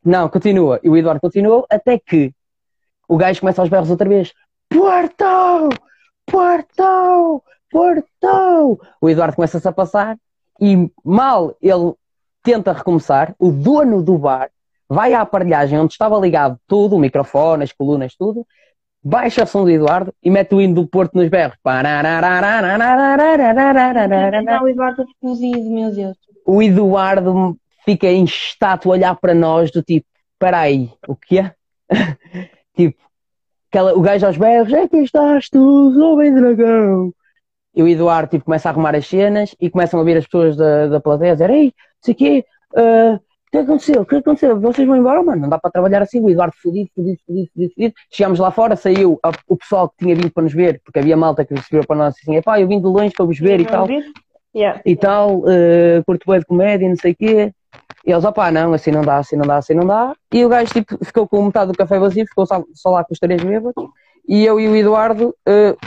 [0.05, 0.79] Não, continua.
[0.83, 2.33] E o Eduardo continuou, até que
[3.07, 4.33] o gajo começa aos berros outra vez.
[4.69, 5.88] Porto!
[6.29, 7.43] Porto!
[7.71, 8.79] Porto!
[9.01, 10.17] O Eduardo começa-se a passar
[10.59, 11.93] e mal ele
[12.43, 14.49] tenta recomeçar, o dono do bar
[14.87, 18.45] vai à aparelhagem onde estava ligado tudo, o microfone, as colunas, tudo,
[19.03, 21.57] baixa o som do Eduardo e mete o hino do Porto nos berros.
[24.63, 26.17] O Eduardo explosivo, meu Deus.
[26.45, 30.07] O Eduardo fica em estátua a olhar para nós do tipo,
[30.37, 31.53] peraí, o que é?
[32.75, 32.99] tipo,
[33.69, 37.13] aquela, o gajo aos berros, é que estás tu, jovem dragão.
[37.75, 40.57] E o Eduardo tipo, começa a arrumar as cenas e começam a ouvir as pessoas
[40.57, 44.01] da, da plateia a dizer, ei, sei quê, uh, o que aconteceu?
[44.01, 44.59] O que aconteceu?
[44.59, 45.41] Vocês vão embora, mano?
[45.41, 46.19] Não dá para trabalhar assim.
[46.19, 47.93] O Eduardo fodido, fodido, fodido, fodido, fodido.
[48.11, 51.17] Chegámos lá fora, saiu a, o pessoal que tinha vindo para nos ver, porque havia
[51.17, 53.65] malta que virou para nós assim, pá, eu vim de longe para vos ver e
[53.65, 53.87] tal.
[54.55, 54.81] Yeah.
[54.85, 57.51] E tal, uh, curto bem de comédia, não sei o quê.
[58.05, 60.13] E eles, opá, não, assim não dá, assim não dá, assim não dá.
[60.33, 63.13] E o gajo tipo, ficou com metade do café vazio, ficou só, só lá com
[63.13, 63.73] os três bêbados.
[64.27, 65.77] E eu e o Eduardo, uh,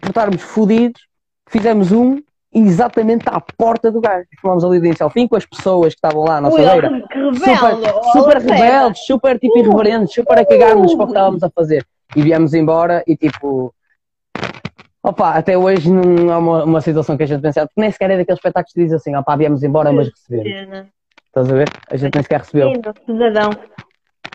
[0.00, 1.02] por estarmos fodidos,
[1.48, 2.20] fizemos um
[2.52, 4.26] exatamente à porta do gajo.
[4.40, 6.62] Fomos ali de início ao fim com as pessoas que estavam lá à nossa Ui,
[6.62, 6.88] beira.
[6.88, 7.86] rebelde!
[8.12, 11.84] Super, super rebeldes, super tipo irreverentes, super a cagar-nos para o que estávamos a fazer.
[12.14, 13.74] E viemos embora e tipo.
[15.02, 18.10] Opa, até hoje não há uma, uma situação que a gente pensa, porque nem sequer
[18.12, 20.86] é daqueles espetáculos que dizem assim, opá, viemos embora, mas recebemos.
[21.34, 21.68] Estás a ver?
[21.90, 22.68] A gente nem sequer recebeu.
[22.68, 23.50] Lindo, cidadão.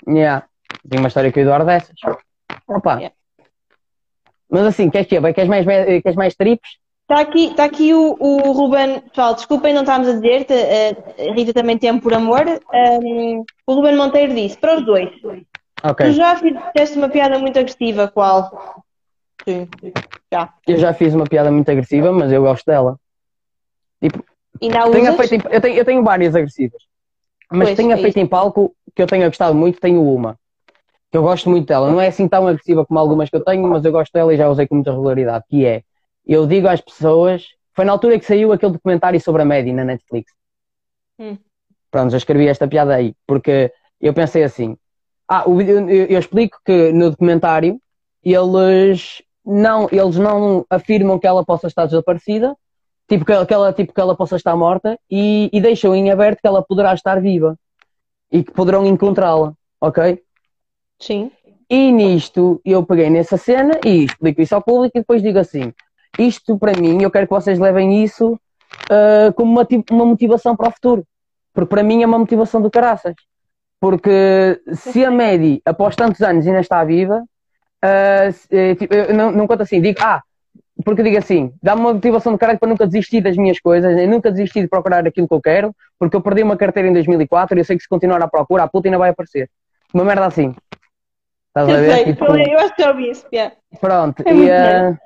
[0.05, 0.45] Yeah.
[0.89, 1.95] Tem uma história com o Eduardo dessas.
[2.67, 2.95] Opa.
[2.95, 3.15] Yeah.
[4.49, 5.33] Mas assim, queres que é?
[5.33, 6.69] Queres mais, queres mais trips?
[7.09, 10.45] Está aqui, tá aqui o, o Ruben, pessoal, desculpem, não estávamos a dizer,
[11.17, 12.43] a Rita também tem por amor.
[12.45, 15.09] Um, o Ruben Monteiro disse, para os dois,
[15.83, 16.05] Ok.
[16.05, 18.83] tu já fizeste uma piada muito agressiva, qual?
[19.47, 19.67] Sim,
[20.31, 20.53] já.
[20.67, 22.99] Eu já fiz uma piada muito agressiva, mas eu gosto dela.
[24.03, 24.23] Tipo,
[24.61, 25.15] Ainda a usas?
[25.29, 26.83] feito em- eu, tenho, eu tenho várias agressivas.
[27.51, 30.37] Mas Pois, tenho é feito em palco que eu tenha gostado muito, tenho uma.
[31.11, 31.89] Que eu gosto muito dela.
[31.89, 34.37] Não é assim tão agressiva como algumas que eu tenho, mas eu gosto dela e
[34.37, 35.45] já usei com muita regularidade.
[35.49, 35.83] Que é,
[36.25, 39.83] eu digo às pessoas, foi na altura que saiu aquele documentário sobre a Maddie na
[39.83, 40.31] Netflix.
[41.17, 41.37] Hum.
[41.89, 44.77] Pronto, já escrevi esta piada aí, porque eu pensei assim,
[45.27, 47.79] ah, eu, eu explico que no documentário
[48.23, 52.55] eles não, eles não afirmam que ela possa estar desaparecida,
[53.09, 56.39] tipo que, que ela, tipo que ela possa estar morta, e, e deixam em aberto
[56.39, 57.57] que ela poderá estar viva
[58.31, 60.21] e que poderão encontrá-la, ok?
[60.99, 61.31] Sim.
[61.69, 65.73] E nisto eu peguei nessa cena e explico isso ao público e depois digo assim:
[66.17, 68.39] isto para mim, eu quero que vocês levem isso
[68.89, 71.03] ah, como uma, uma motivação para o futuro.
[71.53, 73.15] Porque para mim é uma motivação do caraças.
[73.79, 77.23] Porque se a Medi, após tantos anos, ainda está viva,
[78.33, 80.21] se- eh, tipo, eu não, não conto assim, digo, ah,
[80.83, 83.97] porque eu digo assim, dá-me uma motivação do caralho para nunca desistir das minhas coisas,
[83.97, 86.93] eu nunca desistir de procurar aquilo que eu quero, porque eu perdi uma carteira em
[86.93, 89.49] 2004 e eu sei que se continuar à procura, a puta ainda vai aparecer.
[89.93, 90.55] Uma merda assim.
[91.47, 92.03] Estás a Eu ver?
[92.03, 93.55] sei, Tipo, eu, eu acho que já ouvi isso, yeah.
[93.81, 94.97] Pronto, É e, eh,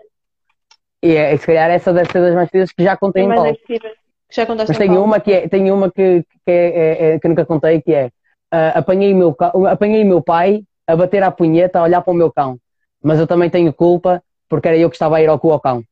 [1.01, 3.41] e é, se calhar essa deve ser das mais queridas que já contei em mais
[3.41, 3.91] agressivas.
[4.29, 7.15] Que já contaste Mas em tenho uma que é, tenho uma que, que, é, é-
[7.15, 8.09] é- que nunca contei, que é
[8.51, 9.35] ah, apanhei, meu,
[9.69, 12.57] apanhei meu pai a bater à punheta, a olhar para o meu cão.
[13.01, 14.21] Mas eu também tenho culpa
[14.53, 15.83] porque era eu que estava a ir ao cu ao cão.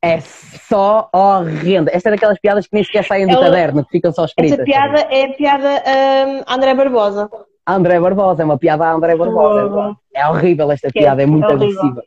[0.00, 1.90] É só horrenda.
[1.94, 4.54] Esta é daquelas piadas que nem sequer saem do Ela- caderno, que ficam só escritas.
[4.54, 7.30] Essa piada é a piada um, André Barbosa.
[7.66, 9.94] André Barbosa, é uma piada a André Barbosa.
[10.14, 12.02] É horrível esta É, piada, é muito é agressiva.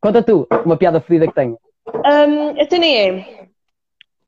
[0.00, 1.56] Conta tu, uma piada fedida que tenho.
[1.86, 3.12] Um, cena é.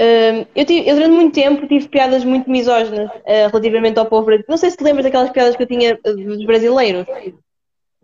[0.01, 4.27] um, eu, tive- eu durante muito tempo tive piadas muito misóginas uh, relativamente ao povo
[4.27, 4.49] brasileiro.
[4.49, 7.05] Não sei se te lembras daquelas piadas que eu tinha uh, dos brasileiros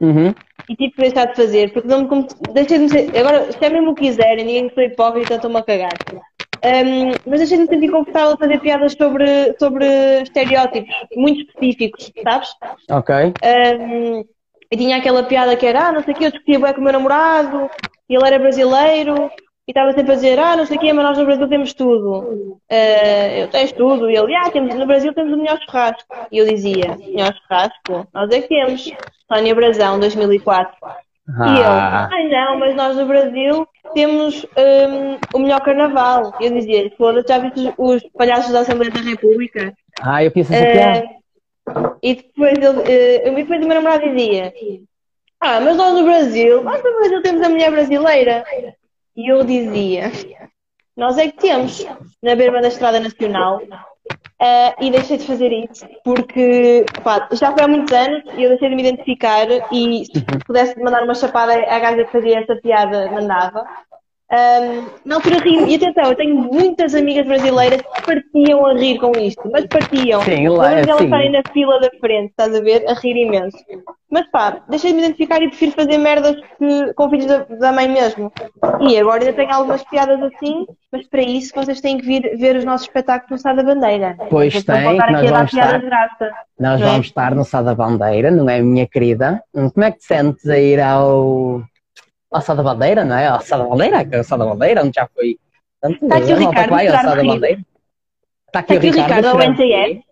[0.00, 0.34] Uhum.
[0.68, 3.52] e tive que deixar de fazer, porque não me como- deixei de me ser- Agora,
[3.52, 5.96] chamem-me o que quiserem, ninguém que sou hipócrita, estou-me a cagar.
[6.64, 9.86] Um, mas deixei de me sentir confortável a fazer piadas sobre, sobre
[10.22, 12.48] estereótipos muito específicos, sabes?
[12.90, 13.14] Ok.
[13.14, 14.24] Um,
[14.72, 16.80] e tinha aquela piada que era, ah, não sei o que, eu discutia bem com
[16.80, 17.70] o meu namorado,
[18.08, 19.30] e ele era brasileiro,
[19.68, 21.72] e estava sempre a dizer, ah, não sei o que, mas nós no Brasil temos
[21.74, 22.60] tudo.
[22.70, 24.08] Uh, eu tens tudo.
[24.08, 26.14] E ele, ah, temos, no Brasil temos o melhor churrasco.
[26.30, 28.06] E eu dizia, melhor churrasco?
[28.14, 28.92] Nós é que temos.
[29.32, 30.72] Sónia Brasão, 2004.
[31.28, 36.32] E ele, Ah, ai não, mas nós no Brasil temos um, o melhor carnaval.
[36.40, 39.74] E eu dizia, foda-se, já viste os, os palhaços da Assembleia da República?
[40.00, 41.08] ah, eu essa Eh, piada.
[42.00, 44.52] e depois ele, e depois o meu namorado dizia:
[45.40, 48.44] Ah, mas nós no Brasil, nós no Brasil temos a mulher brasileira.
[49.16, 50.12] E eu dizia:
[50.96, 51.86] Nós é que temos,
[52.22, 53.60] na berma da Estrada Nacional.
[54.38, 58.50] Eh, e deixei de fazer isso porque pá, já foi há muitos anos e eu
[58.50, 59.46] deixei de me identificar.
[59.72, 63.66] E se pudesse mandar uma chapada à gaja que fazia essa piada, mandava.
[64.28, 68.98] Um, na altura ri e atenção, eu tenho muitas amigas brasileiras que partiam a rir
[68.98, 70.20] com isto, mas partiam.
[70.22, 71.04] Sim, lá, delas sim.
[71.04, 72.84] estarem na fila da frente, estás a ver?
[72.88, 73.56] A rir imenso.
[74.10, 77.72] Mas pá, deixei de me identificar e prefiro fazer merdas que, com filhos da, da
[77.72, 78.32] mãe mesmo.
[78.80, 82.56] E agora ainda tenho algumas piadas assim, mas para isso vocês têm que vir ver
[82.56, 84.16] os nossos espetáculos no Sá da Bandeira.
[84.28, 85.80] Pois Vocês tem, nós vamos estar.
[85.80, 86.30] graça.
[86.58, 86.84] Nós é?
[86.84, 89.40] vamos estar no Sá da Bandeira, não é, minha querida?
[89.52, 91.62] Como é que te sentes a ir ao,
[92.30, 93.26] ao Sá da Bandeira, não é?
[93.28, 95.38] Ao Sá da Bandeira, que é o Sá da Bandeira, onde já foi.
[95.80, 97.26] Tanto, Está aqui o Ricardo, vai Ricardo.
[97.26, 97.60] Bandeira.
[98.46, 99.44] Está aqui, Está aqui o Ricardo, chorar.
[99.46, 100.04] NTF.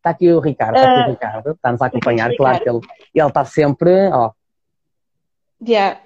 [0.00, 2.68] Está aqui o Ricardo, está aqui Ah, o Ricardo, está-nos a acompanhar, o claro que
[2.70, 2.80] ele,
[3.14, 4.30] ele está sempre, ó,
[5.66, 6.00] Yeah.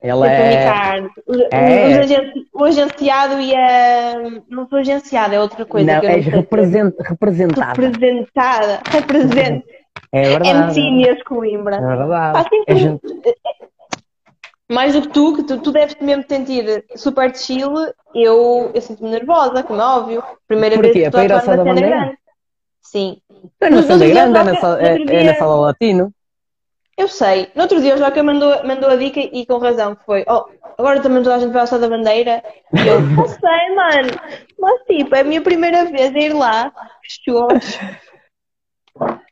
[0.00, 1.10] ele o é, Ricardo.
[1.26, 1.98] O, É.
[1.98, 4.14] agen- o agenciado e a.
[4.48, 8.80] Não sou agenciado, é outra coisa não, que eu és represent, representada, Representada.
[8.90, 9.64] Represente.
[10.12, 11.80] é verdade, Inês é Coimbra.
[11.80, 13.02] verdade, É gente-
[14.72, 17.72] Mais do que tu, que tu, tu deves mesmo sentir super chill,
[18.14, 20.22] eu, eu sinto-me nervosa, como é óbvio.
[20.48, 20.92] Primeira Porquê?
[20.92, 21.96] vez que estou a atuar numa cena Bandeira?
[21.96, 22.18] grande.
[22.80, 23.20] Sim.
[23.60, 26.12] é na dia Grande, é na, sala- é, é na Sala Latino,
[26.96, 27.50] Eu sei.
[27.54, 30.44] No outro dia o Joca mandou, mandou a dica e com razão, que foi, oh,
[30.78, 32.42] agora também toda a gente vai ao da Bandeira.
[32.74, 34.10] E eu, não sei, mano.
[34.58, 36.72] Mas tipo, é a minha primeira vez a ir lá.
[37.02, 37.78] Shows.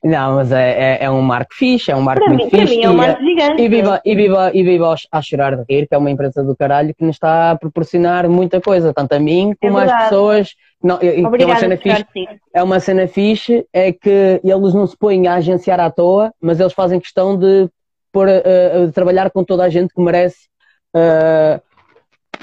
[0.02, 2.60] Não, mas é, é, é um marco fixe, é um marco Para muito mim, para
[2.60, 2.76] fixe.
[2.76, 3.62] mim é um marco gigante.
[3.62, 6.56] e viva, e viva, e viva a chorar de rir, que é uma empresa do
[6.56, 10.04] caralho que nos está a proporcionar muita coisa, tanto a mim como às É verdade.
[10.04, 10.54] pessoas.
[10.82, 14.72] Não, que é uma Obrigada cena por fixe, é uma cena fixe, é que eles
[14.72, 17.68] não se põem a agenciar à toa, mas eles fazem questão de,
[18.10, 20.48] pôr, eh, eh, de trabalhar com toda a gente que merece
[20.96, 21.60] eh,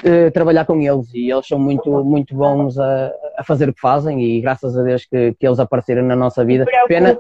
[0.04, 3.82] eh, trabalhar com eles e eles são muito, muito bons a, a fazer o que
[3.82, 6.66] fazem e graças a Deus que, que eles apareceram na nossa vida.
[6.88, 7.20] Pena,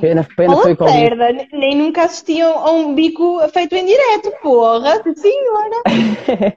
[0.00, 6.56] pena, pena foi merda, nem nunca assistiam a um bico feito em direto, porra, senhora.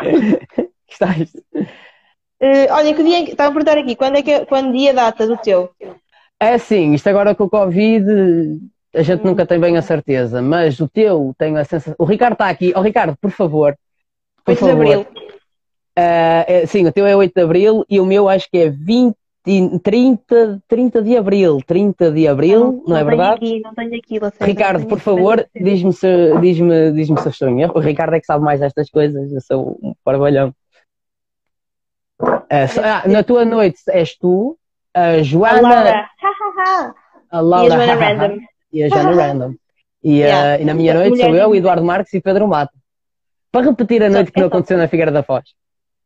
[0.88, 1.32] Estás?
[2.40, 4.94] Eh, olha, que dia, é estava a perguntar aqui, quando é que, quando dia a
[4.94, 5.70] data do teu?
[6.40, 8.06] É assim, isto agora com o Covid,
[8.94, 11.94] a gente nunca tem bem a certeza, mas o teu, tenho a sensação.
[11.98, 12.72] O Ricardo está aqui.
[12.74, 13.76] Ó Ricardo, por favor.
[14.44, 14.82] Por 8 de favor.
[14.86, 15.06] Abril.
[15.96, 18.68] Ah, é, sim, o teu é 8 de Abril e o meu acho que é
[18.70, 19.16] 20,
[19.82, 21.58] 30, 30 de Abril.
[21.66, 23.34] 30 de Abril, não, é tenho verdade?
[23.46, 27.28] Aqui, não tenho aqui, Lacerda, Ricardo, não por tenho favor, diz-me se, diz-me, diz-me se
[27.28, 27.72] estou em erro.
[27.76, 30.52] O Ricardo é que sabe mais destas coisas, eu sou um parvalhão.
[32.68, 34.56] So- ah, na tua noite és tu,
[34.94, 35.90] a A Joana, Laura,
[36.22, 36.94] ha, ha.
[37.30, 38.38] a E a Laura Joana Random.
[38.72, 39.54] e a Joana Random.
[40.02, 40.62] E, ah, Yeah.
[40.62, 42.72] e na minha noite sou eu, de- Eduardo Marques e Pedro Mato.
[43.54, 45.44] Para repetir a noite que não aconteceu na Figueira da Foz.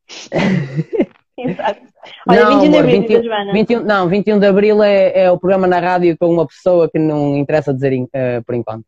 [1.35, 1.81] Exato.
[2.27, 3.53] Olha, Não, 21 de Abril, 21 da Joana.
[3.53, 6.99] 21, não, 21 de Abril é, é o programa na rádio com uma pessoa que
[6.99, 8.85] não interessa dizer eh, por enquanto.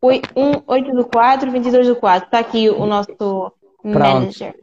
[0.00, 2.26] Oi, 1, 8 do 4, 22 do 4.
[2.26, 4.54] Está aqui o nosso manager.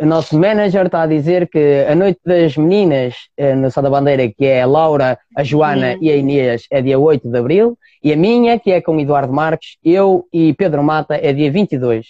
[0.00, 3.88] O nosso manager está a dizer que a noite das meninas eh, no Sá da
[3.88, 5.98] Bandeira, que é a Laura, a Joana Sim.
[6.02, 9.32] e a Inês, é dia 8 de Abril, e a minha, que é com Eduardo
[9.32, 12.06] Marques, eu e Pedro Mata, é dia 22.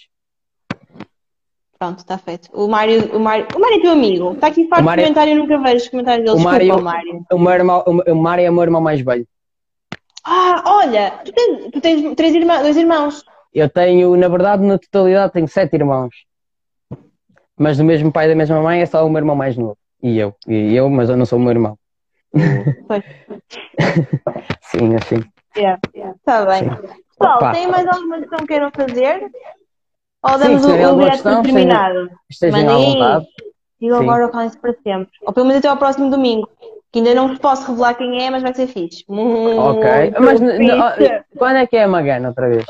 [1.77, 2.49] Pronto, está feito.
[2.53, 4.31] O Mário, o Mário, o Mário é teu amigo.
[4.33, 6.31] Está aqui O Mário- de comentário, eu nunca vejo os comentários dele.
[6.31, 7.25] O Desculpa, Mário- Mário.
[7.31, 9.27] O meu irmão, o o Mário é o meu irmão mais velho.
[10.25, 13.23] Ah, olha, tu tens, tu tens três irmãos, dois irmãos.
[13.53, 16.15] Eu tenho, na verdade, na totalidade, tenho sete irmãos.
[17.57, 19.77] Mas do mesmo pai e da mesma mãe é só o meu irmão mais novo.
[20.03, 20.35] E eu.
[20.47, 21.77] E eu, mas eu não sou o meu irmão.
[22.87, 23.03] Pois.
[24.61, 25.23] Sim, assim.
[25.55, 26.69] Está bem.
[27.17, 27.51] Pessoal, Opa.
[27.53, 29.31] tem mais alguma questão que queiram fazer?
[30.21, 32.09] Ou Sim, damos tiverem o alguma direto questão, terminado?
[32.29, 33.27] Estejam à vontade.
[33.79, 34.03] Digam Sim.
[34.03, 35.11] agora o calem-se para sempre.
[35.21, 36.49] Ou pelo menos até ao próximo domingo.
[36.91, 39.03] Que ainda não vos posso revelar quem é, mas vai ser fixe.
[39.07, 40.11] Ok.
[40.17, 40.39] Muito Mas
[41.37, 42.65] quando é que é a Magana outra vez?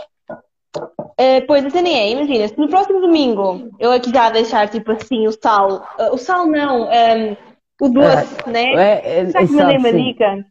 [1.18, 4.92] Eh, pois, a cena é, imagina, se no próximo domingo eu aqui já deixar tipo
[4.92, 7.38] assim o sal, eh, o sal não, ehm,
[7.80, 8.74] o doce, né?
[8.74, 10.46] É, é, Já que mandei uma dica.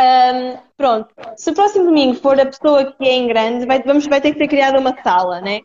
[0.00, 4.06] Ahm, pronto, se o próximo domingo for a pessoa que é em grande, vai, vamos,
[4.06, 5.60] vai ter que ser criada uma sala, né?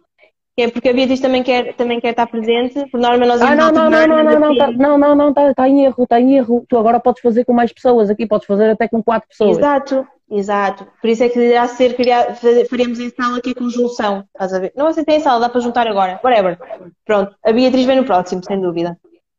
[0.55, 3.55] Que é porque a Beatriz também quer, também quer estar presente, por norma nós Ah,
[3.55, 4.57] íamos não, não, não, não, não, não, assim.
[4.57, 6.63] tá, não, não, não, tá, tá em erro, tá em erro.
[6.69, 9.57] Tu agora podes fazer com mais pessoas aqui, podes fazer até com quatro pessoas.
[9.57, 10.85] Exato, exato.
[11.01, 12.35] Por isso é que irá ser criado,
[12.69, 14.71] faremos em sala aqui a conjunção, estás a ver?
[14.75, 16.59] Não tem em sala, dá para juntar agora, whatever.
[17.03, 18.95] Pronto, a Beatriz vem no próximo, sem dúvida.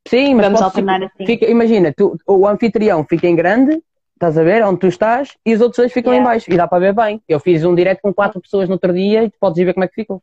[0.09, 1.27] Sim, mas Vamos alternar assim.
[1.27, 3.81] fica- imagina, tu, o anfitrião fica em grande,
[4.15, 6.29] estás a ver, onde tu estás, e os outros dois ficam Yeah.
[6.29, 7.23] em baixo, e dá para ver bem.
[7.29, 9.75] Eu fiz um direto com quatro pessoas no outro dia e tu podes ir ver
[9.75, 10.21] como é que ficou.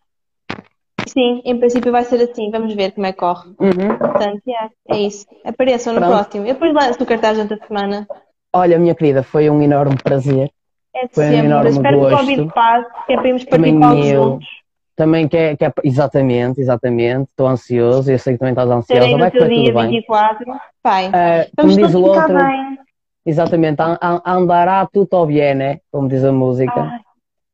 [1.07, 3.49] Sim, em princípio vai ser assim, vamos ver como é que corre.
[3.59, 3.97] Uhum.
[3.97, 5.25] Portanto, yeah, é isso.
[5.43, 6.13] Apareçam no Pronto.
[6.13, 6.45] próximo.
[6.45, 8.07] Eu depois lanço o cartaz durante a semana.
[8.53, 10.51] Olha, minha querida, foi um enorme prazer.
[10.93, 11.45] É de Foi um sempre.
[11.47, 12.17] enorme Espero que o gosto.
[12.17, 14.23] Covid passe, que é para irmos eu.
[14.23, 14.47] juntos.
[14.95, 19.01] também que é, que é- exatamente, exatamente, estou ansioso, eu sei que também estás ansiosa,
[19.01, 19.89] Terei vai correr dia tudo bem.
[19.91, 20.45] 24.
[20.83, 22.79] Pai, Ah, como diz o ficar outro, bem.
[23.25, 26.81] exatamente, an- an- andará tutto bene, como diz a música.
[26.81, 26.99] Ai,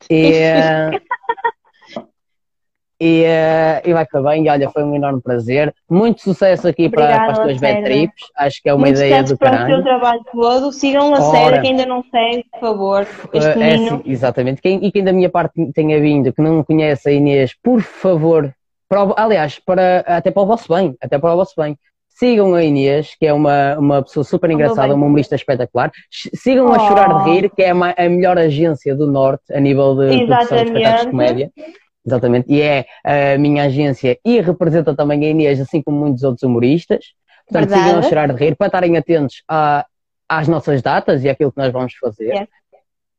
[0.10, 0.90] E, eh,
[3.00, 4.46] e, eh, e vai correr bem.
[4.46, 5.74] E olha, foi um enorme prazer.
[5.90, 8.24] Muito sucesso aqui para, Obrigada, para as tuas bad trips.
[8.36, 10.72] Acho que é uma muito ideia do para o teu trabalho todo.
[10.72, 13.08] Sigam a série, que ainda não segue, por favor.
[13.34, 14.62] Este Eh, é assim, exatamente.
[14.62, 18.52] Quem, e quem da minha parte tenha vindo, que não conhece a Inês, por favor,
[18.90, 21.78] para aliás, para, até para o vosso bem, até para o vosso bem.
[22.10, 25.92] Sigam a Inês, que é uma, uma pessoa super engraçada, uma humorista espetacular.
[26.10, 26.88] Sigam a Oh.
[26.88, 30.58] Chorar de Rir, que é a, a melhor agência do Norte a nível de produção
[30.58, 31.12] de espetáculos de Exatamente.
[31.12, 31.52] comédia.
[32.08, 32.46] Exatamente.
[32.52, 37.06] E é a minha agência e representa também a Inês, assim como muitos outros humoristas.
[37.48, 37.88] Portanto, Verdade.
[37.90, 39.86] sigam a Chorar de Rir para estarem atentos a-
[40.30, 42.34] às nossas datas e àquilo que nós vamos fazer.
[42.34, 42.48] Yes.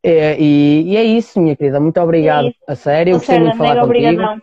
[0.03, 1.79] É, e, e é isso, minha querida.
[1.81, 2.49] Muito obrigado.
[2.49, 2.73] É.
[2.73, 3.85] A sério, eu gostei muito de falar contigo.
[3.87, 4.41] obrigadão.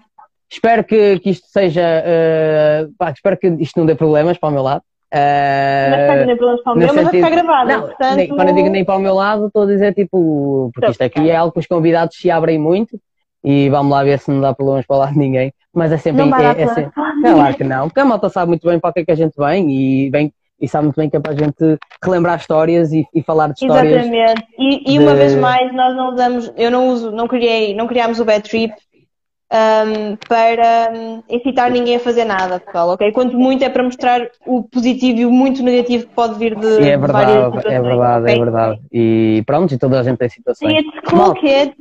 [0.51, 1.81] Espero que, que isto seja.
[1.83, 4.83] eh, pá, espero que isto não dê problemas para o meu lado.
[5.11, 7.69] Eh, Mas está problemas para o meu, mas vai sentido- ficar gravado.
[7.71, 10.69] não, portanto, nem, quando eu digo nem para o meu lado, estou a dizer tipo.
[10.73, 12.99] Porque isto aqui é algo que os convidados se abrem muito
[13.45, 15.53] e vamos lá ver se não dá problemas para lado de ninguém.
[15.73, 16.25] Mas é sempre.
[16.25, 18.93] não é, é sempre claro que não, porque a malta sabe muito bem para o
[18.93, 21.31] que é que a gente vem e, vem, e sabe muito bem que é para
[21.33, 24.05] a gente relembrar histórias e, e falar de histórias.
[24.05, 24.47] Exatamente.
[24.57, 27.87] E, e uma de- vez mais, nós não usamos, eu não uso, não criei, não
[27.87, 28.73] criámos o Bad Trip
[29.51, 30.91] ahm, para
[31.29, 33.11] incitar ninguém a fazer nada, pessoal, ok?
[33.11, 36.81] Quanto muito é para mostrar o positivo e o muito negativo que pode vir de,
[36.81, 38.35] E é verdade, é verdade, ok?
[38.35, 38.79] é verdade.
[38.91, 40.71] E pronto, e toda a gente tem situações.
[40.71, 41.41] See it's cool, Malta.
[41.41, 41.73] kid.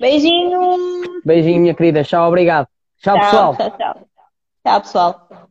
[0.00, 0.80] Beijinhos.
[1.24, 2.02] Beijinho, minha querida.
[2.04, 2.68] Tchau, obrigado.
[2.98, 3.56] Tchau, pessoal.
[3.56, 4.08] Tchau, tchau.
[4.64, 5.48] Tchau, pessoal.